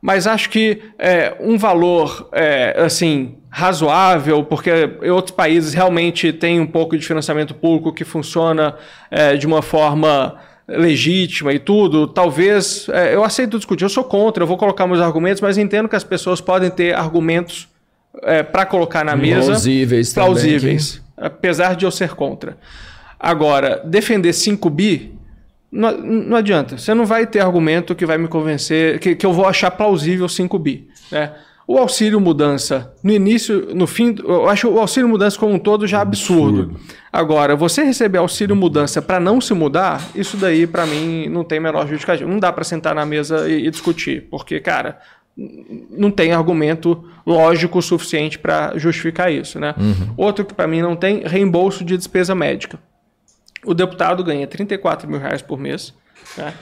[0.00, 4.70] Mas acho que é, um valor é, assim razoável, porque
[5.10, 8.76] outros países realmente tem um pouco de financiamento público que funciona
[9.10, 10.36] é, de uma forma
[10.68, 12.06] legítima e tudo.
[12.06, 13.84] Talvez é, eu aceito discutir.
[13.84, 14.42] Eu sou contra.
[14.42, 17.68] Eu vou colocar meus argumentos, mas entendo que as pessoas podem ter argumentos
[18.50, 22.56] para colocar na mesa Plausíveis também, plausíveis, apesar de eu ser contra.
[23.20, 25.17] Agora, defender 5 bi,
[25.70, 26.78] não, não adianta.
[26.78, 30.28] Você não vai ter argumento que vai me convencer, que, que eu vou achar plausível
[30.28, 30.88] 5 bi.
[31.10, 31.32] Né?
[31.66, 35.86] O auxílio mudança, no início, no fim, eu acho o auxílio mudança como um todo
[35.86, 36.80] já absurdo.
[37.12, 41.60] Agora, você receber auxílio mudança para não se mudar, isso daí para mim não tem
[41.60, 42.30] menor justificativa.
[42.30, 44.98] Não dá para sentar na mesa e, e discutir, porque, cara,
[45.90, 49.74] não tem argumento lógico suficiente para justificar isso, né?
[50.16, 52.78] Outro que para mim não tem reembolso de despesa médica.
[53.64, 55.94] O deputado ganha 34 mil reais por mês.
[56.36, 56.54] Né?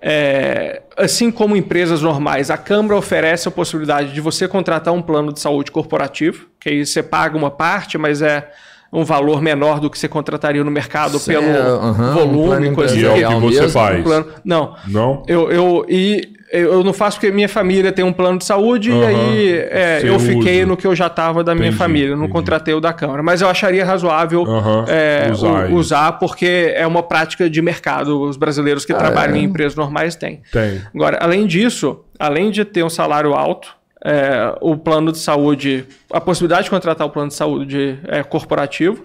[0.00, 5.32] É, assim como empresas normais, a Câmara oferece a possibilidade de você contratar um plano
[5.32, 8.50] de saúde corporativo, que aí você paga uma parte, mas é
[8.92, 12.96] um valor menor do que você contrataria no mercado Sim, pelo um volume, plano coisa
[12.96, 14.00] E é o que você mesmo, faz.
[14.00, 15.22] um plano- Não, Não?
[15.28, 18.94] eu, eu, e eu não faço porque minha família tem um plano de saúde e
[18.94, 19.06] Aham.
[19.06, 20.66] aí é, eu fiquei usa.
[20.66, 22.32] no que eu já estava da minha Entendi, família, não entendi.
[22.32, 23.22] contratei o da Câmara.
[23.22, 28.18] Mas eu acharia razoável Aham, é, usar usar, porque é uma prática de mercado.
[28.22, 30.40] Os brasileiros que trabalham em empresas normais têm.
[30.50, 30.80] Tem.
[30.94, 36.20] Agora, além disso, além de ter um salário alto, é, o plano de saúde, a
[36.20, 39.04] possibilidade de contratar o plano de saúde é, corporativo,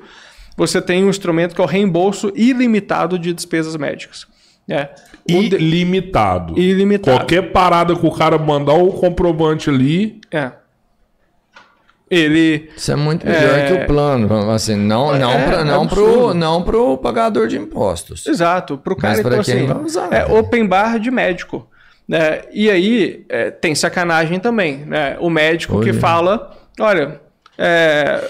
[0.56, 4.28] você tem um instrumento que é o reembolso ilimitado de despesas médicas.
[4.70, 4.90] É.
[5.28, 6.58] Ilimitado.
[6.58, 7.18] Ilimitado.
[7.18, 10.22] Qualquer parada que o cara mandar o comprovante ali.
[10.32, 10.52] É.
[12.10, 12.70] Ele.
[12.78, 13.68] Isso é muito melhor É.
[13.68, 14.52] que o plano.
[14.52, 16.12] Assim, não, não, É, pra, não, absurdo.
[16.28, 18.26] pro, não pro pagador de impostos.
[18.28, 18.78] Exato.
[18.78, 20.40] Para o cara, Mas pra então, quem assim, vai usar, é né?
[20.40, 21.68] open bar de médico.
[22.08, 22.42] Né?
[22.52, 24.86] E aí é, tem sacanagem também.
[24.86, 25.18] Né?
[25.20, 26.00] O médico que Olha.
[26.00, 27.22] fala: olha,
[27.58, 28.22] é,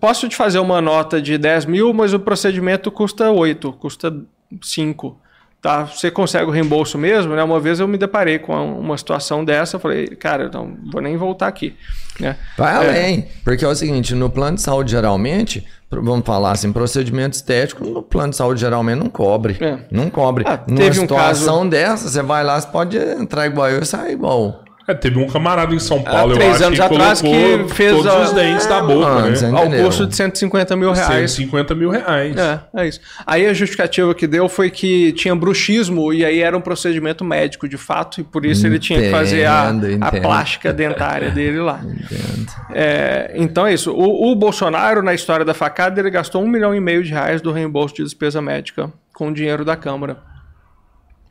[0.00, 4.14] posso te fazer uma nota de 10 mil, mas o procedimento custa 8, custa
[4.62, 5.20] 5.
[5.64, 5.84] Tá?
[5.84, 7.34] Você consegue o reembolso mesmo?
[7.34, 7.42] Né?
[7.42, 11.16] Uma vez eu me deparei com uma situação dessa, eu falei, cara, não vou nem
[11.16, 11.74] voltar aqui.
[12.20, 12.36] Né?
[12.54, 12.76] Vai É.
[12.76, 13.28] além.
[13.42, 18.02] Porque é o seguinte, no plano de saúde, geralmente, vamos falar assim, procedimento estético, no
[18.02, 19.56] plano de saúde, geralmente, não cobre.
[19.58, 19.78] É.
[19.90, 20.44] Não cobre.
[20.46, 23.86] Ah, Numa teve um situação dessa, você vai lá, você pode entrar igual eu e
[23.86, 24.63] sair igual.
[24.86, 27.74] É, teve um camarada em São Paulo, Há três eu acho, anos que colocou que
[27.74, 29.78] fez todos a- os dentes da É, boca, mano, né?
[29.80, 31.30] Ao custo de 150 mil reais.
[31.30, 32.36] 150 mil reais.
[32.36, 33.00] É, é isso.
[33.26, 37.66] Aí a justificativa que deu foi que tinha bruxismo e aí era um procedimento médico
[37.66, 40.22] de fato, e por isso ele tinha que fazer a, Entendo, a entendo.
[40.22, 41.80] plástica dentária dele lá.
[41.82, 42.52] Entendo.
[42.74, 43.90] É, então é isso.
[43.90, 47.40] O, o Bolsonaro, na história da facada, ele gastou um milhão e meio de reais
[47.40, 50.18] do reembolso de despesa médica com o dinheiro da Câmara.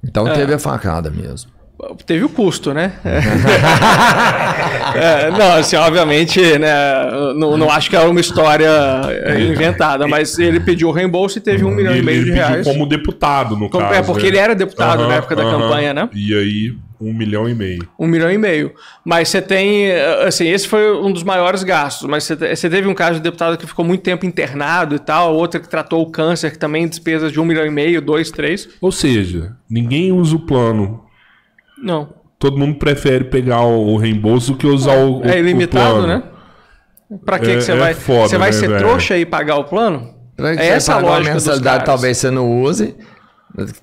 [0.03, 1.51] Então teve a facada mesmo.
[2.05, 2.93] Teve o custo, né?
[4.95, 6.73] É, não, assim, obviamente, né?
[7.35, 8.69] Não, não acho que é uma história
[9.25, 12.31] é, inventada, mas ele pediu o reembolso e teve um milhão e Ele meio de
[12.31, 12.65] reais.
[12.67, 13.95] como deputado, no Como- caso.
[13.95, 14.27] é, porque né?
[14.27, 16.09] ele era deputado na época da campanha, né?
[16.13, 17.87] E aí, um milhão e meio.
[17.97, 18.71] Um milhão e meio.
[19.03, 19.91] Mas você tem,
[20.25, 23.65] assim, esse foi um dos maiores gastos, mas você teve um caso de deputado que
[23.65, 27.39] ficou muito tempo internado e tal, outra que tratou o câncer, que também despesas de
[27.39, 28.69] um milhão e meio, dois, três.
[28.79, 31.01] Ou seja, ninguém usa o plano.
[31.83, 32.09] Não.
[32.39, 36.07] Todo mundo prefere pegar o, reembolso do que usar o, o É ilimitado, o plano.
[36.07, 36.23] né?
[37.25, 37.93] Pra que É- que você é vai?
[37.93, 38.79] foda, você vai né, ser velho?
[38.79, 40.13] trouxa e pagar o plano?
[40.35, 42.95] Pra É você essa a lógica mensalidade, talvez você não use.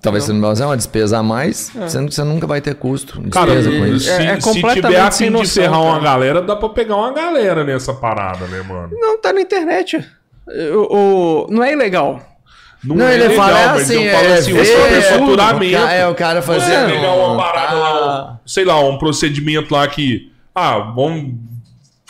[0.02, 2.60] Talvez você não vai usar, é uma despesa a mais, sendo que você nunca vai
[2.60, 4.04] ter custo, Cara, despesa com isso.
[4.06, 7.12] se, É- é se tiver a fim de ferrar uma galera, dá pra pegar uma
[7.12, 8.88] galera nessa parada, né, mano?
[8.92, 10.04] Não, tá na internet.
[10.74, 10.96] O,
[11.44, 12.20] o- não é ilegal.
[12.82, 15.76] Não, é ele legal, fala é assim, eu falo é, assim, ver, o é, faturamento.
[15.76, 16.90] o ca- é, o cara fazendo...
[16.90, 18.32] pegar uma parada lá, Ah.
[18.32, 20.30] um- sei lá, um procedimento lá que.
[20.54, 21.34] Ah, vamos.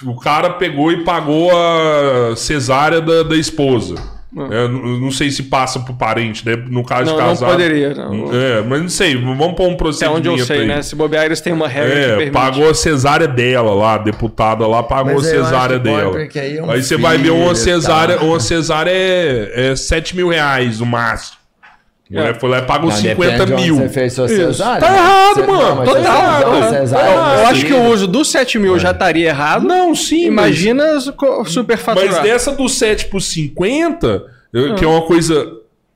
[0.05, 3.97] O cara pegou e pagou a cesárea da, da esposa.
[4.33, 6.55] É, n- não sei se passa pro parente, né?
[6.69, 7.51] No caso Não, de não casado.
[7.51, 8.31] poderia, não.
[8.33, 10.67] É, mas não sei, vamos pôr um procedimento onde eu sei, aí.
[10.69, 10.83] né?
[10.83, 12.31] Se bobear, eles têm uma regra que É, permite.
[12.31, 15.89] pagou a cesárea dela lá, a deputada lá pagou Mas a eu acho cesárea que
[15.89, 16.13] pode, dela.
[16.13, 18.29] porque aí é um aí você vai ver uma e cesárea, tal.
[18.29, 21.40] uma cesárea é, é 7 mil reais no máximo.
[22.13, 22.31] É.
[22.31, 22.35] É.
[22.35, 23.77] Foi lá e pagou Não, 50 depende de onde mil.
[23.77, 24.81] Você fez sua cesárea.
[24.81, 26.43] Tá errado, Você- mano, não, mas total.
[26.61, 29.63] Tá cesárea, Eu, eu acho que o uso dos 7 mil já estaria errado.
[29.67, 30.85] Não, sim, Imagina
[31.47, 32.13] superfaturar.
[32.15, 34.25] Mas dessa do 7 por 50,
[34.55, 34.75] eh, Ah.
[34.75, 35.53] que é uma coisa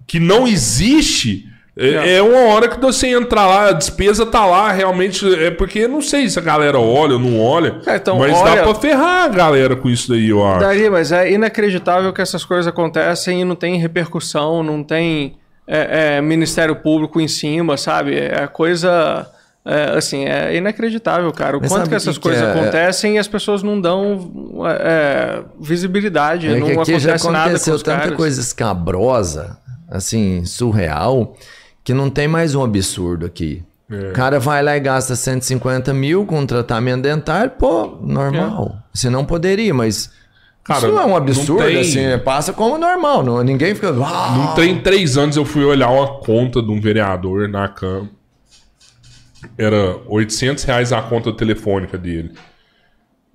[0.06, 1.44] que não existe,
[1.76, 5.26] é, é uma hora que você entrar lá, a despesa tá lá, realmente.
[5.42, 7.80] É porque eu não sei se a galera olha ou não olha.
[7.86, 10.60] É, então, mas olha- dá pra ferrar a galera com isso daí, eu acho.
[10.60, 15.34] Daria, mas é inacreditável que essas coisas acontecem e não tem repercussão, não tem
[15.66, 18.18] é, é, Ministério Público em cima, sabe?
[18.18, 19.26] É coisa.
[19.64, 21.56] é, assim, é inacreditável, cara.
[21.56, 22.50] O Mas quanto que essas que coisas que é?
[22.60, 24.30] acontecem e as pessoas não dão
[24.66, 28.16] é, visibilidade, É não que aqui já acontece nada com aconteceu os tanta caras.
[28.16, 29.56] coisa escabrosa,
[29.90, 31.34] assim, surreal,
[31.82, 33.62] que não tem mais um absurdo aqui.
[33.90, 34.10] É.
[34.10, 38.76] O cara vai lá e gasta 150 mil com um tratamento dentário, pô, normal.
[38.92, 40.10] Você não poderia, mas
[40.64, 43.22] Cara, isso não é um absurdo, tem- assim, passa como normal.
[43.22, 43.90] Não, ninguém fica.
[43.90, 48.08] "Ah!" Não tem três anos eu fui olhar uma conta de um vereador na Câmara.
[49.58, 52.32] Era 800 reais a conta telefônica dele.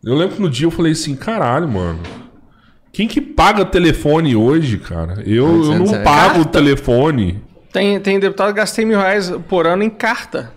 [0.03, 1.99] Eu lembro que no dia eu falei assim, caralho, mano.
[2.91, 5.21] Quem que paga telefone hoje, cara?
[5.25, 7.43] Eu, eu 800 não pago o telefone.
[7.71, 10.51] Tem, tem deputado que gastei mil reais por ano em carta.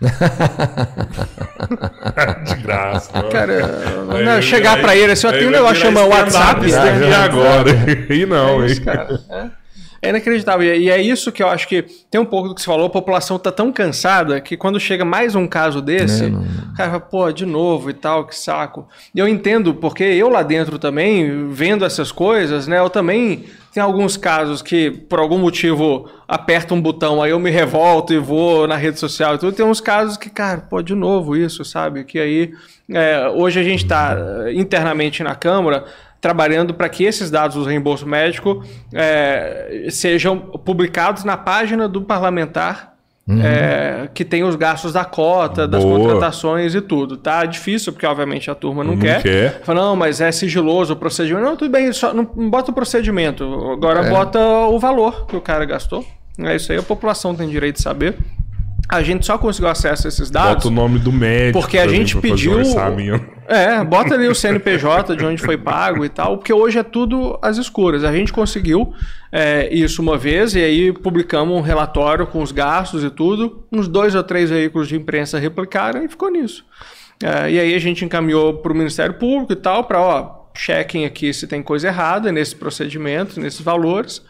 [2.46, 3.10] De graça.
[3.30, 3.70] Cara,
[4.10, 6.98] Aí não, chegar pra ele assim, ó, tem um negócio que virar chama stand-up WhatsApp.
[7.10, 7.16] né?
[7.16, 7.70] agora.
[8.08, 8.80] Aí não, hein?
[8.80, 9.20] cara.
[9.30, 9.59] É.
[10.02, 10.74] É inacreditável.
[10.74, 12.86] E é isso que eu acho que tem um pouco do que você falou.
[12.86, 17.00] A população tá tão cansada que quando chega mais um caso desse, o cara fala,
[17.00, 18.88] pô, de novo e tal, que saco.
[19.14, 23.44] E eu entendo, porque eu lá dentro também, vendo essas coisas, né, eu também
[23.74, 28.18] tem alguns casos que, por algum motivo, aperta um botão, aí eu me revolto e
[28.18, 29.52] vou na rede social e tudo.
[29.54, 32.04] Tem uns casos que, cara, pô, de novo isso, sabe?
[32.04, 32.52] Que aí,
[32.90, 34.16] é, hoje a gente tá
[34.46, 35.84] eh, internamente na Câmara
[36.20, 42.90] trabalhando para que esses dados do reembolso médico é, sejam publicados na página do parlamentar
[43.38, 45.98] é, que tem os gastos da cota, das Boa.
[45.98, 47.16] contratações e tudo.
[47.16, 49.22] Tá difícil, porque obviamente a turma não, Não quer.
[49.22, 49.60] quer.
[49.62, 51.44] Fala, não, mas é sigiloso o procedimento.
[51.44, 53.44] Não, tudo bem, só não, não bota o procedimento.
[53.70, 56.04] Agora bota o valor que o cara gastou.
[56.38, 58.16] É isso aí, a população tem direito de saber.
[58.90, 60.64] A gente só conseguiu acesso a esses dados.
[60.64, 61.60] Bota o nome do médico.
[61.60, 62.60] Porque a gente pediu-.
[63.46, 67.38] É, bota ali o CNPJ de onde foi pago e tal, porque hoje é tudo
[67.42, 68.04] às escuras.
[68.04, 68.92] A gente conseguiu
[69.32, 73.64] é, isso uma vez e aí publicamos um relatório com os gastos e tudo.
[73.72, 76.64] Uns dois ou três veículos de imprensa replicaram e ficou nisso.
[77.22, 81.04] É, e aí a gente encaminhou para o Ministério Público e tal, para, ó, chequem
[81.04, 84.22] aqui se tem coisa errada nesse procedimento, nesses valores.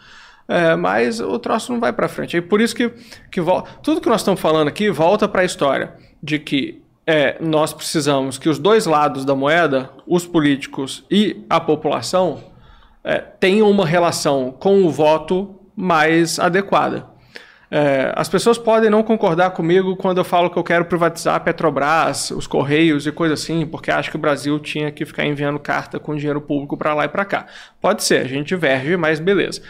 [0.51, 2.35] É, mas o troço não vai para frente.
[2.35, 2.89] É por isso que,
[3.31, 3.39] que
[3.81, 8.37] tudo que nós estamos falando aqui volta para a história de que é, nós precisamos
[8.37, 12.43] que os dois lados da moeda, os políticos e a população,
[13.01, 17.07] é, tenham uma relação com o voto mais adequada.
[17.73, 21.39] É, as pessoas podem não concordar comigo quando eu falo que eu quero privatizar a
[21.39, 25.57] Petrobras, os Correios e coisa assim, porque acho que o Brasil tinha que ficar enviando
[25.57, 27.45] carta com dinheiro público para lá e para cá.
[27.79, 29.61] Pode ser, a gente diverge, mas beleza.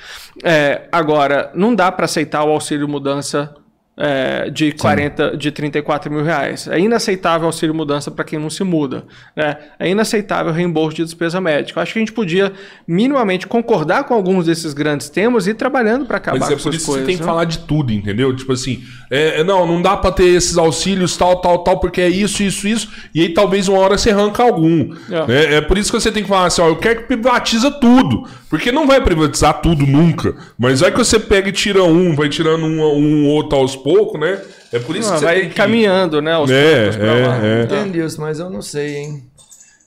[0.44, 3.56] É, agora, não dá para aceitar o auxílio mudança
[3.98, 5.38] é, de 40, Sim.
[5.38, 6.68] de 34 mil reais.
[6.68, 9.04] É inaceitável auxílio mudança para quem não se muda.
[9.36, 9.58] Né?
[9.78, 11.82] É inaceitável reembolso de despesa médica.
[11.82, 12.54] Acho que a gente podia
[12.88, 16.64] minimamente concordar com alguns desses grandes temas e ir trabalhando para acabar Mas é com
[16.64, 17.20] por isso coisas, que você tem né?
[17.20, 18.36] que falar de tudo, entendeu?
[18.36, 22.00] Tipo assim, é, é não, não dá para ter esses auxílios tal, tal, tal, porque
[22.00, 24.96] é isso, isso, isso, e aí talvez uma hora você arranca algum.
[25.10, 25.56] É, né?
[25.56, 28.28] é por isso que você tem que falar assim, ó, eu quero que privatiza tudo,
[28.50, 32.30] porque não vai privatizar tudo nunca, mas vai que você pega e tira um, vai
[32.30, 34.42] tirando um, um outro aos poucos, pouco, né?
[34.72, 36.34] É por isso não, que você vai caminhando, né?
[36.34, 37.46] Aos é, poucos pra é, lá.
[37.46, 37.64] É.
[37.64, 39.32] Entendi isso, mas eu não sei, hein?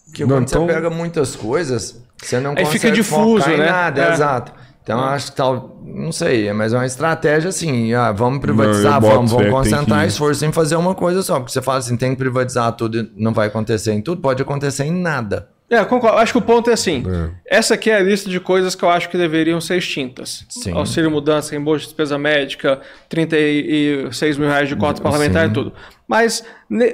[0.07, 0.67] Porque não, quando então...
[0.67, 3.67] você pega muitas coisas, você não Aí consegue fica difuso, né?
[3.67, 4.13] nada, é.
[4.13, 4.53] exato.
[4.83, 5.15] Então é.
[5.15, 9.33] acho que tal, não sei, mas é uma estratégia assim, ah, vamos privatizar, não, vamos,
[9.33, 10.09] vamos concentrar que...
[10.09, 13.13] esforço em fazer uma coisa só, porque você fala assim, tem que privatizar tudo e
[13.17, 15.49] não vai acontecer em tudo, pode acontecer em nada.
[15.75, 16.19] É, concordo.
[16.19, 17.05] Acho que o ponto é assim.
[17.47, 17.59] É.
[17.59, 20.45] Essa aqui é a lista de coisas que eu acho que deveriam ser extintas.
[20.49, 20.73] Sim.
[20.73, 25.51] Auxílio mudança, reembolso de despesa médica, 36 mil reais de cota parlamentar Sim.
[25.51, 25.73] e tudo.
[26.07, 26.45] Mas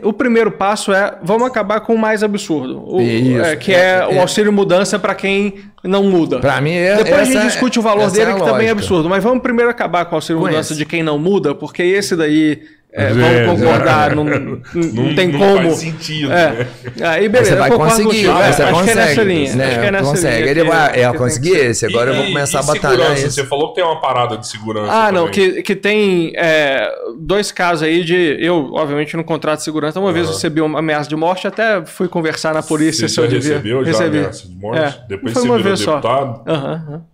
[0.02, 2.82] o primeiro passo é vamos acabar com o mais absurdo.
[2.86, 6.38] O, é, que é, é, o auxílio mudança para quem não muda.
[6.38, 9.08] Para mim é Depois a gente discute o valor dele, que também é absurdo.
[9.08, 12.62] Mas vamos primeiro acabar com o auxílio mudança de quem não muda, porque esse daí
[12.92, 15.68] é, vamos é, concordar, não, não, não, tem não como.
[15.68, 16.32] Faz sentido.
[16.32, 16.50] É.
[16.50, 16.66] Né?
[17.02, 18.84] Aí, beleza, você vai conseguir, é, você acho consegue.
[18.84, 19.54] Que é nessa linha.
[19.54, 19.64] Né?
[19.64, 20.36] Acho que é nessa consegue.
[20.36, 20.50] linha.
[20.50, 23.16] Ele vai, é, eu consegui esse, agora e, eu vou começar a batalhar.
[23.16, 24.92] Você falou que tem uma parada de segurança.
[24.92, 25.22] Ah, também.
[25.22, 28.36] não, que, que tem é, dois casos aí de.
[28.40, 30.14] Eu, obviamente, no contrato de segurança, uma uhum.
[30.14, 33.52] vez recebi uma ameaça de morte, até fui conversar na polícia você se eu devia.
[33.52, 34.18] Recebeu já recebi.
[34.18, 34.80] ameaça de morte?
[34.80, 36.42] É, Depois foi você uma virou vez deputado?
[36.44, 36.52] Só.
[36.52, 37.09] Uhum, uhum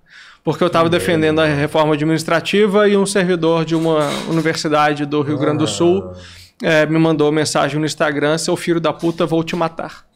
[0.47, 5.37] porque eu estava defendendo a reforma administrativa e um servidor de uma universidade do Rio
[5.37, 6.13] Grande do Sul
[6.63, 10.07] é, me mandou mensagem no Instagram: seu filho da puta, vou te matar.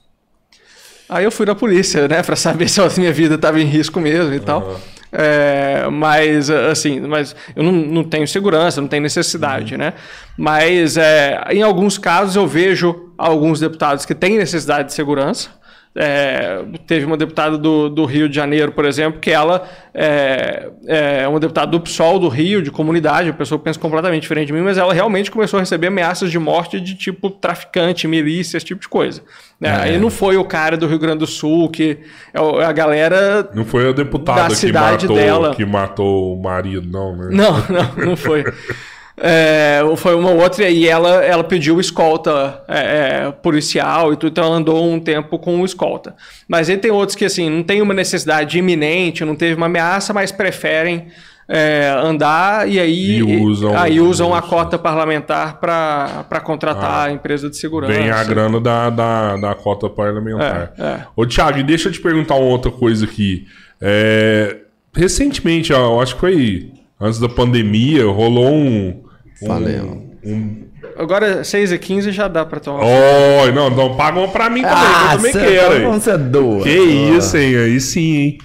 [1.08, 3.98] Aí eu fui na polícia, né, para saber se a minha vida estava em risco
[3.98, 4.44] mesmo e uhum.
[4.44, 4.80] tal.
[5.10, 9.80] É, mas, assim, mas eu não, não tenho segurança, não tenho necessidade, uhum.
[9.80, 9.94] né?
[10.38, 15.50] Mas é, em alguns casos eu vejo alguns deputados que têm necessidade de segurança.
[15.92, 21.26] É, teve uma deputada do, do, Rio de Janeiro, por exemplo, que ela é, é,
[21.26, 24.60] uma deputada do PSOL do Rio, de comunidade, uma pessoa pensa completamente diferente de mim,
[24.60, 28.80] mas ela realmente começou a receber ameaças de morte de tipo traficante, milícia, esse tipo
[28.80, 29.20] de coisa.
[29.60, 29.72] É, é.
[29.72, 31.98] Aí não foi o cara do Rio Grande do Sul, que
[32.32, 33.50] é a galera.
[33.52, 35.54] Não foi a deputada da cidade que matou, dela.
[35.56, 37.28] que matou o marido, não, né?
[37.32, 38.44] Não, não, não foi.
[39.22, 42.78] É, foi uma outra, e ela, ela pediu escolta é,
[43.26, 46.14] é, policial e tudo, então ela andou um tempo com o escolta.
[46.48, 50.14] Mas aí tem outros que, assim, não tem uma necessidade iminente, não teve uma ameaça,
[50.14, 51.08] mas preferem
[51.46, 57.12] é, andar e aí e usam, aí usam a cota parlamentar para contratar ah, a
[57.12, 57.92] empresa de segurança.
[57.92, 60.72] Vem a grana da, da, da cota parlamentar.
[60.78, 61.06] É, é.
[61.14, 63.46] Ô, Thiago, deixa eu te perguntar uma outra coisa aqui.
[63.80, 64.58] É,
[64.94, 69.09] recentemente, eu acho que foi antes da pandemia, rolou um
[69.46, 70.64] Falei, um, um...
[70.96, 72.84] Agora, 6 e 15 já dá pra tomar.
[72.84, 75.74] Oh, não, não pagam pra mim também, ah, eu também quero.
[75.78, 75.92] Hein?
[75.92, 76.62] Você é doa.
[76.62, 77.16] Que ah.
[77.16, 77.56] isso, hein?
[77.56, 78.38] Aí sim, hein?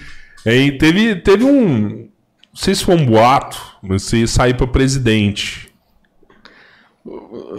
[0.45, 0.77] hein?
[0.77, 2.05] Teve, teve um.
[2.55, 5.65] Não sei se foi um boato, você ia sair pra presidente.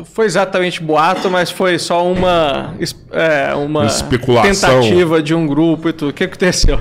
[0.07, 2.75] Foi exatamente boato, mas foi só uma,
[3.13, 4.81] é, uma Especulação.
[4.81, 6.09] tentativa de um grupo e tudo.
[6.11, 6.81] O que aconteceu?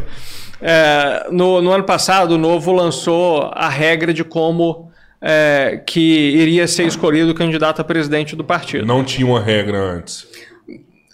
[0.61, 4.84] É, no, no ano passado, o Novo lançou a regra de como
[5.27, 8.85] é, que iria ser escolhido o candidato a presidente do partido.
[8.85, 10.27] Não tinha uma regra antes.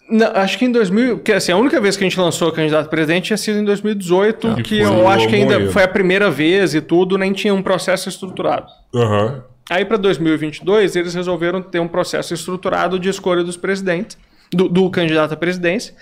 [0.09, 2.51] Não, acho que em 2000, que assim, a única vez que a gente lançou o
[2.51, 5.87] candidato a presidente tinha sido em 2018, ah, que eu acho que ainda foi a
[5.87, 8.67] primeira vez e tudo, nem tinha um processo estruturado.
[8.93, 9.41] Uhum.
[9.69, 14.17] Aí para 2022 eles resolveram ter um processo estruturado de escolha dos presidentes,
[14.51, 15.95] do, do candidato à presidência.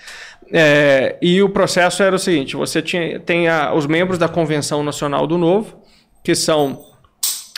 [0.52, 4.82] É, e o processo era o seguinte: você tinha, tem a, os membros da Convenção
[4.82, 5.80] Nacional do Novo,
[6.24, 6.89] que são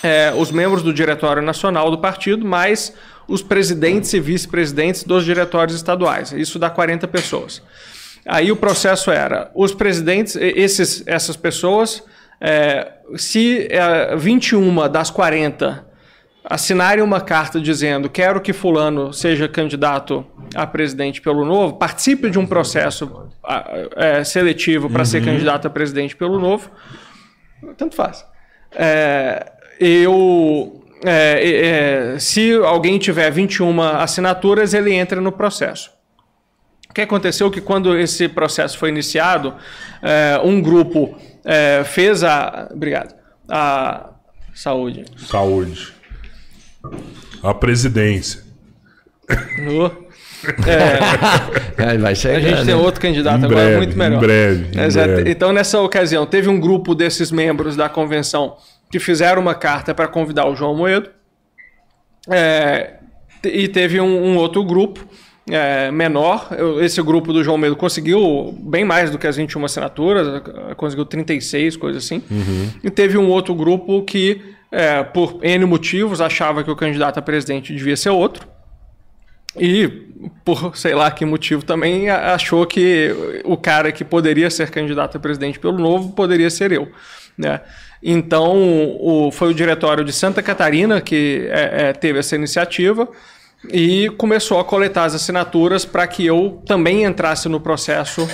[0.03, 2.95] é, os membros do Diretório Nacional do partido, mais
[3.29, 6.33] os presidentes e vice-presidentes dos diretórios estaduais.
[6.33, 7.63] Isso dá 40 pessoas.
[8.27, 12.03] Aí o processo era: os presidentes, esses, essas pessoas,
[12.41, 15.93] é, se é, 21 das 40
[16.45, 22.39] assinarem uma carta dizendo quero que fulano seja candidato a presidente pelo Novo, participe de
[22.39, 23.31] um processo
[23.95, 25.07] é, seletivo para uhum.
[25.07, 26.69] ser candidato a presidente pelo Novo,
[27.77, 28.27] tanto faz.
[28.75, 29.53] É,
[29.87, 30.79] eu.
[31.05, 35.91] É, é, se alguém tiver 21 assinaturas, ele entra no processo.
[36.89, 39.55] O que aconteceu que quando esse processo foi iniciado,
[40.03, 42.69] é, um grupo é, fez a.
[42.73, 43.15] Obrigado.
[43.49, 44.11] A
[44.55, 45.05] saúde.
[45.17, 45.93] Saúde.
[47.43, 48.43] A presidência.
[49.59, 50.03] No-
[50.67, 52.37] É, vai chegar.
[52.37, 52.77] a gente tem né?
[52.77, 54.17] outro candidato Em agora breve, muito melhor.
[54.17, 55.31] em breve, em breve.
[55.31, 58.57] Então, nessa ocasião, teve um grupo desses membros da convenção
[58.93, 61.09] que fizeram uma carta para convidar o João Moedo.
[62.29, 62.99] É,
[63.43, 65.01] e teve um, um outro grupo
[65.51, 66.51] é, menor.
[66.83, 70.43] Esse grupo do João Moedo conseguiu bem mais do que as 21 assinaturas,
[70.77, 72.23] conseguiu 36, coisa assim.
[72.85, 77.23] E teve um outro grupo que, é, por N motivos, achava que o candidato a
[77.23, 78.47] presidente devia ser outro.
[79.59, 79.89] E,
[80.45, 83.11] por sei lá que motivo também, achou que
[83.43, 86.93] o cara que poderia ser candidato a presidente pelo Novo poderia ser eu.
[87.39, 87.59] Né?
[88.03, 93.09] Então, o, foi o diretório de Santa Catarina que é, é, teve essa iniciativa
[93.73, 98.29] e começou a coletar as assinaturas para que eu também entrasse no processo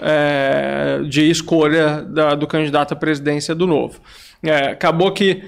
[0.00, 4.00] é, de escolha da- do candidato à presidência do Novo.
[4.42, 5.42] É, acabou que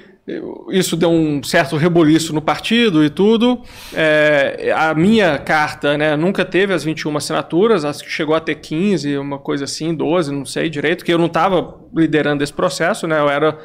[0.71, 3.61] isso deu um certo reboliço no partido e tudo.
[3.93, 8.55] É, a minha carta né, nunca teve as 21 assinaturas, acho que chegou a ter
[8.55, 13.07] 15, uma coisa assim, 12, não sei direito, que eu não estava liderando esse processo,
[13.07, 13.19] né?
[13.21, 13.59] Eu era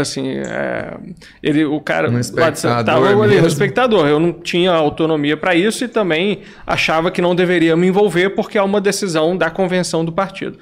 [0.00, 0.96] assim, é,
[1.42, 3.46] ele, o cara Um lá de Santa- espectador tava ali, mesmo.
[3.46, 4.06] espectador.
[4.08, 8.58] Eu não tinha autonomia para isso e também achava que não deveria me envolver porque
[8.58, 10.58] é uma decisão da convenção do partido.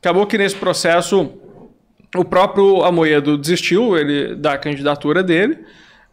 [0.00, 1.32] Acabou que nesse processo
[2.14, 5.58] o próprio Amoedo desistiu ele, da candidatura dele.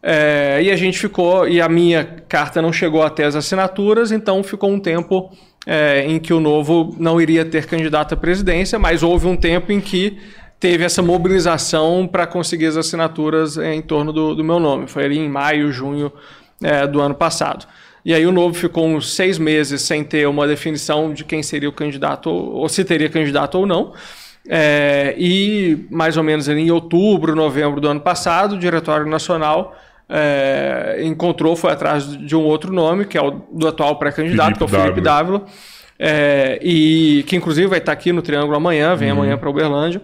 [0.02, 4.42] é, e a gente ficou, e a minha carta não chegou até as assinaturas, então
[4.42, 5.30] ficou um tempo
[5.64, 9.70] é, em que o Novo não iria ter candidato à presidência, mas houve um tempo
[9.70, 10.18] em que
[10.58, 14.88] teve essa mobilização para conseguir as assinaturas em torno do, do meu nome.
[14.88, 16.12] Foi ali em maio, junho
[16.62, 17.66] é, do ano passado.
[18.04, 21.68] E aí o Novo ficou uns seis meses sem ter uma definição de quem seria
[21.68, 23.92] o candidato, ou se teria candidato ou não.
[24.48, 29.76] É, e mais ou menos em outubro, novembro do ano passado, o Diretório Nacional
[30.08, 34.62] é, encontrou, foi atrás de um outro nome, que é o do atual pré-candidato, que
[34.62, 35.44] é o Felipe Dávila,
[35.98, 40.02] é, e que inclusive vai estar aqui no Triângulo amanhã, vem amanhã para Uberlândia.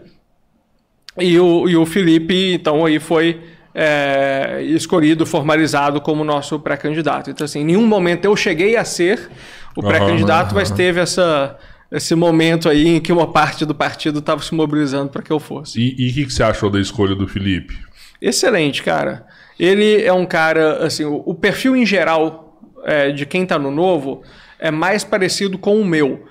[1.18, 3.40] E o, e o Felipe, então, aí foi
[3.74, 7.30] é, escolhido, formalizado como nosso pré-candidato.
[7.30, 9.28] Então, assim, em nenhum momento eu cheguei a ser
[9.76, 11.56] o pré-candidato, mas teve essa,
[11.90, 15.40] esse momento aí em que uma parte do partido estava se mobilizando para que eu
[15.40, 15.80] fosse.
[15.80, 17.76] E o que, que você achou da escolha do Felipe?
[18.20, 19.26] Excelente, cara.
[19.58, 23.70] Ele é um cara, assim, o, o perfil em geral é, de quem tá no
[23.70, 24.22] novo
[24.58, 26.26] é mais parecido com o meu.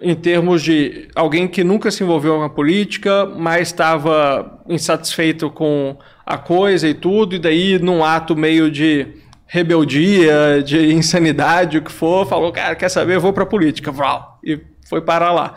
[0.00, 5.96] Em termos de alguém que nunca se envolveu com a política, mas estava insatisfeito com
[6.26, 9.06] a coisa e tudo, e daí, num ato meio de
[9.46, 13.92] rebeldia, de insanidade, o que for, falou, cara, quer saber, eu vou pra política.
[13.92, 14.58] Vral, e
[14.92, 15.54] foi parar lá.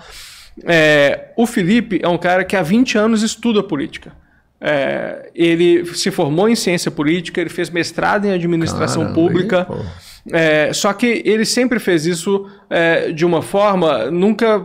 [0.63, 4.13] É, o Felipe é um cara que há 20 anos estuda política.
[4.61, 9.67] É, ele se formou em ciência política, ele fez mestrado em administração Caramba, pública.
[9.69, 10.05] aí.
[10.31, 14.59] É, só que ele sempre fez isso é, de uma forma nunca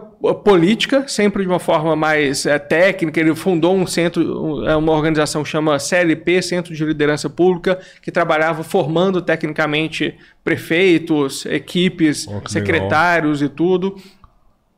[0.45, 3.19] política, sempre de uma forma mais é, técnica.
[3.19, 8.13] Ele fundou um centro, é, uma organização que chama CLP, Centro de Liderança Pública, que
[8.13, 13.97] trabalhava formando tecnicamente prefeitos, equipes, Oh, secretários e tudo.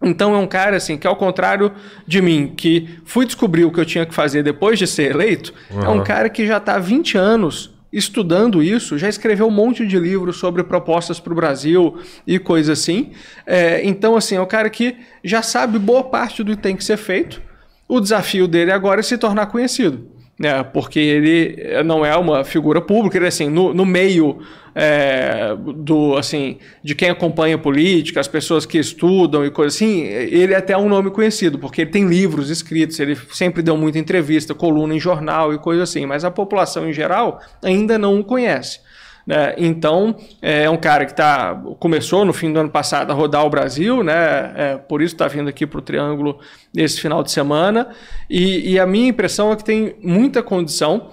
[0.02, 1.72] Então é um cara assim que ao contrário
[2.06, 5.52] de mim, que fui descobrir o que eu tinha que fazer depois de ser eleito,
[5.70, 6.04] é um Uhum.
[6.04, 10.38] cara que já está há 20 anos estudando isso, já escreveu um monte de livros
[10.38, 13.12] sobre propostas para o Brasil e coisa assim.
[13.46, 16.82] É, então assim, é um cara que já sabe boa parte do que tem que
[16.82, 17.42] ser feito.
[17.86, 20.08] O desafio dele agora é se tornar conhecido.
[20.38, 20.62] Né?
[20.64, 24.40] Porque ele não é uma figura pública, ele assim, no, no meio
[24.74, 30.54] é, do assim de quem acompanha política, as pessoas que estudam e coisa assim, ele
[30.54, 34.54] é até um nome conhecido, porque ele tem livros escritos, ele sempre deu muita entrevista,
[34.54, 38.80] coluna em jornal e coisa assim, mas a população em geral ainda não o conhece.
[39.26, 39.54] Né?
[39.56, 43.50] Então, é um cara que tá, começou no fim do ano passado a rodar o
[43.50, 44.52] Brasil, né?
[44.56, 46.40] É, por isso está vindo aqui para o Triângulo
[46.76, 47.88] esse final de semana.
[48.28, 51.10] E, e a minha impressão é que tem muita condição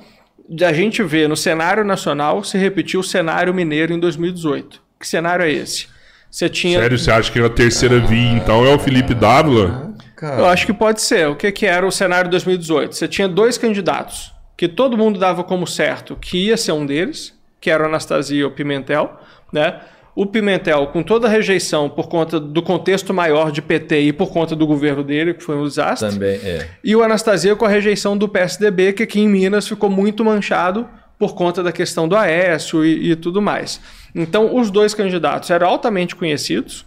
[0.49, 4.81] de a gente ver no cenário nacional se repetir o cenário mineiro em 2018.
[4.99, 5.87] Que cenário é esse?
[6.29, 6.79] Você tinha.
[6.79, 9.93] Sério, você acha que a terceira via, então, é o Felipe Dávila?
[10.21, 11.27] Eu acho que pode ser.
[11.27, 12.93] O que, que era o cenário de 2018?
[12.93, 17.33] Você tinha dois candidatos que todo mundo dava como certo que ia ser um deles,
[17.59, 19.19] que era o Anastasia e o Pimentel,
[19.51, 19.79] né?
[20.15, 24.31] O Pimentel, com toda a rejeição por conta do contexto maior de PT e por
[24.31, 26.09] conta do governo dele, que foi um desastre.
[26.09, 26.67] Também, é.
[26.83, 30.87] E o Anastasia com a rejeição do PSDB, que aqui em Minas ficou muito manchado
[31.17, 33.79] por conta da questão do Aécio e, e tudo mais.
[34.13, 36.85] Então, os dois candidatos eram altamente conhecidos,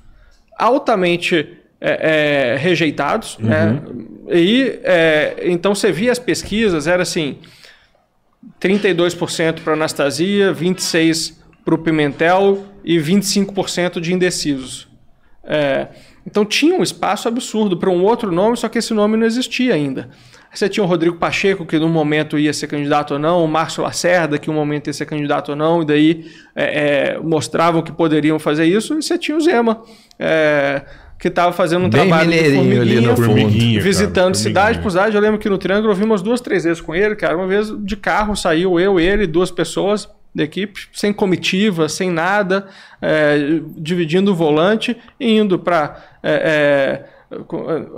[0.58, 3.82] altamente é, é, rejeitados, né?
[4.30, 7.38] E é, então você via as pesquisas, era assim.
[8.60, 14.88] 32% para Anastasia, 26% para o Pimentel e 25% de indecisos.
[15.44, 15.88] É,
[16.26, 19.74] então tinha um espaço absurdo para um outro nome, só que esse nome não existia
[19.74, 20.08] ainda.
[20.52, 23.82] Você tinha o Rodrigo Pacheco, que no momento ia ser candidato ou não, o Márcio
[23.82, 27.90] Lacerda, que no momento ia ser candidato ou não, e daí é, é, mostravam que
[27.90, 29.82] poderiam fazer isso, e você tinha o Zema.
[31.22, 33.26] É, que estava fazendo um Bem trabalho de mineirinho ali no formiguinha, fundo.
[33.26, 34.82] Formiguinha, cara, visitando cidade formiguinha.
[34.82, 35.16] por cidade.
[35.16, 37.36] Eu lembro que no Triângulo eu vi umas duas, três vezes com ele, cara.
[37.36, 42.66] Uma vez de carro saiu eu, ele, duas pessoas da equipe, sem comitiva, sem nada,
[43.00, 45.96] é, dividindo o volante e indo para.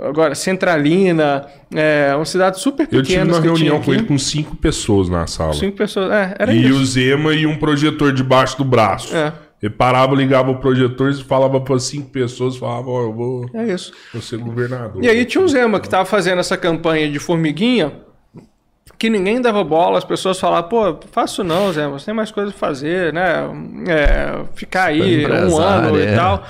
[0.07, 3.25] agora, Centralina, é, uma cidade super Eu pequena.
[3.25, 5.53] tive uma reunião com ele com cinco pessoas na sala.
[5.53, 6.11] Cinco pessoas.
[6.11, 6.79] É, era e isso.
[6.79, 9.15] o Zema e um projetor debaixo do braço.
[9.15, 9.33] É.
[9.65, 13.65] Ele parava, ligava o projetor e falava para cinco pessoas, falava, ó, eu vou, É
[13.65, 13.91] isso.
[14.13, 15.03] vou ser governador.
[15.03, 17.91] E aí tinha o Zema que estava fazendo essa campanha de formiguinha,
[18.99, 22.51] que ninguém dava bola, as pessoas falavam, pô, faço não, Zema, você tem mais coisa
[22.51, 23.49] pra fazer, né?
[23.87, 26.13] É, ficar aí um Empresário, ano é.
[26.13, 26.43] e tal.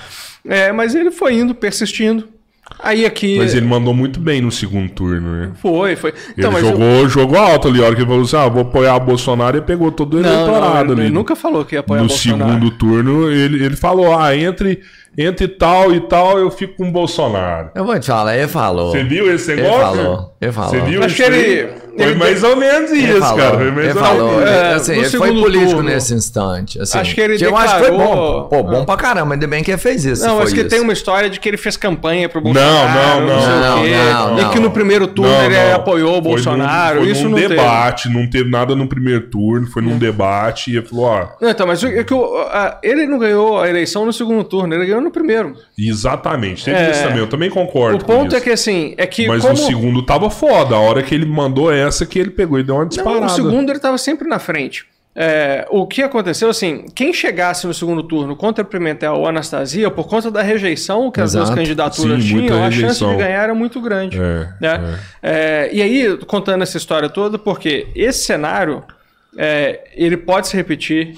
[0.46, 2.28] É, mas ele foi indo, persistindo.
[2.78, 3.38] Aí aqui.
[3.38, 5.50] Mas ele mandou muito bem no segundo turno, né?
[5.56, 6.12] Foi, foi.
[6.36, 8.62] Ele mas eu- jogou, jogou alto ali, a hora que ele falou assim, ah, vou
[8.62, 11.02] apoiar o Bolsonaro, ele pegou todo o Não, não, eleitorado ele, ali.
[11.08, 12.50] ele nunca falou que ia apoiar no Bolsonaro.
[12.52, 14.80] segundo turno, ele, ele falou, ah, entre,
[15.18, 17.70] entre tal e tal, eu fico com o Bolsonaro.
[17.74, 18.90] Eu vou te falar, ele falou.
[18.92, 19.80] Você viu esse Ele negócio?
[20.02, 20.70] falou, ele falou.
[20.70, 21.86] Você viu Acho que ele-?
[21.96, 23.56] Foi ele- mais ou menos Ele isso, falou, cara.
[23.56, 24.50] Foi mais ele ou falou, menos.
[24.50, 25.88] É, assim, ele foi político turno.
[25.88, 26.78] nesse instante.
[26.78, 27.98] Assim, Acho que ele eu acho que foi bom.
[27.98, 28.84] declarou- Pô, bom Ah.
[28.84, 30.22] pra caramba, ainda bem que ele fez isso.
[30.26, 30.68] Não, foi que isso.
[30.68, 33.26] tem uma história de que ele fez campanha pro Não, Bolsonaro.
[33.26, 34.50] não, sei o não, quê, não, E não.
[34.50, 35.74] que no primeiro turno Não, ele não.
[35.76, 36.96] apoiou o Foi Bolsonaro.
[36.96, 37.48] Num, foi isso num não teve.
[37.56, 41.48] debate, não teve nada no primeiro turno, foi num debate e ele falou, ó, Não,
[41.48, 42.04] então, mas é
[42.82, 45.54] ele não ganhou a eleição no segundo turno, ele ganhou no primeiro.
[45.78, 46.90] exatamente, teve É.
[46.90, 48.36] isso também, eu também concordo o com ponto isso.
[48.36, 49.54] é que assim, é que Mas como...
[49.54, 52.74] no segundo tava foda, a hora que ele mandou essa que ele pegou e deu
[52.74, 53.26] uma Não, disparada.
[53.26, 54.84] o segundo ele estava sempre na frente.
[55.18, 60.06] É, o que aconteceu, assim, quem chegasse no segundo turno contra Pimentel ou Anastasia, por
[60.06, 61.58] conta da rejeição que as duas Exato.
[61.58, 64.18] candidaturas Sim, tinham, a chance de ganhar era muito grande.
[64.20, 64.98] É, né?
[65.22, 68.84] É, e aí, contando essa história toda, porque esse cenário
[69.36, 71.14] é, ele pode se repetir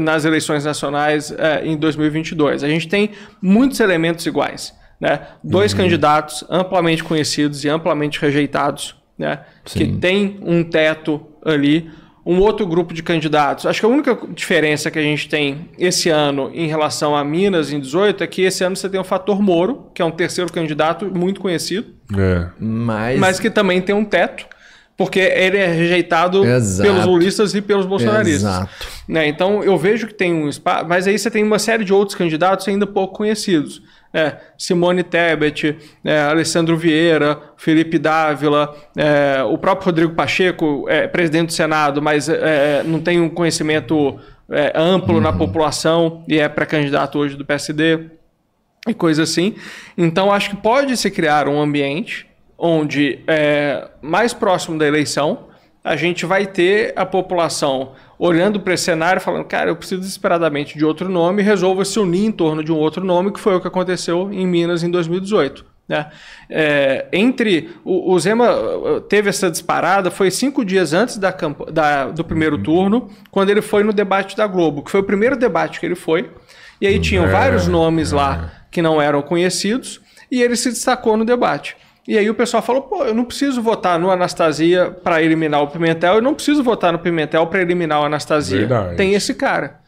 [0.00, 2.64] nas eleições nacionais é, em 2022.
[2.64, 3.10] A gente tem
[3.40, 4.74] muitos elementos iguais.
[5.00, 5.20] Né?
[5.42, 9.40] Dois candidatos amplamente conhecidos e amplamente rejeitados, né?
[9.64, 11.90] que tem um teto ali.
[12.24, 13.64] Um outro grupo de candidatos.
[13.64, 17.72] Acho que a única diferença que a gente tem esse ano em relação a Minas
[17.72, 20.52] em 18 é que esse ano você tem o fator Moro, que é um terceiro
[20.52, 22.48] candidato muito conhecido É.
[22.58, 24.46] Mas, mas que também tem um teto,
[25.00, 26.86] porque ele é rejeitado Exato.
[26.86, 28.42] pelos lulistas e pelos bolsonaristas.
[28.42, 28.86] Exato.
[29.08, 29.28] Né?
[29.28, 32.14] Então eu vejo que tem um espaço, mas aí você tem uma série de outros
[32.14, 33.82] candidatos ainda pouco conhecidos.
[34.12, 34.36] né?
[34.58, 35.74] Simone Tebet,
[36.04, 42.28] é, Alessandro Vieira, Felipe Dávila, é, o próprio Rodrigo Pacheco, é presidente do Senado, mas
[42.28, 44.20] é, não tem um conhecimento
[44.50, 48.00] é, amplo na população e é pré-candidato hoje do PSD
[48.86, 49.54] e coisa assim.
[49.96, 52.28] Então acho que pode se criar um ambiente
[52.60, 55.48] onde é, mais próximo da eleição
[55.82, 60.76] a gente vai ter a população olhando para esse cenário falando, cara, eu preciso desesperadamente
[60.76, 63.60] de outro nome, resolva se unir em torno de um outro nome, que foi o
[63.62, 65.64] que aconteceu em Minas em 2018.
[65.88, 66.06] Né?
[66.50, 71.34] É, entre o, o Zema uh, teve essa disparada foi cinco dias antes da,
[71.72, 75.34] da- do primeiro turno, quando ele foi no debate da Globo, que foi o primeiro
[75.34, 76.30] debate que ele foi.
[76.78, 79.98] E aí tinham É, vários nomes lá que não eram conhecidos,
[80.30, 81.74] e ele se destacou no debate.
[82.08, 85.68] E aí o pessoal falou: pô, eu não preciso votar no Anastasia para eliminar o
[85.68, 88.58] Pimentel, eu não preciso votar no Pimentel para eliminar o Anastasia.
[88.60, 88.96] Verdade.
[88.96, 89.80] Tem esse cara.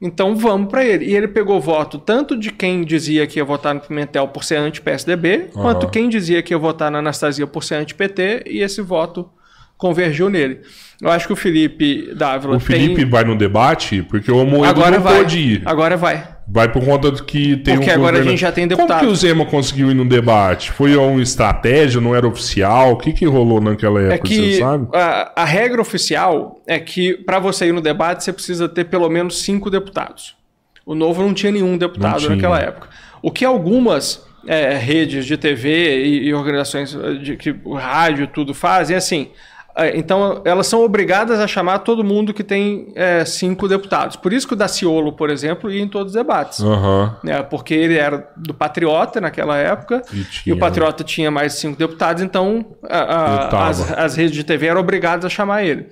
[0.00, 1.06] Então vamos para ele.
[1.06, 4.56] E ele pegou voto tanto de quem dizia que ia votar no Pimentel por ser
[4.56, 9.30] anti-PSDB, quanto quem dizia que ia votar na Anastasia por ser anti-PT, e esse voto
[9.78, 10.60] convergiu nele.
[11.00, 13.08] Eu acho que o Felipe Dávila O Felipe tem...
[13.08, 15.18] vai no debate porque o Amoedo agora não vai.
[15.18, 15.62] pôde ir.
[15.64, 16.35] Agora vai.
[16.48, 18.76] Vai por conta do que tem Porque um agora a governo- gente já tem Como
[18.76, 19.00] deputado.
[19.00, 20.70] que o Zema conseguiu ir no debate?
[20.70, 22.92] Foi uma estratégia, não era oficial?
[22.92, 24.86] O que que rolou naquela É época, que você sabe?
[24.94, 29.08] a, a regra oficial é que para você ir no debate você precisa ter pelo
[29.08, 30.36] menos cinco deputados.
[30.84, 32.30] O Novo não tinha nenhum deputado tinha.
[32.30, 32.88] naquela época.
[33.20, 38.54] O que algumas é, redes de TV e, e organizações de que o rádio tudo
[38.54, 39.30] fazem é assim.
[39.76, 44.16] É, Então, elas são obrigadas a chamar todo mundo que tem é, cinco deputados.
[44.16, 46.60] Por isso que o Daciolo, por exemplo, ia em todos os debates.
[46.62, 47.16] Aham.
[47.22, 51.54] né, porque ele era do Patriota naquela época E e, tinha- o Patriota tinha mais
[51.54, 55.86] cinco deputados, então a- a- as, as redes de TV eram obrigadas a chamar ele.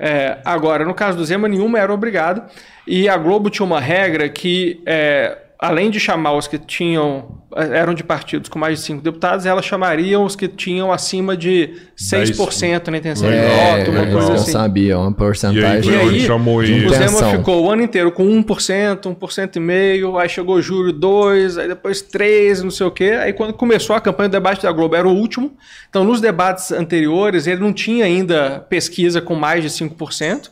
[0.00, 2.46] É, agora, no caso do Zema, nenhuma era obrigada
[2.86, 7.94] e a Globo tinha uma regra que é, além de chamar os que tinham eram
[7.94, 12.88] de partidos com mais de cinco deputados, ela chamaria os que tinham acima de 6%
[12.88, 14.52] na intenção de voto, uma eu coisa não assim.
[14.52, 15.92] sabia, uma E aí, porcentagem.
[15.92, 16.90] E aí, chamou o.
[16.90, 21.68] Zema ficou o ano inteiro com 1%, 1% e meio, aí chegou julho 2, aí
[21.68, 23.16] depois 3, não sei o quê.
[23.20, 25.56] Aí quando começou a campanha do debate da Globo era o último.
[25.88, 30.50] Então nos debates anteriores ele não tinha ainda pesquisa com mais de 5%.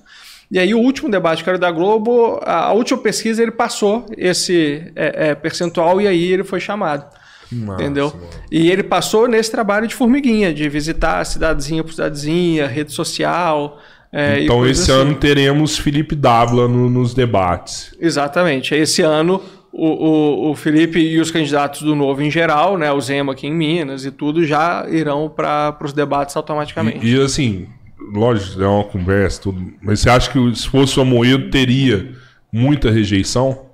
[0.51, 4.07] E aí o último debate que era da Globo, a, a última pesquisa ele passou
[4.17, 7.05] esse é, é, percentual e aí ele foi chamado.
[7.51, 8.13] Massa, Entendeu?
[8.15, 8.29] mano.
[8.51, 13.79] E ele passou nesse trabalho de formiguinha, de visitar cidadezinha por cidadezinha, rede social.
[14.13, 15.01] é, Então esse assim.
[15.01, 17.95] ano teremos Felipe Dávila no- nos debates.
[18.01, 18.75] Exatamente.
[18.75, 19.41] Esse ano,
[19.73, 23.47] o, o, o Felipe e os candidatos do Novo em geral, né, o Zema aqui
[23.47, 27.07] em Minas e tudo, já irão para os debates automaticamente.
[27.07, 27.69] E, e, assim,
[28.13, 29.73] lógico, é uma conversa, tudo.
[29.83, 32.13] Mas você acha que se fosse o Amoedo teria
[32.53, 33.67] muita rejeição?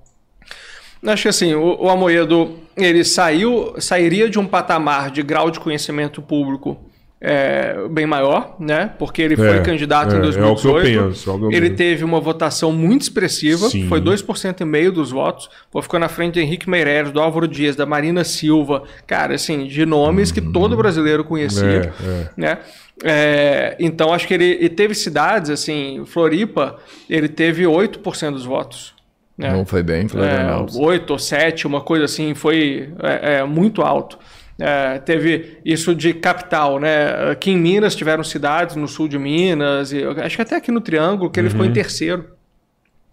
[1.04, 5.58] Acho que assim, o, o Amoedo ele saiu, sairia de um patamar de grau de
[5.58, 6.78] conhecimento público
[7.24, 8.90] é, bem maior, né?
[8.98, 10.84] Porque ele foi É, candidato é, em é o que eu 2018.
[10.84, 11.76] penso, é o que eu ele penso.
[11.76, 13.86] teve uma votação muito expressiva, Sim.
[13.88, 15.48] foi 2% e meio dos votos.
[15.70, 19.66] Pô, ficou na frente de Henrique Meirelles, do Álvaro Dias, da Marina Silva, cara, assim,
[19.68, 22.30] de nomes que todo brasileiro conhecia, É, é.
[22.36, 22.58] né?
[23.02, 26.78] É, então acho que ele, teve cidades, assim, Floripa,
[27.08, 28.94] ele teve 8% dos votos.
[29.36, 29.50] Né?
[29.50, 30.76] Não foi bem, É, Florianópolis.
[30.76, 34.18] 8 ou 7, uma coisa assim, foi é, é, muito alto.
[34.58, 37.30] É, teve isso de capital, né?
[37.30, 40.80] Aqui em Minas tiveram cidades no sul de Minas, e acho que até aqui no
[40.80, 42.26] Triângulo, que ele ficou em terceiro.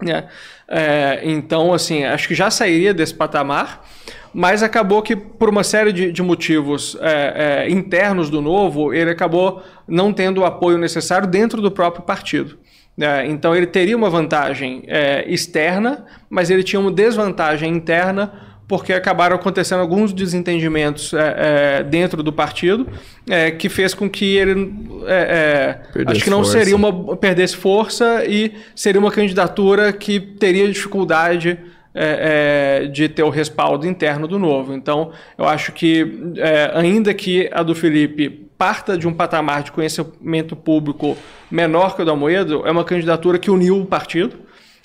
[0.02, 0.28] Né?
[0.68, 3.86] É, então, assim, acho que já sairia desse patamar,
[4.34, 9.10] mas acabou que, por uma série de, de motivos é, é, internos do Novo, ele
[9.10, 12.58] acabou não tendo o apoio necessário dentro do próprio partido.
[12.96, 13.28] né?
[13.28, 19.36] então, ele teria uma vantagem é, externa, mas ele tinha uma desvantagem interna porque acabaram
[19.36, 22.88] acontecendo alguns desentendimentos é, é, dentro do partido
[23.28, 24.72] é, que fez com que ele
[25.08, 26.60] é, é, acho que não força.
[26.60, 31.58] seria uma perdesse força e seria uma candidatura que teria dificuldade
[31.96, 34.72] é, de ter o respaldo interno do novo.
[34.72, 36.36] Então, eu acho que,
[36.76, 41.18] ainda que a do Felipe parta de um patamar de conhecimento público
[41.50, 44.38] menor que o do Amoedo, é uma candidatura que uniu o partido.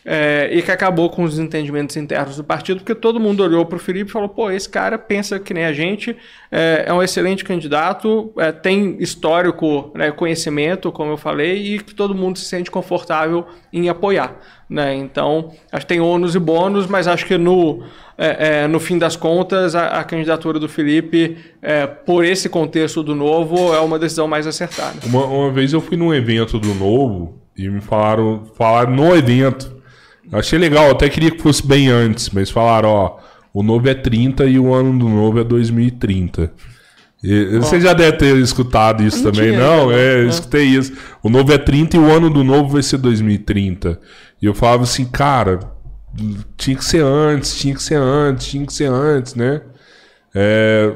[0.05, 3.77] É, e que acabou com os desentendimentos internos do partido, porque todo mundo olhou para
[3.77, 6.15] o Felipe e falou: pô, esse cara pensa que nem a gente,
[6.53, 11.95] é, é um excelente candidato, é, tem histórico, né, conhecimento, como eu falei, e que
[11.95, 14.37] todo mundo se sente confortável em apoiar.
[14.69, 14.95] Né?
[14.95, 17.83] Então, acho que tem ônus e bônus, mas acho que no,
[18.17, 23.03] é, é, no fim das contas, a, a candidatura do Felipe, é, por esse contexto
[23.03, 24.99] do novo, é uma decisão mais acertada.
[25.07, 29.75] Uma, uma vez eu fui num evento do Novo e me falaram, falaram no evento.
[30.31, 33.19] Eu achei legal, até queria que fosse bem antes, mas falaram, ó,
[33.53, 36.53] o Novo é 30 e o ano do Novo é 2030.
[37.23, 39.91] E, você já deve ter escutado isso também, não?
[39.91, 40.93] É, eu escutei isso.
[41.23, 43.99] O Novo é 30 e o ano do Novo vai ser 2030.
[44.43, 45.61] E eu falava assim, cara,
[46.57, 49.63] tinha que ser antes, tinha que ser antes, tinha que ser antes, né?
[50.35, 50.93] É,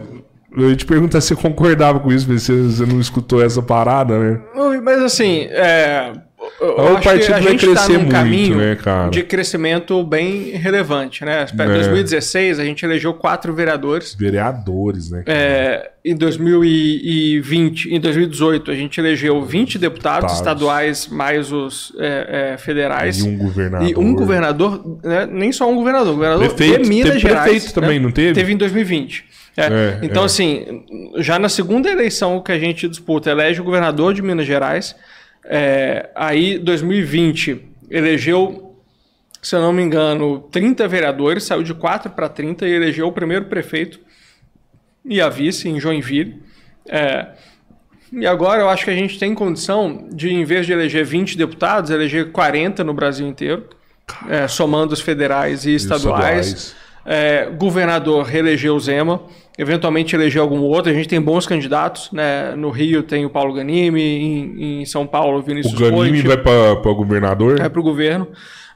[0.54, 3.62] eu ia te perguntar se você concordava com isso, mas você, você não escutou essa
[3.62, 4.40] parada, né?
[4.82, 6.12] Mas assim, é,
[6.60, 9.10] eu O partido vai gente está crescer num muito, caminho né, cara?
[9.10, 11.46] de crescimento bem relevante, né?
[11.52, 11.66] Em É.
[11.66, 14.14] 2016 a gente elegeu quatro vereadores.
[14.14, 15.24] Vereadores, né?
[15.26, 19.98] É, em 2020, em 2018 a gente elegeu 20 deputados
[20.32, 20.36] Deputados.
[20.36, 23.18] estaduais mais os é, é, federais.
[23.18, 23.88] E um governador.
[23.88, 27.50] E um governador, né, nem só um governador, governador Prefeito, de Minas teve Gerais.
[27.50, 28.04] prefeito também, né?
[28.04, 28.32] não teve?
[28.34, 29.24] Teve em 2020.
[29.56, 30.84] É, então, assim,
[31.16, 34.94] já na segunda eleição que a gente disputa, elege o governador de Minas Gerais.
[35.50, 38.76] É, aí, 2020, elegeu,
[39.40, 43.12] se eu não me engano, 30 vereadores, saiu de 4 para 30 e elegeu o
[43.12, 43.98] primeiro prefeito
[45.02, 46.42] e a vice em Joinville.
[46.86, 47.28] É,
[48.12, 51.38] e agora eu acho que a gente tem condição de, em vez de eleger 20
[51.38, 53.70] deputados, eleger 40 no Brasil inteiro,
[54.28, 56.46] é, somando os federais e estaduais.
[56.46, 56.88] estaduais.
[57.06, 59.22] É, governador reelegeu Zema,
[59.58, 60.90] eventualmente eleger algum outro.
[60.90, 62.54] A gente tem bons candidatos, né?
[62.56, 66.26] No Rio tem o Paulo Ganimi, em, em São Paulo o O Vinícius Ganime Poit
[66.28, 67.58] vai para governador?
[67.58, 68.28] vai para o governo.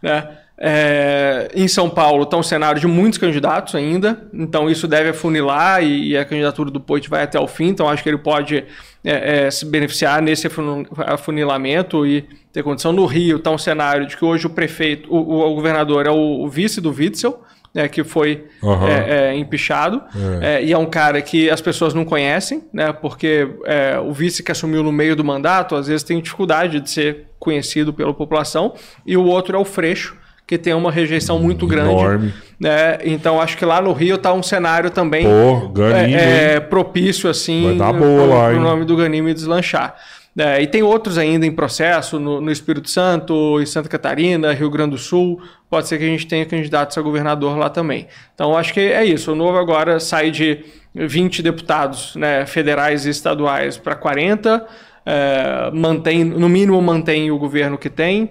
[0.02, 0.28] Né?
[0.64, 5.82] É, em São Paulo está um cenário de muitos candidatos ainda, então isso deve afunilar
[5.82, 8.58] e, e a candidatura do Poit vai até o fim, então acho que ele pode
[9.02, 12.92] é, é, se beneficiar nesse afun- afunilamento e ter condição.
[12.92, 16.10] No Rio está um cenário de que hoje o prefeito, o, o- o governador é
[16.10, 17.40] o, o vice do Witzel,
[17.74, 18.88] né, que foi Aham.
[18.88, 20.02] é, é, empichado,
[20.40, 24.42] É, e é um cara que as pessoas não conhecem, né, porque é, o vice
[24.42, 28.74] que assumiu no meio do mandato, às vezes tem dificuldade de ser conhecido pela população,
[29.06, 30.16] e o outro é o Freixo,
[30.46, 31.92] que tem uma rejeição muito grande.
[31.92, 32.34] Enorme.
[32.60, 32.98] Né?
[33.04, 37.30] Então acho que lá no Rio tá um cenário também Pô, Ganime, é, é, propício
[37.30, 38.60] assim pro hein?
[38.60, 39.96] nome do Ganime deslanchar.
[40.36, 44.70] É, e tem outros ainda em processo no, no Espírito Santo, em Santa Catarina, Rio
[44.70, 45.42] Grande do Sul.
[45.68, 48.06] Pode ser que a gente tenha candidatos a governador lá também.
[48.34, 49.32] Então acho que é isso.
[49.32, 50.64] O novo agora sai de
[50.94, 54.66] 20 deputados né, federais e estaduais para 40.
[55.04, 58.30] É, mantém, no mínimo mantém o governo que tem.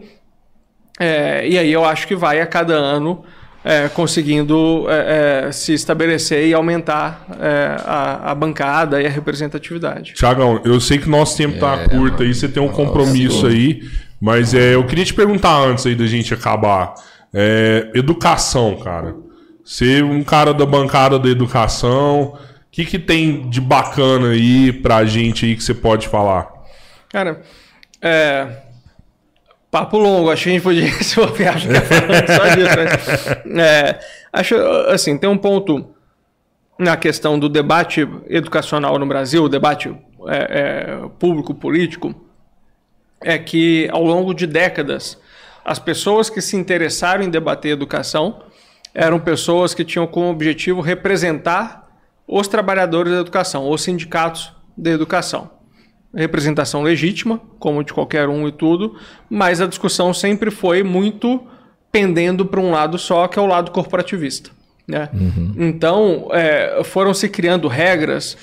[0.99, 3.23] É, e aí eu acho que vai a cada ano
[3.63, 10.13] é, conseguindo é, é, se estabelecer e aumentar é, a, a bancada e a representatividade.
[10.13, 13.81] Tiagão, eu sei que nosso tempo tá curto aí, você tem um compromisso aí,
[14.19, 16.93] mas é, eu queria te perguntar antes aí da gente acabar.
[17.33, 19.15] É, educação, cara.
[19.63, 22.37] Ser um cara da bancada da educação, o
[22.71, 26.49] que, que tem de bacana aí pra gente aí que você pode falar?
[27.09, 27.41] Cara,
[28.01, 28.47] é.
[29.71, 33.45] Papo longo, acho que a gente podia se bobear, acho que só disso.
[33.45, 33.63] Né?
[33.63, 33.99] É,
[34.33, 34.55] acho,
[34.89, 35.95] assim, tem um ponto
[36.77, 39.87] na questão do debate educacional no Brasil, o debate
[40.27, 42.13] é, é, público-político,
[43.21, 45.17] é que ao longo de décadas,
[45.63, 48.43] as pessoas que se interessaram em debater educação
[48.93, 51.87] eram pessoas que tinham como objetivo representar
[52.27, 55.60] os trabalhadores da educação, os sindicatos da educação
[56.13, 58.95] representação legítima, como de qualquer um e tudo,
[59.29, 61.41] mas a discussão sempre foi muito
[61.91, 64.49] pendendo para um lado só, que é o lado corporativista.
[64.87, 65.09] Né?
[65.13, 65.53] Uhum.
[65.57, 68.37] Então, é, foram se criando regras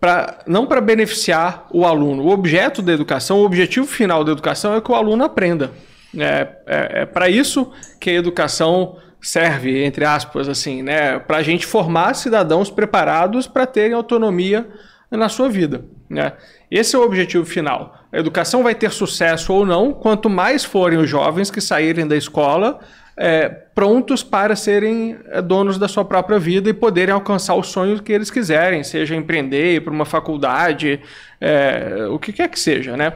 [0.00, 2.24] para não para beneficiar o aluno.
[2.24, 5.70] O objeto da educação, o objetivo final da educação é que o aluno aprenda.
[6.18, 7.70] É, é, é para isso
[8.00, 11.20] que a educação serve, entre aspas, assim, né?
[11.20, 14.68] para a gente formar cidadãos preparados para terem autonomia
[15.08, 15.84] na sua vida.
[16.12, 16.32] Né?
[16.70, 17.98] Esse é o objetivo final.
[18.12, 22.16] A educação vai ter sucesso ou não, quanto mais forem os jovens que saírem da
[22.16, 22.80] escola
[23.16, 28.00] é, prontos para serem é, donos da sua própria vida e poderem alcançar os sonhos
[28.00, 31.00] que eles quiserem, seja empreender, ir para uma faculdade,
[31.40, 33.14] é, o que quer que seja, né?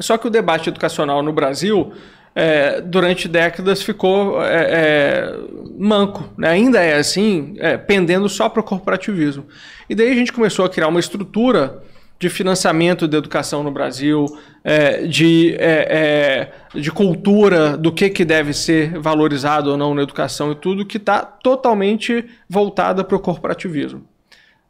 [0.00, 1.92] Só que o debate educacional no Brasil,
[2.40, 5.34] é, durante décadas, ficou é, é,
[5.76, 6.48] manco, né?
[6.48, 9.44] ainda é assim, pendendo só para o corporativismo.
[9.90, 11.82] E daí a gente começou a criar uma estrutura
[12.16, 14.26] de financiamento da educação no Brasil,
[14.62, 20.02] é, de, é, é, de cultura do que, que deve ser valorizado ou não na
[20.02, 24.04] educação e tudo, que está totalmente voltada para o corporativismo.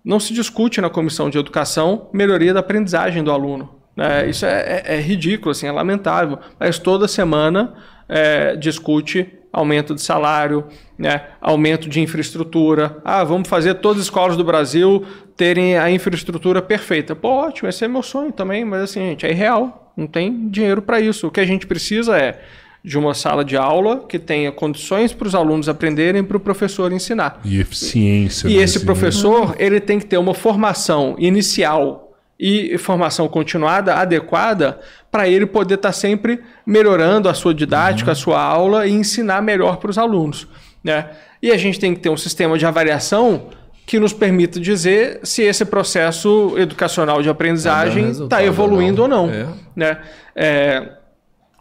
[0.02, 3.77] Não se discute na comissão de educação melhoria da aprendizagem do aluno.
[3.98, 4.30] Né?
[4.30, 6.38] Isso é, é, é ridículo, assim, é lamentável.
[6.56, 7.74] Mas toda semana
[8.08, 10.66] é, discute aumento de salário,
[10.96, 11.22] né?
[11.40, 12.98] aumento de infraestrutura.
[13.04, 15.04] Ah, vamos fazer todas as escolas do Brasil
[15.36, 17.16] terem a infraestrutura perfeita.
[17.16, 19.92] Pô, ótimo, esse é meu sonho também, mas assim, gente, é irreal.
[19.96, 21.26] Não tem dinheiro para isso.
[21.26, 22.40] O que a gente precisa é
[22.84, 26.92] de uma sala de aula que tenha condições para os alunos aprenderem para o professor
[26.92, 27.40] ensinar.
[27.44, 28.46] E eficiência.
[28.46, 32.07] E esse professor, ele tem que ter uma formação inicial
[32.38, 34.78] e formação continuada adequada
[35.10, 38.12] para ele poder estar tá sempre melhorando a sua didática, uhum.
[38.12, 40.46] a sua aula e ensinar melhor para os alunos.
[40.84, 41.10] Né?
[41.42, 43.48] E a gente tem que ter um sistema de avaliação
[43.84, 49.22] que nos permita dizer se esse processo educacional de aprendizagem está tá evoluindo ou não.
[49.22, 49.48] Ou não é.
[49.74, 49.98] Né?
[50.36, 50.88] É,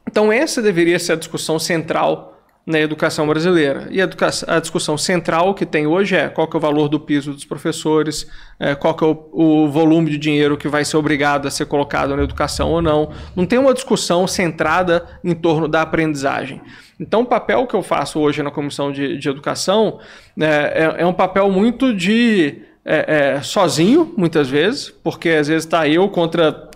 [0.07, 2.36] então, essa deveria ser a discussão central
[2.67, 3.87] na educação brasileira.
[3.89, 4.09] E a,
[4.47, 8.29] a, discussão central que tem hoje é qual é o valor do piso dos professores,
[8.59, 12.13] é, qual é o, o, volume de dinheiro que vai ser obrigado a ser colocado
[12.13, 13.09] na educação ou não.
[13.33, 16.61] Não tem uma discussão centrada em torno da aprendizagem.
[16.99, 19.99] Então, o papel que eu faço hoje na comissão de, de educação
[20.37, 25.63] é, é, é, um papel muito de é, é, sozinho, muitas vezes, porque às vezes
[25.63, 26.69] está eu contra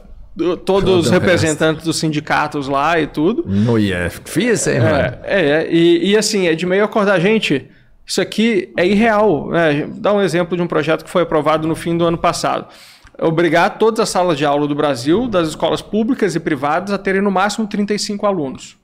[0.65, 3.43] todos os representantes dos sindicatos lá e tudo.
[3.45, 4.21] No IF.
[4.25, 7.69] Fiz, hein, é, é, e, e assim, é de meio acordar, gente,
[8.05, 9.49] isso aqui é irreal.
[9.49, 9.87] Né?
[9.95, 12.67] Dá um exemplo de um projeto que foi aprovado no fim do ano passado.
[13.19, 17.21] Obrigar todas as salas de aula do Brasil, das escolas públicas e privadas, a terem
[17.21, 18.77] no máximo 35 alunos.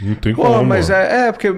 [0.00, 0.64] Não tem Pô, como.
[0.64, 1.54] mas é, é, porque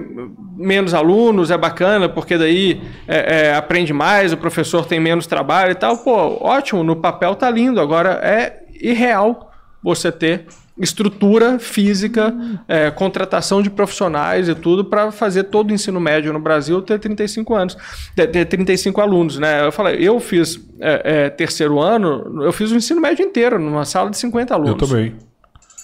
[0.55, 5.71] menos alunos é bacana, porque daí é, é, aprende mais, o professor tem menos trabalho
[5.71, 5.97] e tal.
[5.97, 7.81] Pô, ótimo, no papel tá lindo.
[7.81, 9.51] Agora é irreal
[9.81, 10.45] você ter
[10.79, 12.33] estrutura física,
[12.67, 16.97] é, contratação de profissionais e tudo para fazer todo o ensino médio no Brasil ter
[16.99, 17.77] 35 anos,
[18.15, 19.65] ter 35 alunos, né?
[19.65, 23.83] Eu falei, eu fiz é, é, terceiro ano, eu fiz o ensino médio inteiro numa
[23.83, 24.81] sala de 50 alunos.
[24.81, 25.15] Eu também.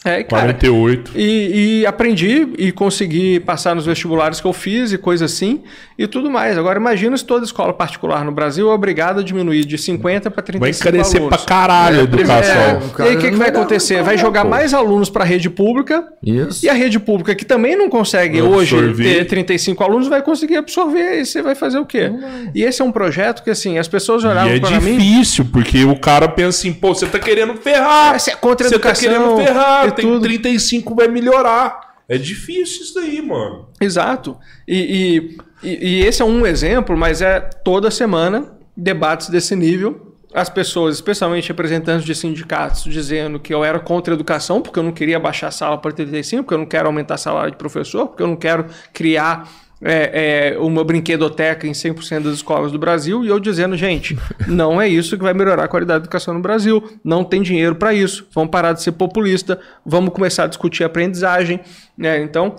[0.06, 1.12] É, cara, 48.
[1.16, 5.64] E, e aprendi e consegui passar nos vestibulares que eu fiz e coisa assim
[5.98, 6.58] e tudo mais.
[6.58, 10.44] Agora imagina se toda escola particular no Brasil é obrigada a diminuir de 50 para
[10.44, 11.38] 35 Vai encarecer alunos.
[11.38, 12.54] pra caralho a educação.
[12.56, 13.94] É, e cara aí o que, que não vai acontecer?
[13.96, 14.50] muito Vai jogar pô.
[14.50, 16.66] mais alunos para a rede pública Isso.
[16.66, 19.04] e a rede pública, que também não consegue Vai hoje absorver.
[19.16, 21.22] ter 35 alunos, vai conseguir absorver.
[21.22, 22.12] E você vai fazer o quê?
[22.54, 24.98] E esse é um projeto que, assim, as pessoas E olhavam é para mim.
[24.98, 28.20] difícil, porque o cara pensa assim, pô, você tá querendo ferrar.
[28.20, 30.22] Você é contra a Você tá educação querendo ferrar, e tem tudo.
[30.22, 31.96] 35, vai melhorar.
[32.08, 33.68] É difícil isso daí, mano.
[33.82, 34.38] Exato.
[34.68, 40.14] E, e, e- esse é um exemplo, mas é toda semana debates desse nível.
[40.34, 44.84] As pessoas, especialmente representantes de sindicatos, dizendo que eu era contra a educação, porque eu
[44.84, 48.08] não queria baixar a sala para 35, porque eu não quero aumentar salário de professor,
[48.08, 49.50] porque eu não quero criar
[49.82, 53.24] é, é, uma brinquedoteca em 100% das escolas do Brasil.
[53.24, 56.42] E eu dizendo, gente, não é isso que vai melhorar a qualidade da educação no
[56.42, 56.84] Brasil.
[57.04, 58.28] Não tem dinheiro para isso.
[58.34, 61.60] Vamos parar de ser populista, vamos começar a discutir aprendizagem.
[61.98, 62.22] Né?
[62.22, 62.56] Então,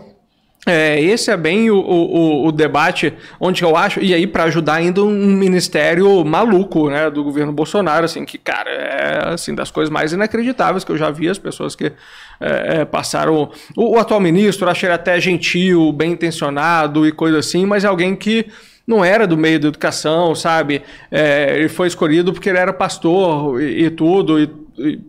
[0.66, 4.74] é, esse é bem o, o, o- debate onde eu acho, e aí para ajudar
[4.74, 9.90] ainda um ministério maluco, né, do governo Bolsonaro, assim, que, cara, é assim, das coisas
[9.92, 11.92] mais inacreditáveis que eu já vi, as pessoas que
[12.40, 13.50] é, é, passaram.
[13.76, 17.86] O, o atual ministro, achei ele até gentil, bem intencionado e coisa assim, mas é
[17.88, 18.46] alguém que
[18.86, 20.82] não era do meio da educação, sabe?
[21.10, 24.40] É, ele foi escolhido porque ele era pastor e, e tudo.
[24.40, 24.48] E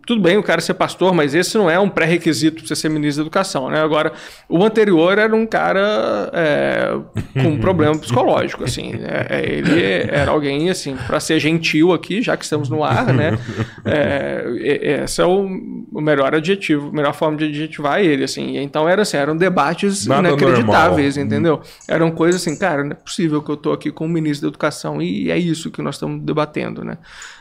[0.06, 2.88] tudo bem o cara ser pastor, mas esse não é um pré-requisito para você ser
[2.88, 3.80] ministro da educação, né?
[3.80, 4.12] Agora,
[4.48, 6.98] o anterior era um cara é,
[7.34, 8.92] com um problema psicológico, assim.
[9.02, 13.12] É, é, ele era alguém, assim, para ser gentil aqui, já que estamos no ar,
[13.12, 13.38] né?
[13.84, 15.46] É, esse é o,
[15.92, 18.58] o melhor adjetivo, a melhor forma de adjetivar ele, assim.
[18.58, 21.26] Então, era assim, eram debates Nada inacreditáveis, normal.
[21.26, 21.62] entendeu?
[21.86, 24.48] Eram coisas assim, cara, não é possível que eu tô aqui com o ministro da
[24.52, 26.98] Educação e é isso que nós estamos debatendo, né?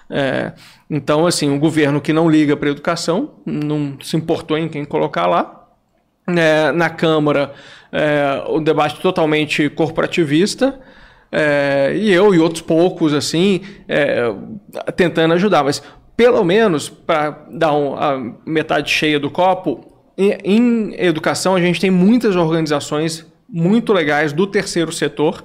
[0.09, 0.53] É,
[0.89, 4.85] então, assim, um governo que não liga para a educação, não se importou em quem
[4.85, 5.67] colocar lá.
[6.27, 7.53] É, na Câmara,
[7.91, 10.79] é, o debate totalmente corporativista.
[11.29, 14.34] é, e eu e outros poucos, assim, é,
[14.95, 15.61] tentando ajudar.
[15.61, 15.84] Mas,
[16.15, 19.85] pelo menos, para dar um- a metade cheia do copo,
[20.17, 25.43] em, em educação a gente tem muitas organizações muito legais do terceiro setor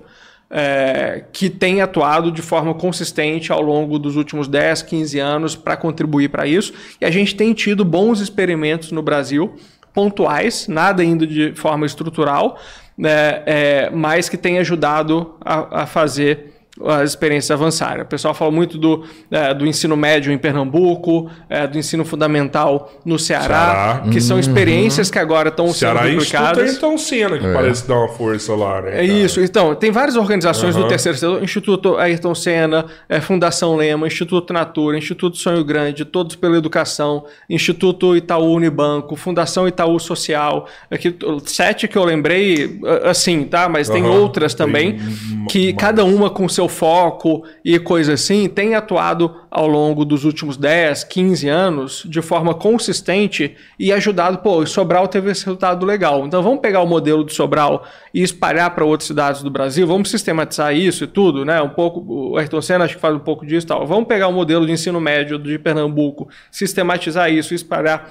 [0.53, 5.79] é, que têm atuado de forma consistente ao longo dos últimos 10, 15 anos para
[5.79, 6.75] contribuir para isso.
[7.01, 9.57] E a gente tem tido bons experimentos no Brasil,
[9.95, 12.59] pontuais, nada ainda de forma estrutural,
[12.97, 16.52] né, é, mas que tem ajudado a, a fazer
[16.87, 18.03] as experiências avançarem.
[18.03, 22.93] O pessoal fala muito do, é, do ensino médio em Pernambuco, é, do ensino fundamental
[23.05, 24.03] no Ceará, Ceará.
[24.11, 26.71] que são experiências que agora estão sendo Ceará Instituto duplicadas.
[26.71, 29.01] Ayrton Senna, que parece dar uma força lá, né?
[29.01, 29.41] É isso.
[29.41, 30.89] Então, tem várias organizações do Aham.
[30.89, 36.57] terceiro setor, Instituto Ayrton Senna, eh, Fundação Lema, Instituto Natura, Instituto Sonho Grande, Todos pela
[36.57, 41.15] Educação, Instituto Itaú Unibanco, Fundação Itaú Social, aqui,
[41.45, 43.69] sete que eu lembrei, assim, tá?
[43.69, 44.13] Mas tem Aham.
[44.21, 45.77] outras também, Tem que mais.
[45.77, 51.05] cada uma com seu foco e coisa assim, tem atuado ao longo dos últimos 10,
[51.05, 56.27] 15 anos de forma consistente e ajudado, pô, Sobral teve esse resultado legal.
[56.27, 60.11] Então vamos pegar o modelo de Sobral e espalhar para outras cidades do Brasil, vamos
[60.11, 61.61] sistematizar isso e tudo, né?
[61.63, 63.87] Um pouco, o Ayrton Senna acho que faz um pouco disso e tal.
[63.87, 68.11] Vamos pegar o modelo de ensino médio de Pernambuco, sistematizar isso e espalhar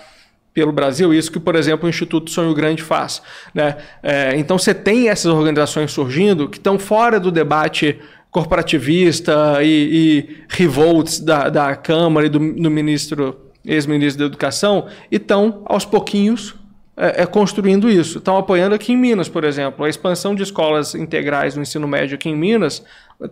[0.53, 3.21] pelo Brasil, isso que, por exemplo, o Instituto Sonho Grande faz.
[3.53, 3.77] Né?
[4.03, 7.99] É, então você tem essas organizações surgindo que estão fora do debate
[8.31, 15.17] corporativista e, e revolts da, da Câmara e do, do ministro, ex-ministro da Educação, e
[15.17, 16.55] estão, aos pouquinhos,
[16.95, 18.19] é, é, construindo isso.
[18.19, 19.83] Estão apoiando aqui em Minas, por exemplo.
[19.83, 22.83] A expansão de escolas integrais no ensino médio aqui em Minas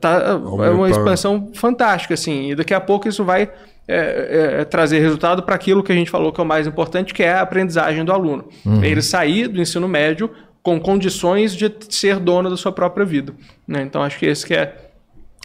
[0.01, 3.49] tá, é uma expansão fantástica, assim, e daqui a pouco isso vai
[3.88, 7.13] é, é, trazer resultado para aquilo que a gente falou que é o mais importante,
[7.13, 8.49] que é a aprendizagem do aluno.
[8.84, 10.30] Ele sair do ensino médio
[10.61, 13.34] com condições de ser dono da sua própria vida.
[13.67, 13.81] né?
[13.81, 14.89] Então, acho que esse que é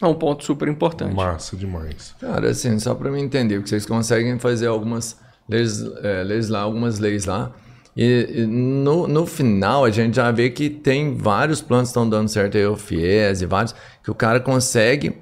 [0.03, 1.15] um ponto super importante.
[1.15, 2.15] Massa demais.
[2.21, 5.17] Cara, assim, só para me entender, porque vocês conseguem fazer algumas
[5.49, 7.53] leis, é, leis lá, algumas leis lá.
[7.97, 12.09] E, e no, no final a gente já vê que tem vários planos que estão
[12.09, 15.17] dando certo aí, o FIES e vários, que o cara consegue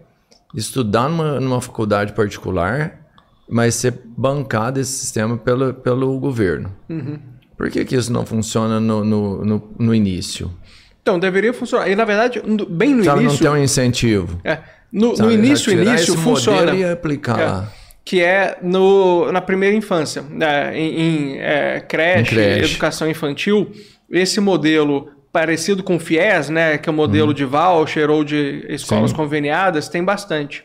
[0.55, 2.99] estudar numa, numa faculdade particular,
[3.49, 6.73] mas ser bancado esse sistema pelo, pelo governo.
[7.57, 10.51] Por que, que isso não funciona no, no, no, no início?
[11.03, 11.89] Então, deveria funcionar.
[11.91, 13.39] E, na verdade, no- bem no não início...
[13.41, 14.41] tem um incentivo.
[14.45, 14.59] é,
[14.93, 16.75] no, no início, início, funciona.
[16.75, 20.77] E aplicar É, que é no, na primeira infância, né?
[20.79, 22.73] em, em, é, creche, Em creche.
[22.75, 23.71] educação infantil,
[24.11, 28.67] esse modelo parecido com o FIES, né, que é o modelo de voucher ou de
[28.69, 29.17] escolas Sim.
[29.17, 30.63] conveniadas, tem bastante.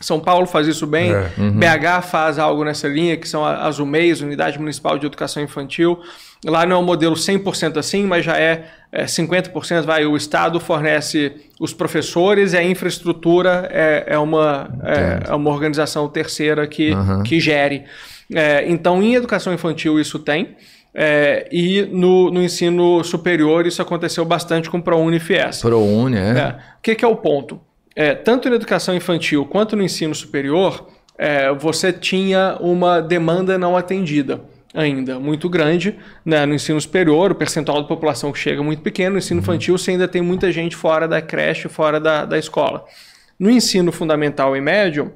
[0.00, 1.30] São Paulo faz isso bem, É.
[1.36, 5.98] BH faz algo nessa linha, que são as UMEIs, Unidade Municipal de Educação Infantil.
[6.44, 9.82] Lá não é um modelo 100% assim, mas já é, é 50%.
[9.82, 15.50] Vai, o Estado fornece os professores e a infraestrutura é, é uma, é, é uma
[15.50, 16.90] organização terceira que,
[17.24, 17.84] que gere.
[18.34, 20.56] É, então, em educação infantil, isso tem.
[20.94, 25.60] É, e no, no ensino superior, isso aconteceu bastante com o ProUni e Fies.
[25.60, 26.20] ProUni, é.
[26.20, 26.48] É.
[26.78, 27.60] O que, que é o ponto?
[27.96, 33.76] É, tanto na educação infantil quanto no ensino superior, é, você tinha uma demanda não
[33.76, 34.40] atendida
[34.74, 35.96] ainda muito grande.
[36.24, 36.44] Né?
[36.44, 39.12] No ensino superior, o percentual da população que chega é muito pequeno.
[39.12, 42.84] No ensino infantil, você ainda tem muita gente fora da creche, fora da, da escola.
[43.38, 45.12] No ensino fundamental e médio,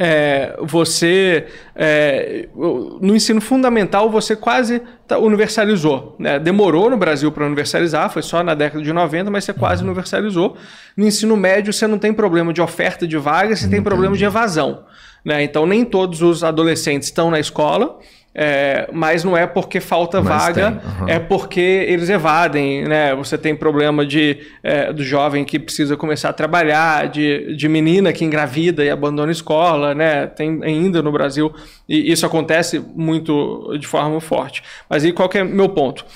[0.00, 6.14] é, você é, no ensino fundamental você quase tá- universalizou.
[6.20, 6.38] Né?
[6.38, 10.56] Demorou no Brasil para universalizar, foi só na década de 90, mas você quase universalizou.
[10.96, 14.24] No ensino médio você não tem problema de oferta de vagas, você tem problema de
[14.24, 14.84] evasão.
[15.24, 15.42] Né?
[15.42, 17.98] Então nem todos os adolescentes estão na escola.
[18.40, 21.08] É, mas não é porque falta Mas vaga, aham.
[21.08, 23.12] é porque eles evadem, né?
[23.16, 28.12] Você tem problema de, é, do jovem que precisa começar a trabalhar, de, de menina
[28.12, 30.28] que engravida e abandona a escola, né?
[30.28, 31.52] Tem ainda no Brasil,
[31.88, 34.62] e isso acontece muito de forma forte.
[34.88, 36.06] Mas aí qual que é o meu ponto?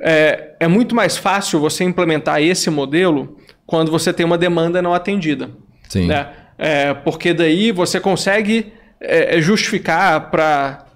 [0.00, 4.92] É, é muito mais fácil você implementar esse modelo quando você tem uma demanda não
[4.92, 5.48] atendida.
[5.88, 6.08] Sim.
[6.08, 6.30] Né?
[6.58, 10.89] É, porque daí você consegue é, justificar para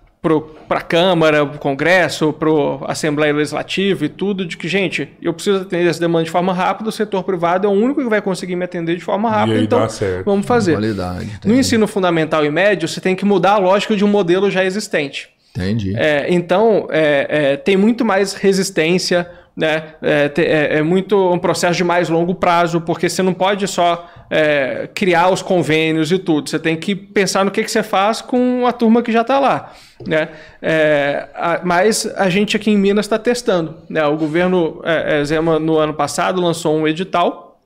[0.66, 2.48] para a Câmara, para o Congresso, para
[2.86, 6.52] a Assembleia Legislativa e tudo, de que, gente, eu preciso atender essa demanda de forma
[6.52, 9.60] rápida, o setor privado é o único que vai conseguir me atender de forma rápida,
[9.60, 9.86] então
[10.24, 10.72] vamos fazer.
[10.72, 11.40] Qualidade.
[11.44, 14.64] No ensino fundamental e médio, você tem que mudar a lógica de um modelo já
[14.64, 15.28] existente.
[15.56, 15.94] Entendi.
[15.96, 19.94] É, então, é, é, tem muito mais resistência, né?
[20.02, 24.10] É, é- é muito um processo de mais longo prazo, porque você não pode só
[24.30, 26.48] é, criar os convênios e tudo.
[26.50, 29.38] Você tem que pensar no que, que você faz com a turma que já está
[29.38, 29.72] lá.
[30.06, 30.28] Né?
[30.60, 33.76] É, a- mas a gente aqui em Minas está testando.
[33.88, 34.04] Né?
[34.06, 37.60] O governo é, é, Zema, no ano passado, lançou um edital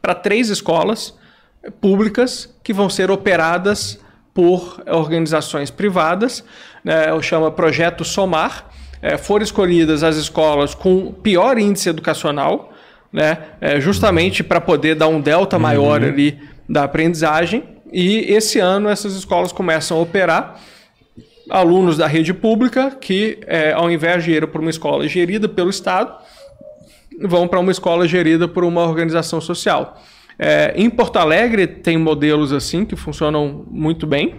[0.00, 1.14] para três escolas
[1.80, 3.98] públicas que vão ser operadas
[4.32, 6.44] por organizações privadas,
[6.84, 8.67] né, chama Projeto Somar.
[9.00, 12.72] É, foram escolhidas as escolas com pior índice educacional,
[13.12, 16.38] né, é, justamente para poder dar um delta maior ali
[16.68, 17.64] da aprendizagem.
[17.92, 20.60] E esse ano essas escolas começam a operar
[21.48, 25.70] alunos da rede pública que, é, ao invés de ir para uma escola gerida pelo
[25.70, 26.12] Estado,
[27.20, 30.00] vão para uma escola gerida por uma organização social.
[30.38, 34.36] É, em Porto Alegre tem modelos assim que funcionam muito bem.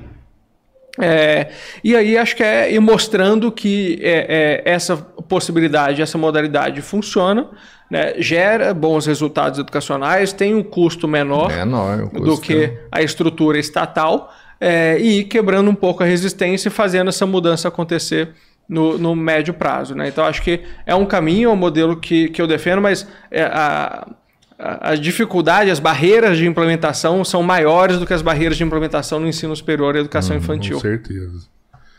[0.98, 1.49] É,
[1.84, 7.48] e aí acho que é ir mostrando que é, é, essa possibilidade, essa modalidade funciona,
[7.90, 12.41] né, gera bons resultados educacionais, tem um custo menor Menor o do custo.
[12.41, 17.26] que a estrutura estatal é, e ir quebrando um pouco a resistência e fazendo essa
[17.26, 18.34] mudança acontecer
[18.68, 19.95] no, no médio prazo.
[19.95, 20.10] Né?
[20.10, 23.44] Então, acho que é um caminho, é um modelo que, que eu defendo, mas é,
[23.44, 24.07] a,
[24.60, 29.19] a, a dificuldade, as barreiras de implementação são maiores do que as barreiras de implementação
[29.19, 30.76] no ensino superior e educação infantil.
[30.76, 31.48] Com certeza.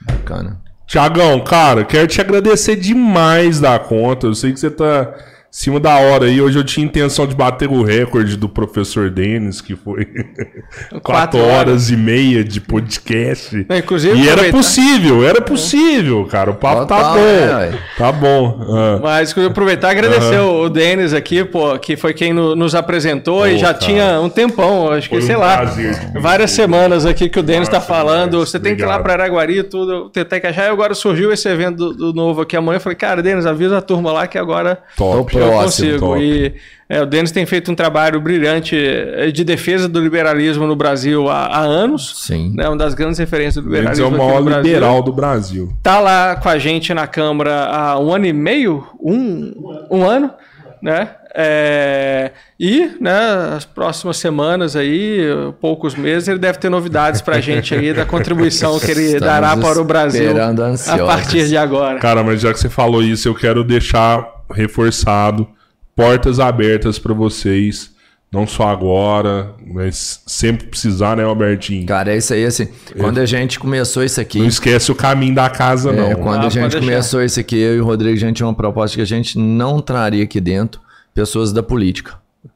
[0.03, 0.61] Bacana.
[0.87, 4.27] Tiagão, cara, quero te agradecer demais da conta.
[4.27, 5.15] Eu sei que você tá
[5.51, 6.41] cima da hora aí.
[6.41, 11.41] Hoje eu tinha intenção de bater o recorde do professor Denis, que foi 4 Quatro
[11.41, 13.67] horas e meia de podcast.
[13.69, 16.51] É, inclusive, e era possível, era possível, cara.
[16.51, 17.21] O papo tá Total, bom.
[17.21, 17.73] é, ué.
[17.99, 18.61] tá bom.
[18.71, 18.99] Ah.
[19.03, 23.47] Mas queria aproveitar e agradecer o Denis aqui, pô, que foi quem no- nos apresentou
[23.49, 23.79] e Pô, já cara.
[23.79, 27.43] tinha um tempão, acho que, Foi um sei lá, prazer várias semanas aqui que o
[27.43, 28.31] Denis está Nossa, falando.
[28.31, 28.49] demais.
[28.51, 29.03] Você tem que ir lá Obrigado.
[29.17, 30.67] para Araguari e tudo, tentar encaixar.
[30.67, 32.77] E agora surgiu esse evento do, do novo aqui amanhã.
[32.77, 35.40] Eu falei, cara, Denis, avisa a turma lá que agora Top.
[35.45, 35.99] Eu consigo.
[35.99, 36.23] top.
[36.23, 36.55] E
[36.89, 41.29] é, o Denis tem feito um trabalho brilhante eh, de defesa do liberalismo no Brasil
[41.29, 42.25] há, há anos.
[42.27, 42.57] Sim.
[42.59, 45.13] É uma das grandes referências do Denis é liberalismo o maior no Brasil liberal do
[45.13, 45.73] Brasil.
[45.83, 50.33] tá lá com a gente na Câmara há um ano e meio, um, um ano,
[50.83, 51.11] né?
[51.35, 55.21] É, e, né, as próximas semanas aí,
[55.61, 59.57] poucos meses, ele deve ter novidades pra gente aí da contribuição que ele Estamos dará
[59.57, 61.99] para o Brasil a partir de agora.
[62.01, 65.47] Cara, mas já que você falou isso, eu quero deixar reforçado
[65.95, 67.91] portas abertas pra vocês.
[68.33, 71.85] Não só agora, mas sempre precisar, né, Albertinho?
[71.85, 72.69] Cara, é isso aí, assim.
[72.97, 74.39] Quando a gente começou isso aqui.
[74.39, 76.15] Não esquece o caminho da casa, É, não.
[76.23, 78.55] quando Ah, a gente começou isso aqui, eu e o Rodrigo, a gente tinha uma
[78.55, 80.81] proposta que a gente não traria aqui dentro
[81.13, 82.15] pessoas da política.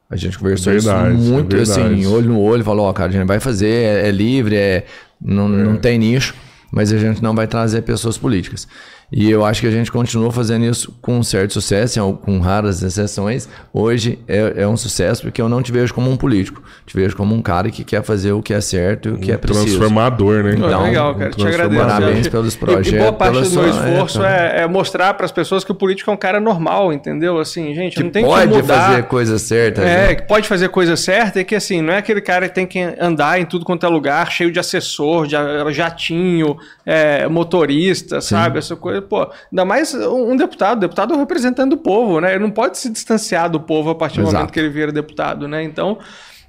[0.09, 3.13] A gente conversou Verdade, isso muito é assim, olho no olho, falou, ó, cara, a
[3.13, 4.85] gente vai fazer, é, é livre, é,
[5.21, 6.33] não, não tem nicho,
[6.71, 8.65] mas a gente não vai trazer pessoas políticas.
[9.11, 12.81] E eu acho que a gente continua fazendo isso com um certo sucesso, com raras
[12.81, 13.47] exceções.
[13.73, 16.61] Hoje é, é um sucesso porque eu não te vejo como um político.
[16.85, 19.31] Te vejo como um cara que quer fazer o que é certo e o que
[19.31, 19.65] é preciso.
[19.77, 20.53] Transformador, né?
[20.57, 21.29] Então, legal, cara.
[21.29, 21.79] Te transformador.
[21.81, 21.99] agradeço.
[22.01, 25.25] Parabéns pelos e- E projetos, boa parte do meu esforço é, é, é mostrar para
[25.25, 27.39] as pessoas que o político é um cara normal, entendeu?
[27.39, 28.87] Assim, gente, Que não tem pode que mudar.
[28.89, 29.81] fazer coisa certa.
[29.81, 30.15] É, né?
[30.15, 32.79] que pode fazer coisa certa e que assim, não é aquele cara que tem que
[32.99, 38.57] andar em tudo quanto é lugar, cheio de assessor, de a- jatinho, é, motorista, sabe?
[38.59, 39.29] Essa coisa, pô.
[39.51, 42.35] Ainda mais um deputado, deputado é o povo, né?
[42.35, 44.35] Ele não pode se distanciar do povo a partir do Exato.
[44.35, 45.63] momento que ele vira deputado, né?
[45.63, 45.97] Então,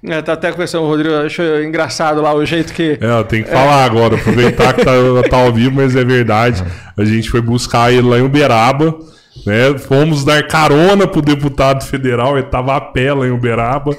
[0.05, 2.99] é, tá até conversando com o Rodrigo, eu acho engraçado lá o jeito que.
[3.01, 4.93] É, eu tenho que falar agora, aproveitar que tá,
[5.29, 6.63] tá ao vivo, mas é verdade.
[6.97, 8.99] A gente foi buscar ele lá em Uberaba,
[9.45, 9.77] né?
[9.79, 13.97] Fomos dar carona pro deputado federal, ele tava a pé lá em Uberaba.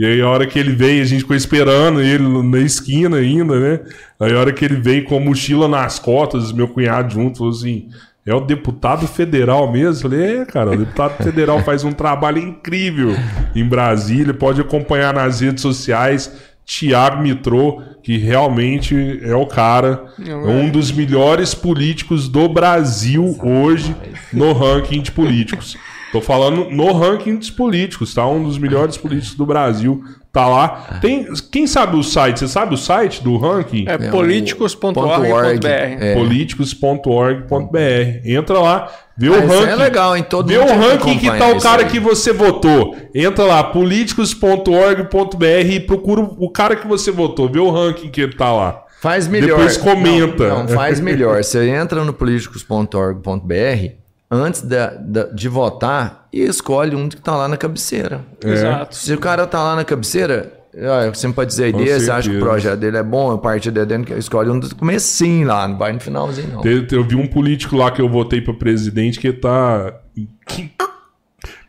[0.00, 3.60] E aí, a hora que ele veio, a gente ficou esperando ele na esquina ainda,
[3.60, 3.80] né?
[4.18, 7.52] Aí, a hora que ele veio com a mochila nas costas, meu cunhado junto, falou
[7.52, 7.90] assim:
[8.24, 10.06] é o deputado federal mesmo?
[10.06, 13.14] Eu falei: é, cara, o deputado federal faz um trabalho incrível
[13.54, 16.32] em Brasília, pode acompanhar nas redes sociais.
[16.64, 23.94] Tiago Mitrô, que realmente é o cara, é um dos melhores políticos do Brasil hoje
[24.32, 25.76] no ranking de políticos.
[26.12, 28.26] Tô falando no ranking dos políticos, tá?
[28.26, 30.02] Um dos melhores políticos do Brasil.
[30.32, 30.98] Tá lá.
[31.00, 32.38] Tem, quem sabe o site?
[32.40, 33.84] Você sabe o site do ranking?
[33.88, 35.66] É, É políticos.org.br.
[35.66, 36.14] É.
[36.14, 37.78] políticos.org.br.
[38.24, 39.70] Entra lá, vê Ah, o isso ranking.
[39.70, 40.24] é legal, hein?
[40.28, 41.88] Todo vê o ranking que tá o cara aí.
[41.88, 42.96] que você votou.
[43.14, 47.48] Entra lá, políticos.org.br e procura o cara que você votou.
[47.48, 48.84] Vê o ranking que ele tá lá.
[49.00, 49.56] Faz melhor.
[49.56, 50.48] Depois comenta.
[50.48, 51.42] Não, não, faz melhor.
[51.42, 53.99] Você entra no políticos.org.br
[54.30, 58.20] antes da- da- de votar e escolhe um que tá lá na cabeceira.
[58.44, 58.94] Exato.
[58.94, 62.78] Se o cara tá lá na cabeceira, ah, simpatizei Com desse, acho que o projeto
[62.78, 65.98] dele é bom, o partido é dentro, escolhe um do comecinho lá, não vai no
[66.00, 66.60] finalzinho não.
[66.64, 69.94] Eu vi um político lá que eu votei pra presidente que tá.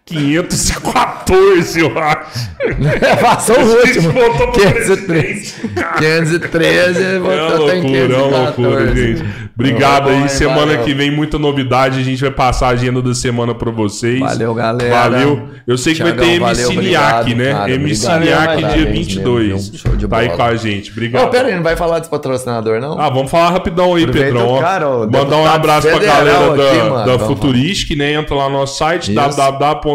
[0.10, 2.50] Em qui- 514, eu acho.
[3.22, 4.12] Passou o A gente último.
[4.14, 5.06] votou pro 513.
[5.06, 5.54] presidente.
[6.00, 9.18] 513, É votou uma tá em loucura, é uma loucura, 514.
[9.18, 9.52] gente.
[9.54, 10.30] Obrigado aí.
[10.30, 10.84] Semana valeu.
[10.84, 12.00] que vem, muita novidade.
[12.00, 14.20] A gente vai passar a agenda da semana pra vocês.
[14.20, 14.90] Valeu, galera.
[14.96, 15.50] Valeu.
[15.68, 17.52] Eu sei que vai ter Thiagão, MC Niak, né?
[17.54, 18.08] cara, MC.
[18.20, 19.70] Niak dia mesmo, 22.
[19.70, 19.80] viu?
[19.80, 20.38] Show de Tá aí bola.
[20.38, 20.92] com a gente.
[20.92, 21.22] Obrigado.
[21.24, 23.00] Não, pera aí, não vai falar desse patrocinador, não?
[23.00, 24.56] Ah, vamos falar rapidão aí, Aproveita Pedrão.
[24.58, 27.06] o cara, o Mandar um abraço pra galera da, aqui, mano.
[27.06, 28.14] da Vamos Futuristic, né?
[28.14, 29.20] Entra lá no nosso site, Isso.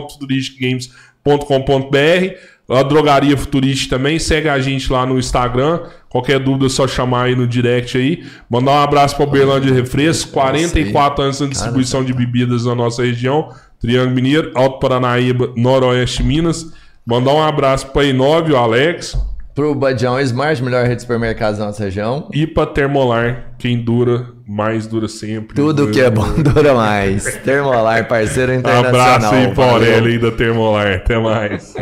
[0.00, 2.56] www.futuristicgames.com.br.
[2.68, 4.18] A Drogaria Futuristic também.
[4.18, 5.82] Segue a gente lá no Instagram.
[6.08, 8.24] Qualquer dúvida é só chamar aí no direct aí.
[8.50, 10.32] Mandar um abraço pra Uberlândia Refresco.
[10.32, 13.50] 44 anos de distribuição de bebidas na nossa região.
[13.80, 16.72] Triângulo Mineiro, Alto Paranaíba, Noroeste Minas.
[17.04, 19.16] Mandar um abraço pra Inove, o Alex.
[19.54, 22.28] Pro Badião Smart, melhor rede de supermercados da nossa região.
[22.32, 25.56] E pra Termolar, quem dura, mais dura sempre.
[25.56, 27.36] Tudo que é bom dura mais.
[27.38, 29.14] Termolar, parceiro internacional.
[29.16, 29.64] Abraço aí pra.
[29.64, 30.92] Aurélia aí da Termolar.
[30.94, 31.74] Até mais.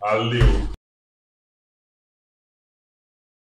[0.00, 0.77] Valeu.